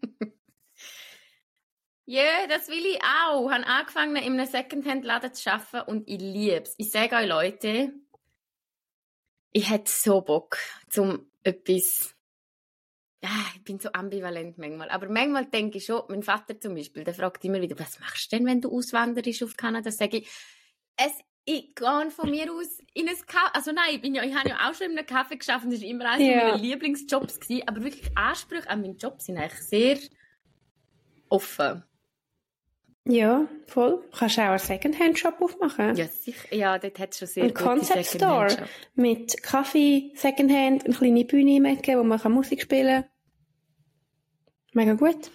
Ja, 2.05 2.47
das 2.49 2.67
will 2.67 2.85
ich 2.85 2.99
auch. 3.01 3.47
Ich 3.47 3.53
habe 3.55 3.65
angefangen, 3.65 4.17
in 4.17 4.33
einem 4.33 4.45
Secondhand-Laden 4.45 5.33
zu 5.33 5.51
arbeiten 5.51 5.89
und 5.89 6.09
ich 6.09 6.19
liebe 6.19 6.63
es. 6.63 6.75
Ich 6.77 6.91
sage 6.91 7.15
euch, 7.15 7.27
Leute, 7.27 7.93
ich 9.51 9.69
hätte 9.69 9.89
so 9.89 10.21
Bock, 10.21 10.57
zum 10.89 11.31
etwas... 11.43 12.13
Ich 13.55 13.63
bin 13.63 13.79
so 13.79 13.89
ambivalent 13.93 14.57
manchmal. 14.57 14.89
Aber 14.89 15.07
manchmal 15.09 15.45
denke 15.45 15.77
ich 15.77 15.85
schon, 15.85 16.01
mein 16.09 16.23
Vater 16.23 16.59
zum 16.59 16.75
Beispiel, 16.75 17.03
der 17.03 17.13
fragt 17.13 17.43
immer 17.45 17.61
wieder, 17.61 17.79
was 17.79 17.99
machst 17.99 18.31
du 18.31 18.35
denn, 18.37 18.45
wenn 18.45 18.59
du 18.61 18.69
auswanderst 18.75 19.43
auf 19.43 19.55
Kanada? 19.55 19.91
Sage 19.91 20.17
ich, 20.17 20.27
es, 20.97 21.13
ich 21.45 21.73
gehe 21.73 22.11
von 22.11 22.29
mir 22.29 22.51
aus 22.51 22.79
in 22.93 23.07
ein 23.07 23.15
Kaffee. 23.25 23.51
Also 23.53 23.71
nein, 23.71 23.85
ich, 23.95 24.01
bin 24.01 24.13
ja, 24.13 24.23
ich 24.23 24.35
habe 24.35 24.49
ja 24.49 24.69
auch 24.69 24.73
schon 24.73 24.91
in 24.91 24.97
einem 24.97 25.07
Kaffee 25.07 25.37
geschafft 25.37 25.63
und 25.65 25.71
das 25.71 25.81
war 25.81 25.87
immer 25.87 26.09
einer 26.11 26.23
Ja. 26.23 26.35
meiner 26.47 26.57
Lieblingsjobs. 26.57 27.39
Gewesen, 27.39 27.67
aber 27.67 27.83
wirklich 27.83 28.09
Ansprüche 28.17 28.69
an 28.69 28.81
meinen 28.81 28.97
Job 28.97 29.21
sind 29.21 29.37
eigentlich 29.37 29.61
sehr 29.61 29.97
offen. 31.29 31.83
Ja, 33.05 33.47
voll. 33.67 34.01
Du 34.11 34.17
kannst 34.17 34.39
auch 34.39 34.43
einen 34.43 34.59
Secondhand-Shop 34.59 35.41
aufmachen. 35.41 35.95
Ja, 35.97 36.07
sicher. 36.07 36.55
Ja, 36.55 36.79
dort 36.79 36.97
hat 36.99 37.11
es 37.11 37.19
schon 37.19 37.27
sehr 37.27 37.43
Ein 37.43 37.49
gute 37.53 37.63
Concept 37.63 38.05
Store 38.05 38.49
Secondhand-Shops. 38.49 38.69
mit 38.95 39.43
Kaffee, 39.43 40.11
Secondhand, 40.15 40.85
eine 40.85 40.93
kleine 40.93 41.25
Bühne 41.25 41.57
im 41.57 41.65
Ecke, 41.65 41.97
wo 41.99 42.03
man 42.03 42.19
Musik 42.31 42.61
spielen 42.61 43.03
kann. 43.03 43.09
Mega 44.73 44.93
gut. 44.93 45.31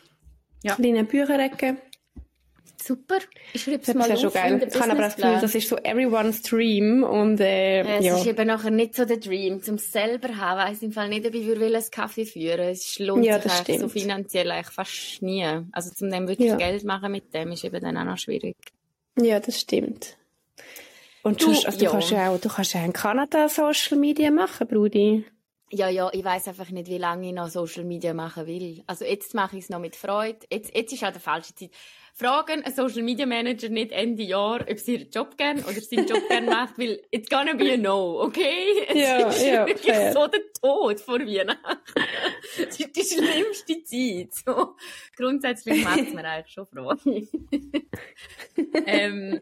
Ja. 0.62 0.74
Kleine 0.74 1.04
Bücherecke. 1.04 1.76
Super. 2.82 3.18
Ich 3.52 3.62
schreibe 3.62 3.82
es 3.82 3.92
mal 3.94 4.04
ist 4.04 4.08
ja 4.10 4.16
schon 4.16 4.26
auf 4.28 4.34
geil. 4.34 4.68
Ich 4.72 4.80
habe 4.80 4.90
aber 4.92 5.02
das 5.02 5.16
Gefühl, 5.16 5.38
das 5.40 5.54
ist 5.54 5.68
so 5.68 5.76
everyone's 5.76 6.42
dream 6.42 7.02
und 7.02 7.38
äh, 7.40 7.82
Ja, 7.82 7.96
es 7.98 8.04
ja. 8.04 8.16
ist 8.16 8.26
eben 8.26 8.46
nachher 8.46 8.70
nicht 8.70 8.94
so 8.94 9.04
der 9.04 9.18
Dream, 9.18 9.62
zum 9.62 9.78
selber 9.78 10.36
haben. 10.36 10.58
Weiss 10.58 10.80
im 10.82 10.92
Fall 10.92 11.08
nicht, 11.08 11.26
ob 11.26 11.34
ich 11.34 11.50
einen 11.50 11.90
Kaffee 11.90 12.24
führen. 12.24 12.68
Es 12.68 12.98
lohnt 12.98 13.24
Ja, 13.24 13.40
sich 13.40 13.78
so 13.80 13.88
finanziell 13.88 14.50
eigentlich 14.50 14.72
fast 14.74 15.22
nie. 15.22 15.44
Also 15.72 15.90
zum 15.90 16.10
dem 16.10 16.28
wirklich 16.28 16.48
Ja. 16.48 16.56
Geld 16.56 16.84
machen 16.84 17.12
mit 17.12 17.34
dem 17.34 17.52
ist 17.52 17.64
eben 17.64 17.80
dann 17.82 17.96
auch 17.98 18.04
noch 18.04 18.18
schwierig. 18.18 18.56
ja, 19.20 19.38
das 19.40 19.60
stimmt. 19.60 20.16
Und 21.22 21.42
Du, 21.42 21.46
sonst, 21.46 21.66
also, 21.66 21.78
du 21.84 21.90
kannst 21.90 22.10
ja 22.10 22.30
auch, 22.30 22.40
du 22.40 22.48
kannst 22.48 22.74
ja 22.74 22.84
in 22.84 22.92
Kanada 22.92 23.48
Social 23.48 23.98
Media 23.98 24.30
machen, 24.30 24.66
Brudi. 24.68 25.24
Ja, 25.70 25.88
ja, 25.88 26.08
ich 26.12 26.24
weiß 26.24 26.48
einfach 26.48 26.70
nicht, 26.70 26.88
wie 26.88 26.96
lange 26.98 27.28
ich 27.28 27.34
noch 27.34 27.48
Social 27.48 27.84
Media 27.84 28.14
machen 28.14 28.46
will. 28.46 28.82
Also 28.86 29.04
jetzt 29.04 29.34
mache 29.34 29.56
ich 29.58 29.64
es 29.64 29.70
noch 29.70 29.80
mit 29.80 29.96
Freude. 29.96 30.38
Jetzt, 30.50 30.74
jetzt 30.74 30.92
ist 30.92 31.04
auch 31.04 31.12
der 31.12 31.20
falsche 31.20 31.54
Zeit. 31.54 31.70
Fragen 32.14 32.64
einen 32.64 32.74
Social 32.74 33.02
Media 33.02 33.26
Manager 33.26 33.68
nicht 33.68 33.92
Ende 33.92 34.24
Jahr, 34.24 34.64
ob 34.68 34.78
sie 34.78 34.94
ihren 34.96 35.10
Job 35.10 35.36
gern 35.36 35.58
oder 35.58 35.80
seinen 35.80 36.06
Job 36.08 36.26
gern 36.28 36.46
macht, 36.46 36.76
weil 36.78 37.00
it's 37.12 37.28
gonna 37.28 37.52
be 37.52 37.74
a 37.74 37.76
no, 37.76 38.22
okay? 38.22 38.86
Es 38.88 38.96
Ja, 38.96 39.28
ist 39.28 39.46
ja, 39.46 39.66
wirklich 39.66 39.94
fair. 39.94 40.12
so 40.12 40.26
der 40.26 40.40
Tod 40.60 41.00
vor 41.00 41.20
Weihnachten. 41.20 41.78
Es 42.68 42.80
ist 42.80 42.96
die 42.96 43.04
schlimmste 43.04 43.84
Zeit. 43.84 44.34
So. 44.34 44.74
Grundsätzlich 45.16 45.84
macht 45.84 46.00
es 46.00 46.12
mir 46.14 46.24
eigentlich 46.24 46.52
schon 46.52 46.66
Freude. 46.66 47.28
ähm, 48.86 49.40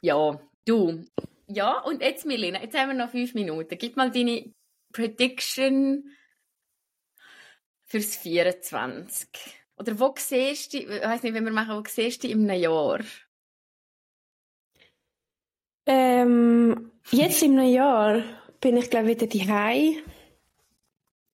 ja, 0.00 0.40
du. 0.64 1.04
Ja, 1.46 1.80
und 1.82 2.02
jetzt, 2.02 2.26
Milena, 2.26 2.60
jetzt 2.62 2.76
haben 2.76 2.88
wir 2.88 2.96
noch 2.96 3.10
fünf 3.10 3.34
Minuten. 3.34 3.76
Gib 3.78 3.96
mal 3.96 4.10
deine 4.10 4.52
Prediction 4.92 6.10
fürs 7.84 8.16
24. 8.16 9.28
Oder 9.78 9.98
wo 10.00 10.14
siehst 10.16 10.72
du, 10.72 10.78
ich 10.78 10.88
weiß 10.88 11.22
nicht, 11.22 11.34
wenn 11.34 11.44
wir 11.44 11.52
machen, 11.52 11.76
wo 11.76 11.82
siehst 11.86 12.24
du 12.24 12.28
in 12.28 12.48
einem 12.50 12.60
Jahr? 12.60 13.00
Ähm, 15.86 16.90
jetzt 17.10 17.42
im 17.42 17.54
neuen 17.54 17.72
Jahr 17.72 18.24
bin 18.60 18.76
ich 18.76 18.90
glaube 18.90 19.08
wieder 19.08 19.26
daheim. 19.26 20.02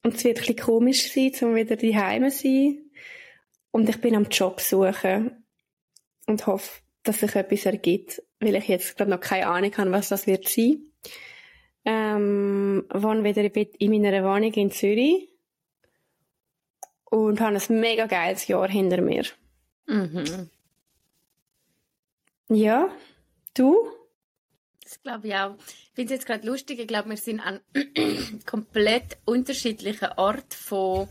Und 0.02 0.16
es 0.16 0.24
wird 0.24 0.38
ein 0.38 0.40
bisschen 0.40 0.64
komisch 0.64 1.12
sein, 1.12 1.32
um 1.42 1.54
wieder 1.54 1.76
daheim 1.76 2.30
zu 2.30 2.38
sein. 2.38 2.90
Und 3.70 3.88
ich 3.88 4.00
bin 4.00 4.16
am 4.16 4.24
Job 4.24 4.60
suchen 4.60 5.44
und 6.26 6.46
hoffe, 6.46 6.80
dass 7.02 7.20
sich 7.20 7.34
etwas 7.34 7.66
ergibt, 7.66 8.22
weil 8.40 8.56
ich 8.56 8.68
jetzt 8.68 8.96
glaube 8.96 9.10
noch 9.10 9.20
keine 9.20 9.46
Ahnung 9.46 9.76
habe, 9.76 9.92
was 9.92 10.08
das 10.08 10.26
wird 10.26 10.48
sein. 10.48 10.89
Ähm, 11.84 12.84
wohne 12.92 13.24
wieder 13.24 13.42
in 13.80 13.90
meiner 14.02 14.22
Wohnung 14.24 14.52
in 14.52 14.70
Zürich 14.70 15.28
und 17.10 17.40
habe 17.40 17.56
ein 17.56 17.80
mega 17.80 18.06
geiles 18.06 18.46
Jahr 18.46 18.68
hinter 18.68 19.00
mir. 19.00 19.24
Mhm. 19.86 20.50
Ja, 22.48 22.88
du? 23.54 23.76
Das 24.82 25.00
glaube 25.02 25.28
ich 25.28 25.34
auch. 25.34 25.56
Ich 25.66 25.92
finde 25.94 26.14
es 26.14 26.20
jetzt 26.20 26.26
gerade 26.26 26.46
lustig. 26.46 26.80
Ich 26.80 26.88
glaube, 26.88 27.10
wir 27.10 27.16
sind 27.16 27.40
an 27.40 27.60
komplett 28.46 29.18
unterschiedlichen 29.24 30.08
Orten 30.16 30.50
von. 30.50 31.08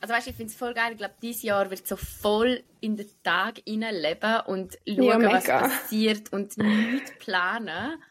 Also 0.00 0.14
weißt, 0.14 0.26
du, 0.26 0.30
ich 0.30 0.36
finde 0.36 0.52
es 0.52 0.58
voll 0.58 0.74
geil. 0.74 0.92
Ich 0.92 0.98
glaube, 0.98 1.14
dieses 1.22 1.42
Jahr 1.42 1.70
wird 1.70 1.86
so 1.86 1.96
voll 1.96 2.62
in 2.80 2.96
den 2.96 3.08
Tag 3.22 3.62
leben 3.66 4.40
und 4.46 4.78
schauen, 4.86 5.02
Ja, 5.02 5.32
was 5.32 5.44
passiert 5.46 6.32
und 6.32 6.58
nichts 6.58 7.12
planen. 7.20 8.02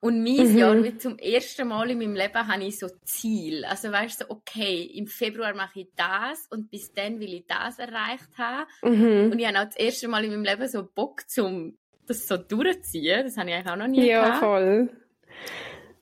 Und 0.00 0.22
mein 0.22 0.52
Mhm. 0.52 0.58
Jahr 0.58 0.82
wird 0.82 1.02
zum 1.02 1.18
ersten 1.18 1.66
Mal 1.66 1.90
in 1.90 1.98
meinem 1.98 2.14
Leben 2.14 2.46
habe 2.46 2.62
ich 2.64 2.78
so 2.78 2.86
Ziel. 3.04 3.64
Also 3.64 3.90
weißt 3.90 4.20
du, 4.20 4.26
so, 4.26 4.30
okay, 4.30 4.82
im 4.94 5.06
Februar 5.08 5.54
mache 5.54 5.80
ich 5.80 5.88
das 5.96 6.46
und 6.50 6.70
bis 6.70 6.92
dann 6.92 7.18
will 7.18 7.34
ich 7.34 7.46
das 7.48 7.80
erreicht 7.80 8.28
haben. 8.38 8.66
Mhm. 8.82 9.32
Und 9.32 9.38
ich 9.40 9.46
habe 9.46 9.58
auch 9.58 9.64
das 9.64 9.76
erste 9.76 10.06
Mal 10.06 10.24
in 10.24 10.30
meinem 10.30 10.44
Leben 10.44 10.68
so 10.68 10.84
Bock 10.86 11.28
zum 11.28 11.76
das 12.06 12.26
so 12.26 12.36
durchziehen. 12.36 13.24
Das 13.24 13.36
habe 13.36 13.50
ich 13.50 13.56
eigentlich 13.56 13.72
auch 13.72 13.76
noch 13.76 13.88
nie 13.88 14.06
Ja, 14.06 14.24
gehabt. 14.24 14.38
voll. 14.38 14.90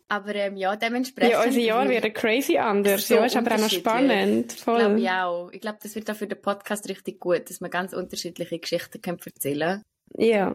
Aber 0.09 0.35
ähm, 0.37 0.57
ja, 0.57 0.77
dementsprechend... 0.77 1.33
Ja, 1.33 1.43
unser 1.43 1.59
Jahr 1.59 1.89
wird 1.89 2.15
crazy 2.15 2.59
anders. 2.59 3.09
So 3.09 3.17
ja, 3.17 3.25
ist 3.25 3.37
aber 3.37 3.55
auch 3.55 3.59
noch 3.59 3.71
spannend. 3.71 4.57
Glaube 4.63 4.83
Voll. 4.91 5.01
ich 5.01 5.11
auch. 5.11 5.51
Ich 5.53 5.61
glaube, 5.61 5.79
das 5.83 5.95
wird 5.97 6.09
auch 6.11 6.15
für 6.15 6.29
den 6.29 6.41
Podcast 6.41 6.89
richtig 6.89 7.19
gut, 7.19 7.51
dass 7.51 7.61
man 7.61 7.71
ganz 7.73 7.93
unterschiedliche 7.93 8.59
Geschichten 8.59 9.01
können 9.03 9.19
erzählen 9.25 9.83
Ja, 10.17 10.55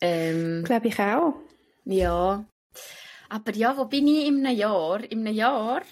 ähm, 0.00 0.62
glaube 0.64 0.88
ich 0.88 0.98
auch. 1.00 1.34
Ja. 1.86 2.44
Aber 3.28 3.52
ja, 3.54 3.76
wo 3.76 3.86
bin 3.86 4.06
ich 4.06 4.26
in 4.26 4.44
einem 4.44 4.56
Jahr? 4.56 5.02
In 5.02 5.26
einem 5.26 5.34
Jahr 5.34 5.82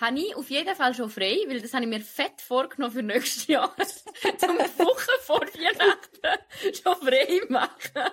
habe 0.00 0.18
ich 0.18 0.34
auf 0.34 0.48
jeden 0.50 0.74
Fall 0.74 0.94
schon 0.94 1.10
frei, 1.10 1.36
weil 1.46 1.60
das 1.60 1.74
habe 1.74 1.84
ich 1.84 1.90
mir 1.90 2.00
fett 2.00 2.40
vorgenommen 2.40 2.92
für 2.92 3.02
nächstes 3.02 3.46
Jahr. 3.46 3.74
Zum 4.38 4.58
Woche 4.58 5.10
vor 5.20 5.40
Weihnachten 5.40 6.42
schon 6.82 6.96
frei 6.96 7.40
machen. 7.48 8.10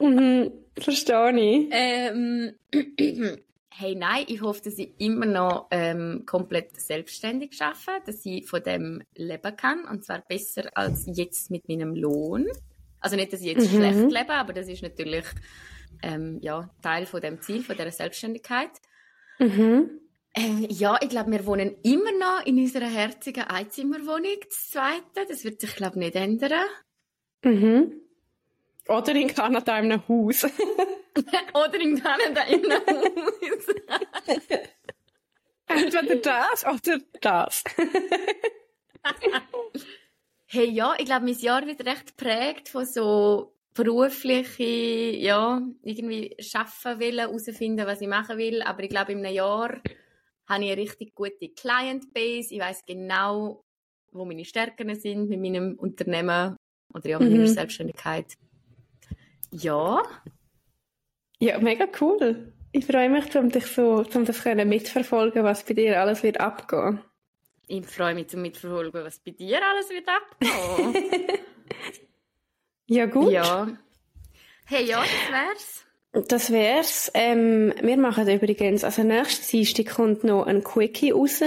Mhm, 0.00 0.52
verstehe 0.78 1.38
ich. 1.38 1.68
Ähm, 1.70 2.54
hey, 3.70 3.94
nein, 3.94 4.24
ich 4.26 4.40
hoffe, 4.40 4.62
dass 4.64 4.78
ich 4.78 4.94
immer 4.98 5.26
noch 5.26 5.68
ähm, 5.70 6.24
komplett 6.24 6.80
selbstständig 6.80 7.60
arbeite, 7.60 8.06
dass 8.06 8.24
ich 8.24 8.46
von 8.46 8.62
dem 8.62 9.02
leben 9.14 9.56
kann. 9.56 9.84
Und 9.84 10.04
zwar 10.04 10.22
besser 10.22 10.70
als 10.74 11.04
jetzt 11.06 11.50
mit 11.50 11.68
meinem 11.68 11.94
Lohn. 11.94 12.46
Also 13.00 13.16
nicht, 13.16 13.32
dass 13.32 13.40
ich 13.40 13.46
jetzt 13.46 13.72
Mhm. 13.72 13.76
schlecht 13.76 14.10
lebe, 14.12 14.32
aber 14.34 14.52
das 14.52 14.68
ist 14.68 14.82
natürlich 14.82 15.24
ähm, 16.02 16.38
ja, 16.42 16.68
Teil 16.82 17.06
von 17.06 17.20
dem 17.20 17.40
Ziel, 17.40 17.62
von 17.62 17.76
dieser 17.76 17.90
Selbstständigkeit. 17.90 18.70
Mhm. 19.38 20.00
Ähm, 20.34 20.66
ja, 20.68 20.98
ich 21.00 21.08
glaube, 21.08 21.30
wir 21.32 21.46
wohnen 21.46 21.76
immer 21.82 22.12
noch 22.12 22.44
in 22.46 22.58
unserer 22.58 22.86
herzigen 22.88 23.44
Einzimmerwohnung, 23.44 24.36
das 24.46 24.70
zweite. 24.70 25.26
Das 25.28 25.44
wird 25.44 25.60
sich, 25.60 25.74
glaube 25.74 25.96
ich, 25.96 26.04
nicht 26.06 26.16
ändern. 26.16 26.66
Mhm. 27.42 27.92
Oder 28.88 29.14
in 29.14 29.28
Kanada 29.28 29.78
in 29.78 29.92
einem 29.92 30.08
Haus. 30.08 30.44
Oder 31.54 31.80
in 31.80 32.00
Kanada 32.02 32.42
in 32.42 32.70
einem 32.70 33.16
Haus. 33.16 33.66
Entweder 35.66 36.16
das 36.16 36.64
oder 36.64 36.98
das. 37.20 37.64
Hey, 40.50 40.70
ja, 40.70 40.94
ich 40.98 41.04
glaube, 41.04 41.26
mein 41.26 41.38
Jahr 41.38 41.66
wird 41.66 41.84
recht 41.84 42.16
geprägt 42.16 42.68
von 42.70 42.84
so 42.86 43.54
berufliche, 43.74 44.64
ja, 45.16 45.60
irgendwie 45.82 46.34
schaffen 46.40 46.98
wollen, 47.00 47.18
herausfinden, 47.18 47.86
was 47.86 48.00
ich 48.00 48.08
machen 48.08 48.38
will. 48.38 48.62
Aber 48.62 48.82
ich 48.82 48.88
glaube, 48.88 49.12
in 49.12 49.24
einem 49.24 49.34
Jahr 49.34 49.68
habe 50.48 50.64
ich 50.64 50.70
eine 50.72 50.76
richtig 50.76 51.14
gute 51.14 51.50
Client 51.50 52.12
Base. 52.14 52.54
Ich 52.54 52.60
weiß 52.60 52.84
genau, 52.86 53.62
wo 54.12 54.24
meine 54.24 54.44
Stärken 54.44 54.94
sind 54.98 55.28
mit 55.28 55.40
meinem 55.40 55.74
Unternehmen 55.78 56.56
oder 56.94 57.08
ja, 57.10 57.18
mit 57.20 57.28
Mhm. 57.28 57.32
meiner 57.32 57.46
Selbstständigkeit. 57.46 58.34
Ja, 59.50 60.02
Ja, 61.40 61.58
mega 61.58 61.86
cool. 62.00 62.52
Ich 62.72 62.86
freue 62.86 63.08
mich, 63.10 63.34
um 63.36 63.50
dich 63.50 63.66
so, 63.66 64.04
um 64.14 64.24
das 64.24 64.42
können 64.42 64.68
mitverfolgen, 64.68 65.42
was 65.44 65.64
bei 65.64 65.74
dir 65.74 66.00
alles 66.00 66.22
wird 66.22 66.38
abgehen. 66.40 67.00
Ich 67.68 67.86
freue 67.86 68.14
mich 68.14 68.28
zum 68.28 68.42
Mitverfolgen, 68.42 69.04
was 69.04 69.18
bei 69.20 69.30
dir 69.32 69.60
alles 69.64 69.88
wird 69.90 70.08
abgehen. 70.08 70.94
Ja, 72.90 73.04
gut. 73.04 73.30
ja. 73.30 73.68
Hey, 74.64 74.86
ja, 74.86 75.02
das 75.02 75.30
wär's. 75.30 75.84
Das 76.28 76.50
wär's. 76.50 77.10
Ähm, 77.12 77.74
wir 77.82 77.98
machen 77.98 78.26
übrigens, 78.28 78.82
also 78.82 79.02
nächstes 79.02 79.48
Dienstag 79.48 79.94
kommt 79.94 80.24
noch 80.24 80.46
ein 80.46 80.64
Quickie 80.64 81.10
raus. 81.10 81.42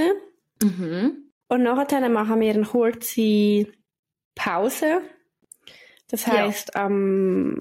Mhm. 0.62 1.32
Und 1.48 1.64
nachher 1.64 2.08
machen 2.10 2.40
wir 2.40 2.54
eine 2.54 2.64
kurze 2.66 3.66
Pause. 4.36 5.02
Das 6.10 6.28
Ja. 6.28 6.34
heisst, 6.34 6.76
am, 6.76 7.60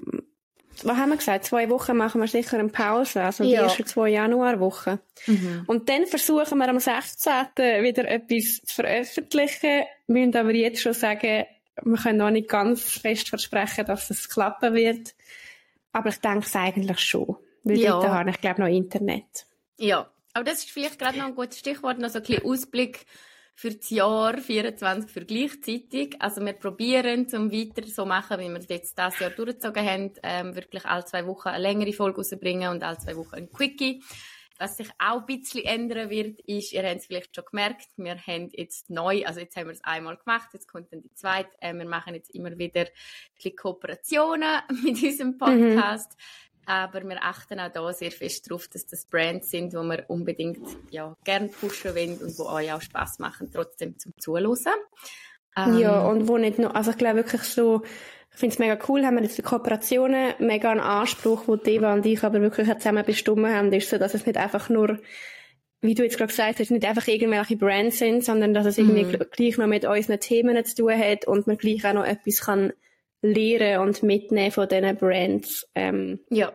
was 0.83 0.97
haben 0.97 1.09
wir 1.09 1.17
gesagt? 1.17 1.45
Zwei 1.45 1.69
Wochen 1.69 1.95
machen 1.97 2.21
wir 2.21 2.27
sicher 2.27 2.57
eine 2.59 2.69
Pause, 2.69 3.23
also 3.23 3.43
die 3.43 3.51
Ja. 3.51 3.63
ersten 3.63 3.85
zwei 3.85 4.09
Januarwochen. 4.09 4.99
Mhm. 5.27 5.63
Und 5.67 5.89
dann 5.89 6.05
versuchen 6.07 6.57
wir 6.57 6.67
am 6.69 6.79
16. 6.79 7.33
wieder 7.83 8.07
etwas 8.07 8.61
zu 8.63 8.75
veröffentlichen, 8.75 9.83
müssen 10.07 10.35
aber 10.35 10.53
jetzt 10.53 10.81
schon 10.81 10.93
sagen, 10.93 11.45
wir 11.83 11.97
können 11.97 12.17
noch 12.17 12.31
nicht 12.31 12.49
ganz 12.49 12.81
fest 12.81 13.29
versprechen, 13.29 13.85
dass 13.85 14.09
es 14.09 14.29
klappen 14.29 14.73
wird. 14.73 15.13
Aber 15.93 16.09
ich 16.09 16.17
denke 16.17 16.45
es 16.45 16.55
eigentlich 16.55 16.99
schon. 16.99 17.37
Weil 17.63 17.77
Ja. 17.77 17.91
dort 17.91 18.09
habe 18.09 18.29
ich, 18.31 18.41
glaube 18.41 18.61
noch 18.61 18.67
Internet. 18.67 19.45
Ja, 19.77 20.09
aber 20.33 20.43
das 20.45 20.59
ist 20.59 20.71
vielleicht 20.71 20.97
gerade 20.99 21.17
noch 21.17 21.25
ein 21.27 21.35
gutes 21.35 21.59
Stichwort, 21.59 21.99
noch 21.99 22.09
so 22.09 22.19
ein 22.19 22.23
bisschen 22.23 22.45
Ausblick 22.45 23.05
für 23.61 23.69
das 23.69 23.91
Jahr 23.91 24.39
24 24.39 25.11
für 25.11 25.23
gleichzeitig. 25.23 26.15
Also 26.19 26.43
wir 26.43 26.53
probieren, 26.53 27.29
zum 27.29 27.51
weiter 27.51 27.87
so 27.87 28.07
machen, 28.07 28.39
wie 28.39 28.49
wir 28.49 28.57
es 28.57 28.67
jetzt 28.69 28.97
das 28.97 29.19
Jahr 29.19 29.29
durchgezogen 29.29 29.85
haben, 29.85 30.11
ähm, 30.23 30.55
wirklich 30.55 30.83
alle 30.85 31.05
zwei 31.05 31.27
Wochen 31.27 31.49
eine 31.49 31.61
längere 31.61 31.93
Folge 31.93 32.17
rausbringen 32.17 32.71
und 32.71 32.81
alle 32.81 32.97
zwei 32.97 33.15
Wochen 33.15 33.35
ein 33.35 33.51
Quickie. 33.51 34.01
Was 34.57 34.77
sich 34.77 34.89
auch 34.97 35.19
ein 35.19 35.25
bisschen 35.27 35.63
ändern 35.63 36.09
wird, 36.09 36.39
ist, 36.47 36.73
ihr 36.73 36.81
habt 36.81 37.01
es 37.01 37.05
vielleicht 37.05 37.35
schon 37.35 37.45
gemerkt, 37.51 37.87
wir 37.97 38.17
haben 38.17 38.49
jetzt 38.51 38.89
neu, 38.89 39.23
also 39.27 39.39
jetzt 39.39 39.55
haben 39.55 39.67
wir 39.67 39.73
es 39.73 39.83
einmal 39.83 40.17
gemacht, 40.17 40.49
jetzt 40.53 40.67
kommt 40.67 40.91
dann 40.91 41.03
die 41.03 41.13
zweite, 41.13 41.51
äh, 41.59 41.71
wir 41.75 41.85
machen 41.85 42.15
jetzt 42.15 42.33
immer 42.33 42.57
wieder 42.57 42.81
ein 42.81 42.87
bisschen 43.35 43.55
Kooperationen 43.55 44.61
mit 44.83 45.03
unserem 45.03 45.37
Podcast. 45.37 46.17
Aber 46.65 47.01
wir 47.03 47.23
achten 47.23 47.59
auch 47.59 47.71
da 47.71 47.91
sehr 47.93 48.11
fest 48.11 48.49
darauf, 48.49 48.67
dass 48.67 48.85
das 48.85 49.05
Brands 49.05 49.49
sind, 49.49 49.73
die 49.73 49.77
wir 49.77 50.05
unbedingt 50.07 50.59
ja, 50.89 51.15
gern 51.23 51.49
pushen 51.49 51.95
wollen 51.95 52.17
und 52.19 52.37
die 52.37 52.41
euch 52.41 52.71
auch 52.71 52.81
Spass 52.81 53.19
machen, 53.19 53.49
trotzdem 53.53 53.97
zum 53.97 54.13
Zuhören. 54.19 54.55
Ähm, 55.57 55.77
Ja, 55.79 55.99
und 56.05 56.27
wo 56.27 56.37
nicht 56.37 56.59
nur, 56.59 56.75
also 56.75 56.91
ich 56.91 56.97
glaube 56.97 57.17
wirklich 57.17 57.41
so, 57.43 57.81
ich 58.33 58.37
finde 58.39 58.53
es 58.53 58.59
mega 58.59 58.77
cool, 58.87 59.05
haben 59.05 59.15
wir 59.15 59.23
jetzt 59.23 59.37
die 59.37 59.41
Kooperationen, 59.41 60.33
mega 60.39 60.71
einen 60.71 60.79
Anspruch, 60.79 61.43
wo 61.47 61.57
Deva 61.57 61.93
und 61.93 62.05
ich 62.05 62.23
aber 62.23 62.39
wirklich 62.41 62.71
zusammen 62.77 63.03
bestimmt 63.05 63.47
haben, 63.47 63.73
ist 63.73 63.89
so, 63.89 63.97
dass 63.97 64.13
es 64.13 64.25
nicht 64.25 64.37
einfach 64.37 64.69
nur, 64.69 64.99
wie 65.81 65.95
du 65.95 66.03
jetzt 66.03 66.17
gerade 66.17 66.29
gesagt 66.31 66.59
hast, 66.59 66.71
nicht 66.71 66.85
einfach 66.85 67.07
irgendwelche 67.07 67.57
Brands 67.57 67.97
sind, 67.97 68.23
sondern 68.23 68.53
dass 68.53 68.65
es 68.67 68.77
irgendwie 68.77 69.03
Mhm. 69.03 69.09
gl- 69.09 69.25
gleich 69.31 69.57
noch 69.57 69.67
mit 69.67 69.83
unseren 69.83 70.19
Themen 70.19 70.63
zu 70.63 70.75
tun 70.75 70.97
hat 70.97 71.25
und 71.27 71.47
man 71.47 71.57
gleich 71.57 71.83
auch 71.85 71.93
noch 71.93 72.05
etwas 72.05 72.39
kann 72.41 72.71
lernen 73.21 73.81
und 73.87 74.03
mitnehmen 74.03 74.51
von 74.51 74.67
diesen 74.67 74.97
Brands, 74.97 75.67
ähm, 75.75 76.19
ja. 76.29 76.51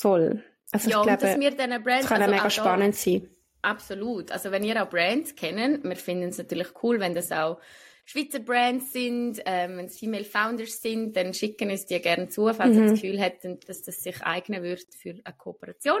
voll. 0.00 0.42
Also 0.72 0.90
ja, 0.90 0.96
ich 0.96 1.00
und 1.02 1.06
dass 1.10 1.20
glaube, 1.20 1.40
wir 1.40 1.50
diesen 1.52 1.82
Brands, 1.82 2.02
es 2.04 2.08
kann 2.08 2.20
also 2.22 2.30
mega 2.30 2.42
auch 2.42 2.44
da- 2.44 2.50
spannend 2.50 2.94
sein. 2.96 3.28
Absolut. 3.62 4.30
Also 4.32 4.50
wenn 4.50 4.62
ihr 4.62 4.80
auch 4.82 4.88
Brands 4.88 5.34
kennen, 5.34 5.82
wir 5.82 5.96
finden 5.96 6.28
es 6.28 6.38
natürlich 6.38 6.68
cool, 6.82 7.00
wenn 7.00 7.14
das 7.14 7.32
auch 7.32 7.58
Schweizer 8.04 8.38
Brands 8.38 8.92
sind, 8.92 9.40
ähm, 9.44 9.76
wenn 9.78 9.86
es 9.86 9.98
Female 9.98 10.24
Founders 10.24 10.80
sind, 10.80 11.14
dann 11.16 11.34
schicken 11.34 11.70
uns 11.70 11.84
die 11.84 12.00
gerne 12.00 12.28
zu, 12.28 12.46
falls 12.54 12.74
ihr 12.74 12.82
Mhm. 12.82 12.90
das 12.90 13.00
Gefühl 13.00 13.18
hätten, 13.20 13.58
dass 13.66 13.82
das 13.82 13.96
sich 14.00 14.22
eignen 14.22 14.62
wird 14.62 14.82
für 14.96 15.10
eine 15.24 15.34
Kooperation. 15.36 15.98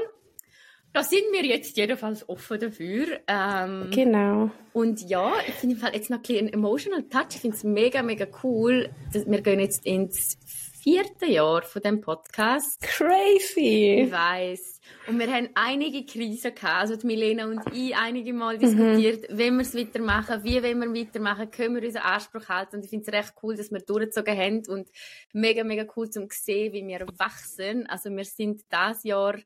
Da 0.92 1.02
sind 1.02 1.24
wir 1.32 1.44
jetzt 1.44 1.76
jedenfalls 1.76 2.28
offen 2.28 2.58
dafür. 2.58 3.20
Ähm, 3.26 3.90
Genau. 3.90 4.50
Und 4.72 5.08
ja, 5.08 5.32
ich 5.46 5.54
finde 5.54 5.76
im 5.76 5.80
Fall 5.80 5.94
jetzt 5.94 6.10
noch 6.10 6.18
ein 6.18 6.22
bisschen 6.22 6.52
emotional 6.52 7.02
Touch. 7.04 7.34
Ich 7.34 7.40
finde 7.40 7.56
es 7.56 7.64
mega, 7.64 8.02
mega 8.02 8.26
cool. 8.42 8.90
Dass 9.12 9.26
wir 9.26 9.40
gehen 9.42 9.60
jetzt 9.60 9.84
ins 9.84 10.38
vierte 10.82 11.26
Jahr 11.26 11.62
von 11.62 11.82
dem 11.82 12.00
Podcast. 12.00 12.80
Ich 12.82 12.88
Crazy! 12.88 14.08
weiss. 14.10 14.80
Und 15.06 15.18
wir 15.18 15.30
haben 15.30 15.50
einige 15.54 16.06
Krisen 16.06 16.54
gehabt. 16.54 16.80
Also 16.80 16.96
die 16.96 17.06
Milena 17.06 17.46
und 17.46 17.60
ich 17.72 17.94
einige 17.94 18.32
Mal 18.32 18.58
diskutiert, 18.58 19.26
wenn 19.28 19.56
wir 19.56 19.62
es 19.62 19.74
weitermachen, 19.74 20.44
wie 20.44 20.62
wollen 20.62 20.94
wir 20.94 21.02
weitermachen, 21.02 21.50
können 21.50 21.74
wir 21.76 21.82
unseren 21.82 22.04
Anspruch 22.04 22.48
halten. 22.48 22.76
Und 22.76 22.84
ich 22.84 22.90
finde 22.90 23.06
es 23.06 23.12
recht 23.12 23.34
cool, 23.42 23.56
dass 23.56 23.70
wir 23.70 23.80
durchgezogen 23.80 24.36
haben 24.36 24.62
und 24.68 24.88
mega, 25.32 25.64
mega 25.64 25.84
cool 25.96 26.08
zum 26.08 26.28
sehen, 26.30 26.72
wie 26.72 26.86
wir 26.86 27.06
wachsen. 27.18 27.86
Also 27.86 28.10
wir 28.10 28.24
sind 28.24 28.62
das 28.70 29.04
Jahr 29.04 29.36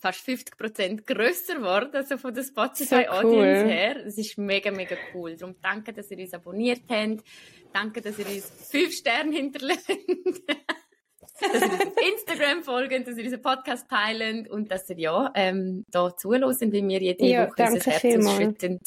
fast 0.00 0.26
50% 0.26 1.02
grösser 1.04 1.56
geworden, 1.56 1.90
also 1.94 2.16
von 2.18 2.32
der 2.34 2.42
Spotify 2.42 2.84
So 2.84 2.96
Audience 2.96 3.62
cool. 3.64 3.70
her. 3.70 3.94
Das 4.04 4.16
ist 4.18 4.38
mega, 4.38 4.70
mega 4.70 4.96
cool. 5.14 5.36
Darum 5.36 5.54
danke, 5.62 5.92
dass 5.92 6.10
ihr 6.10 6.18
uns 6.18 6.32
abonniert 6.34 6.82
habt. 6.88 7.22
Danke, 7.72 8.00
dass 8.00 8.18
ihr 8.18 8.26
uns 8.26 8.50
fünf 8.70 8.92
Sterne 8.94 9.34
hinterlässt. 9.36 9.88
dass 9.88 9.98
ihr 11.62 11.62
uns 11.72 11.86
auf 11.86 11.92
Instagram 12.12 12.62
folgt, 12.64 13.06
dass 13.06 13.16
ihr 13.16 13.24
unseren 13.24 13.42
Podcast 13.42 13.88
teilen 13.88 14.46
und 14.48 14.70
dass 14.70 14.88
ihr 14.90 14.98
ja 14.98 15.30
ähm, 15.34 15.84
da 15.88 16.14
zuhören, 16.16 16.42
wie 16.72 16.88
wir 16.88 17.00
jede 17.00 17.26
Ja, 17.26 17.48
Woche 17.48 17.62
unser 17.72 17.90
Herz 17.90 18.26
ausschütten. 18.26 18.80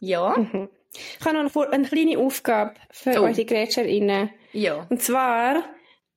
Ja, 0.00 0.36
Mhm. 0.36 0.68
Ich 1.20 1.24
habe 1.26 1.42
noch 1.44 1.54
eine, 1.54 1.72
eine 1.72 1.86
kleine 1.86 2.18
Aufgabe 2.18 2.74
für 2.90 3.20
Oh. 3.20 3.26
unsere 3.26 3.46
GrätscherInnen. 3.46 4.30
ja. 4.52 4.86
Und 4.88 5.02
zwar 5.02 5.64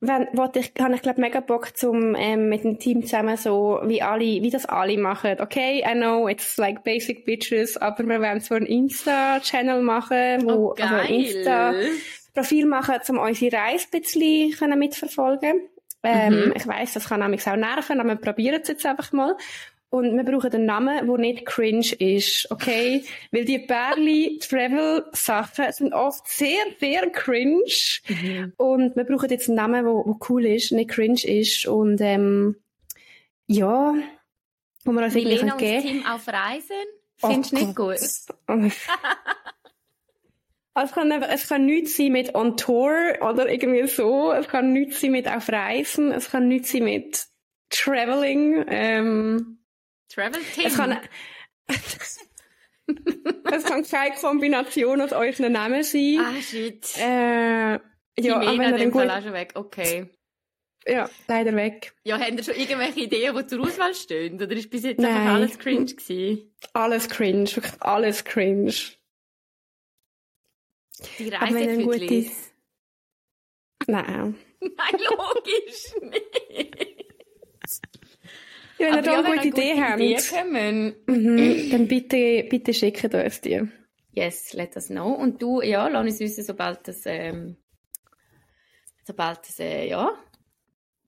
wenn, 0.02 0.28
wollte 0.34 0.60
ich, 0.60 0.74
habe 0.80 0.96
ich 0.96 1.02
glaube 1.02 1.22
mega 1.22 1.40
Bock 1.40 1.78
zum 1.78 2.16
ähm, 2.16 2.50
mit 2.50 2.64
dem 2.64 2.80
Team 2.80 3.04
zusammen 3.04 3.38
so 3.38 3.80
wie 3.86 4.02
alle, 4.02 4.20
wie 4.26 4.50
das 4.50 4.66
alle 4.66 4.98
machen. 4.98 5.36
Okay, 5.40 5.84
I 5.88 5.94
know 5.94 6.28
it's 6.28 6.58
like 6.58 6.84
basic 6.84 7.24
bitches, 7.24 7.78
aber 7.78 8.04
wir 8.06 8.20
werden 8.20 8.42
so 8.42 8.56
einen 8.56 8.66
Insta-Channel 8.66 9.82
machen, 9.84 10.44
wo 10.44 10.70
Oh, 10.72 10.76
also 10.80 10.96
ein. 10.96 11.06
Insta-Profil 11.14 12.66
machen, 12.66 12.96
um 13.10 13.20
unsere 13.20 13.56
Reise 13.56 13.88
ein 13.94 14.02
bisschen 14.02 14.52
können 14.54 14.80
mitverfolgen. 14.80 15.62
Ähm, 16.04 16.46
Mhm. 16.48 16.54
Ich 16.56 16.68
weiss, 16.68 16.94
das 16.94 17.10
kann 17.10 17.20
nämlich 17.20 17.46
auch 17.48 17.56
nerven, 17.56 18.00
aber 18.00 18.10
wir 18.10 18.16
probieren 18.16 18.60
es 18.64 18.70
jetzt 18.70 18.86
einfach 18.88 19.12
mal. 19.12 19.36
Und 19.92 20.16
wir 20.16 20.24
brauchen 20.24 20.54
einen 20.54 20.66
Namen, 20.66 21.06
der 21.06 21.18
nicht 21.18 21.46
cringe 21.46 21.94
ist, 22.00 22.50
okay? 22.50 23.04
Weil 23.32 23.44
die 23.44 23.60
Bärli 23.60 24.40
Travel 24.42 25.06
Sachen 25.12 25.70
sind 25.74 25.94
oft 25.94 26.26
sehr, 26.30 26.64
sehr 26.80 27.10
cringe. 27.10 27.66
Mhm. 28.08 28.54
Und 28.56 28.96
wir 28.96 29.04
brauchen 29.04 29.30
jetzt 29.30 29.50
einen 29.50 29.58
Namen, 29.58 29.84
der, 29.84 30.04
der 30.06 30.16
cool 30.30 30.46
ist, 30.46 30.72
nicht 30.72 30.92
cringe 30.92 31.22
ist. 31.26 31.68
Und, 31.68 32.00
ähm, 32.00 32.56
ja, 33.48 33.94
wo 34.86 34.94
wir 34.94 35.04
uns 35.04 35.16
irgendwie 35.16 35.58
geben. 35.58 35.82
Team 35.82 36.06
auf 36.06 36.26
Reisen? 36.26 36.86
Findest 37.18 37.52
du 37.52 37.58
oh 37.58 37.60
nicht 37.60 37.76
gut? 37.76 38.00
es 40.74 40.92
kann, 40.94 41.12
es 41.12 41.50
kann 41.50 41.66
nichts 41.66 41.98
sein 41.98 42.14
mit 42.14 42.34
on 42.34 42.56
tour 42.56 42.94
oder 43.20 43.52
irgendwie 43.52 43.88
so. 43.88 44.32
Es 44.32 44.48
kann 44.48 44.72
nichts 44.72 45.02
sein 45.02 45.12
mit 45.12 45.28
auf 45.28 45.50
Reisen. 45.50 46.14
Es 46.14 46.32
kann 46.32 46.48
nichts 46.48 46.72
sein 46.72 46.86
mit 46.86 47.26
traveling. 47.70 48.64
Ähm, 48.70 49.58
Travel 50.14 50.42
Team? 50.54 50.66
Es 50.66 50.76
kann, 50.76 51.00
es 53.52 53.64
kann 53.64 53.84
keine 53.84 54.16
Kombination 54.16 55.02
aus 55.02 55.14
euren 55.14 55.52
Namen 55.52 55.84
sein. 55.84 56.20
Ah, 56.20 56.42
shit. 56.42 56.98
Äh, 56.98 57.80
ja, 58.20 58.36
aber 58.36 58.58
wenn 58.58 58.78
ihr 58.78 58.90
gut... 58.90 59.10
schon 59.24 59.34
weg. 59.34 59.52
Okay. 59.56 60.10
Ja, 60.88 61.10
leider 61.28 61.56
weg. 61.56 61.94
Ja, 62.04 62.20
habt 62.20 62.32
ihr 62.32 62.44
schon 62.44 62.56
irgendwelche 62.56 63.02
Ideen, 63.02 63.36
die 63.36 63.46
zur 63.46 63.62
Auswahl 63.62 63.94
stehen? 63.94 64.42
Oder 64.42 64.52
ist 64.52 64.70
bis 64.70 64.84
jetzt 64.84 65.00
Nein. 65.00 65.16
einfach 65.16 65.34
alles 65.36 65.60
cringe 65.60 65.86
gewesen? 65.86 66.56
Alles 66.74 67.08
cringe, 67.08 67.56
wirklich 67.56 67.82
alles 67.82 68.24
cringe. 68.24 68.74
Die 71.20 71.30
Reisefüdlis? 71.30 72.52
Gute... 73.80 73.92
Nein. 73.92 74.36
Nein, 74.60 75.02
logisch 75.10 75.94
nicht. 76.02 76.91
Wenn 78.82 78.96
ihr 78.96 79.02
da 79.02 79.20
eine 79.20 79.36
gute 79.36 79.48
Idee 79.48 79.82
habt, 79.82 81.06
mhm, 81.08 81.72
dann 81.72 81.88
bitte, 81.88 82.46
bitte 82.50 82.74
schickt 82.74 83.14
uns 83.14 83.42
die. 83.42 83.62
Yes, 84.14 84.54
let 84.54 84.76
us 84.76 84.88
know. 84.88 85.14
Und 85.14 85.42
du, 85.42 85.62
ja, 85.62 85.88
lass 85.88 86.04
uns 86.06 86.20
wissen, 86.20 86.44
sobald 86.44 86.88
das, 86.88 87.04
ähm, 87.06 87.58
sobald 89.06 89.40
das, 89.48 89.60
äh, 89.60 89.88
ja, 89.88 90.12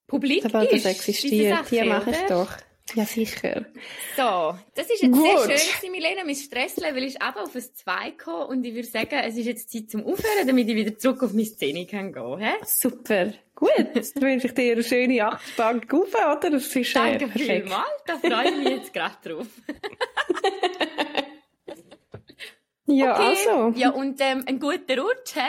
publik 0.07 0.43
sobald 0.43 0.71
ist. 0.71 0.83
Sobald 0.83 0.97
das 0.99 1.05
existiert. 1.07 1.65
Sache, 1.65 1.75
ja, 1.75 1.85
mach 1.85 2.07
es 2.07 2.25
doch. 2.27 2.51
Ja, 2.95 3.05
sicher. 3.05 3.65
So, 4.15 4.55
das 4.75 4.87
ist 4.89 5.01
jetzt 5.01 5.13
Gut. 5.13 5.45
sehr 5.45 5.57
schön, 5.57 5.91
Milena. 5.91 6.23
Mein 6.25 6.35
Stresslevel 6.35 7.03
ist 7.03 7.15
eben 7.15 7.37
auf 7.37 7.55
ein 7.55 7.61
2 7.61 8.09
gekommen 8.11 8.49
und 8.49 8.63
ich 8.65 8.75
würde 8.75 8.87
sagen, 8.87 9.15
es 9.23 9.35
ist 9.37 9.45
jetzt 9.45 9.71
Zeit 9.71 9.89
zum 9.89 10.05
Aufhören, 10.05 10.45
damit 10.45 10.67
ich 10.67 10.75
wieder 10.75 10.97
zurück 10.97 11.23
auf 11.23 11.31
meine 11.31 11.45
Szene 11.45 11.87
kann 11.87 12.11
gehen 12.11 12.39
kann. 12.39 12.55
Super. 12.65 13.31
Gut, 13.55 13.71
jetzt 13.95 14.21
wünsche 14.21 14.47
ich 14.47 14.53
dir 14.53 14.73
eine 14.73 14.83
schöne 14.83 15.25
Achterbahn 15.25 15.81
auf, 15.89 16.13
oder? 16.13 16.49
Das 16.51 16.75
ist 16.75 16.95
Danke 16.95 17.27
perfekt. 17.27 17.63
vielmals, 17.63 18.03
da 18.05 18.17
freue 18.17 18.49
ich 18.49 18.57
mich 18.57 18.69
jetzt 18.69 18.93
gerade 18.93 19.15
drauf. 19.23 19.47
ja, 22.85 23.13
okay. 23.13 23.23
also. 23.23 23.69
Ja, 23.79 23.91
und 23.91 24.19
ähm, 24.19 24.43
einen 24.45 24.59
guten 24.59 24.99
Rutsch, 24.99 25.35
hä? 25.35 25.47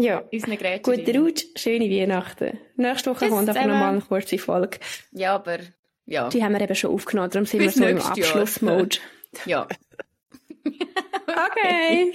Ja, 0.00 0.22
guten 0.82 1.16
Rutsch, 1.16 1.44
schöne 1.56 1.90
Weihnachten. 1.90 2.56
Nächste 2.76 3.10
Woche 3.10 3.28
kommt 3.28 3.48
einfach 3.48 3.66
nochmal 3.66 3.94
eine 3.94 4.00
kurze 4.00 4.38
Folge. 4.38 4.78
Ja, 5.10 5.34
aber 5.34 5.58
ja. 6.08 6.28
Die 6.28 6.42
haben 6.42 6.52
wir 6.52 6.60
eben 6.60 6.74
schon 6.74 6.90
aufgenommen, 6.90 7.30
darum 7.30 7.46
sind 7.46 7.60
Bis 7.60 7.76
wir 7.78 7.82
so 7.82 7.88
im 7.88 8.00
Abschlussmode. 8.00 8.98
ja. 9.44 9.68
okay. 11.26 12.12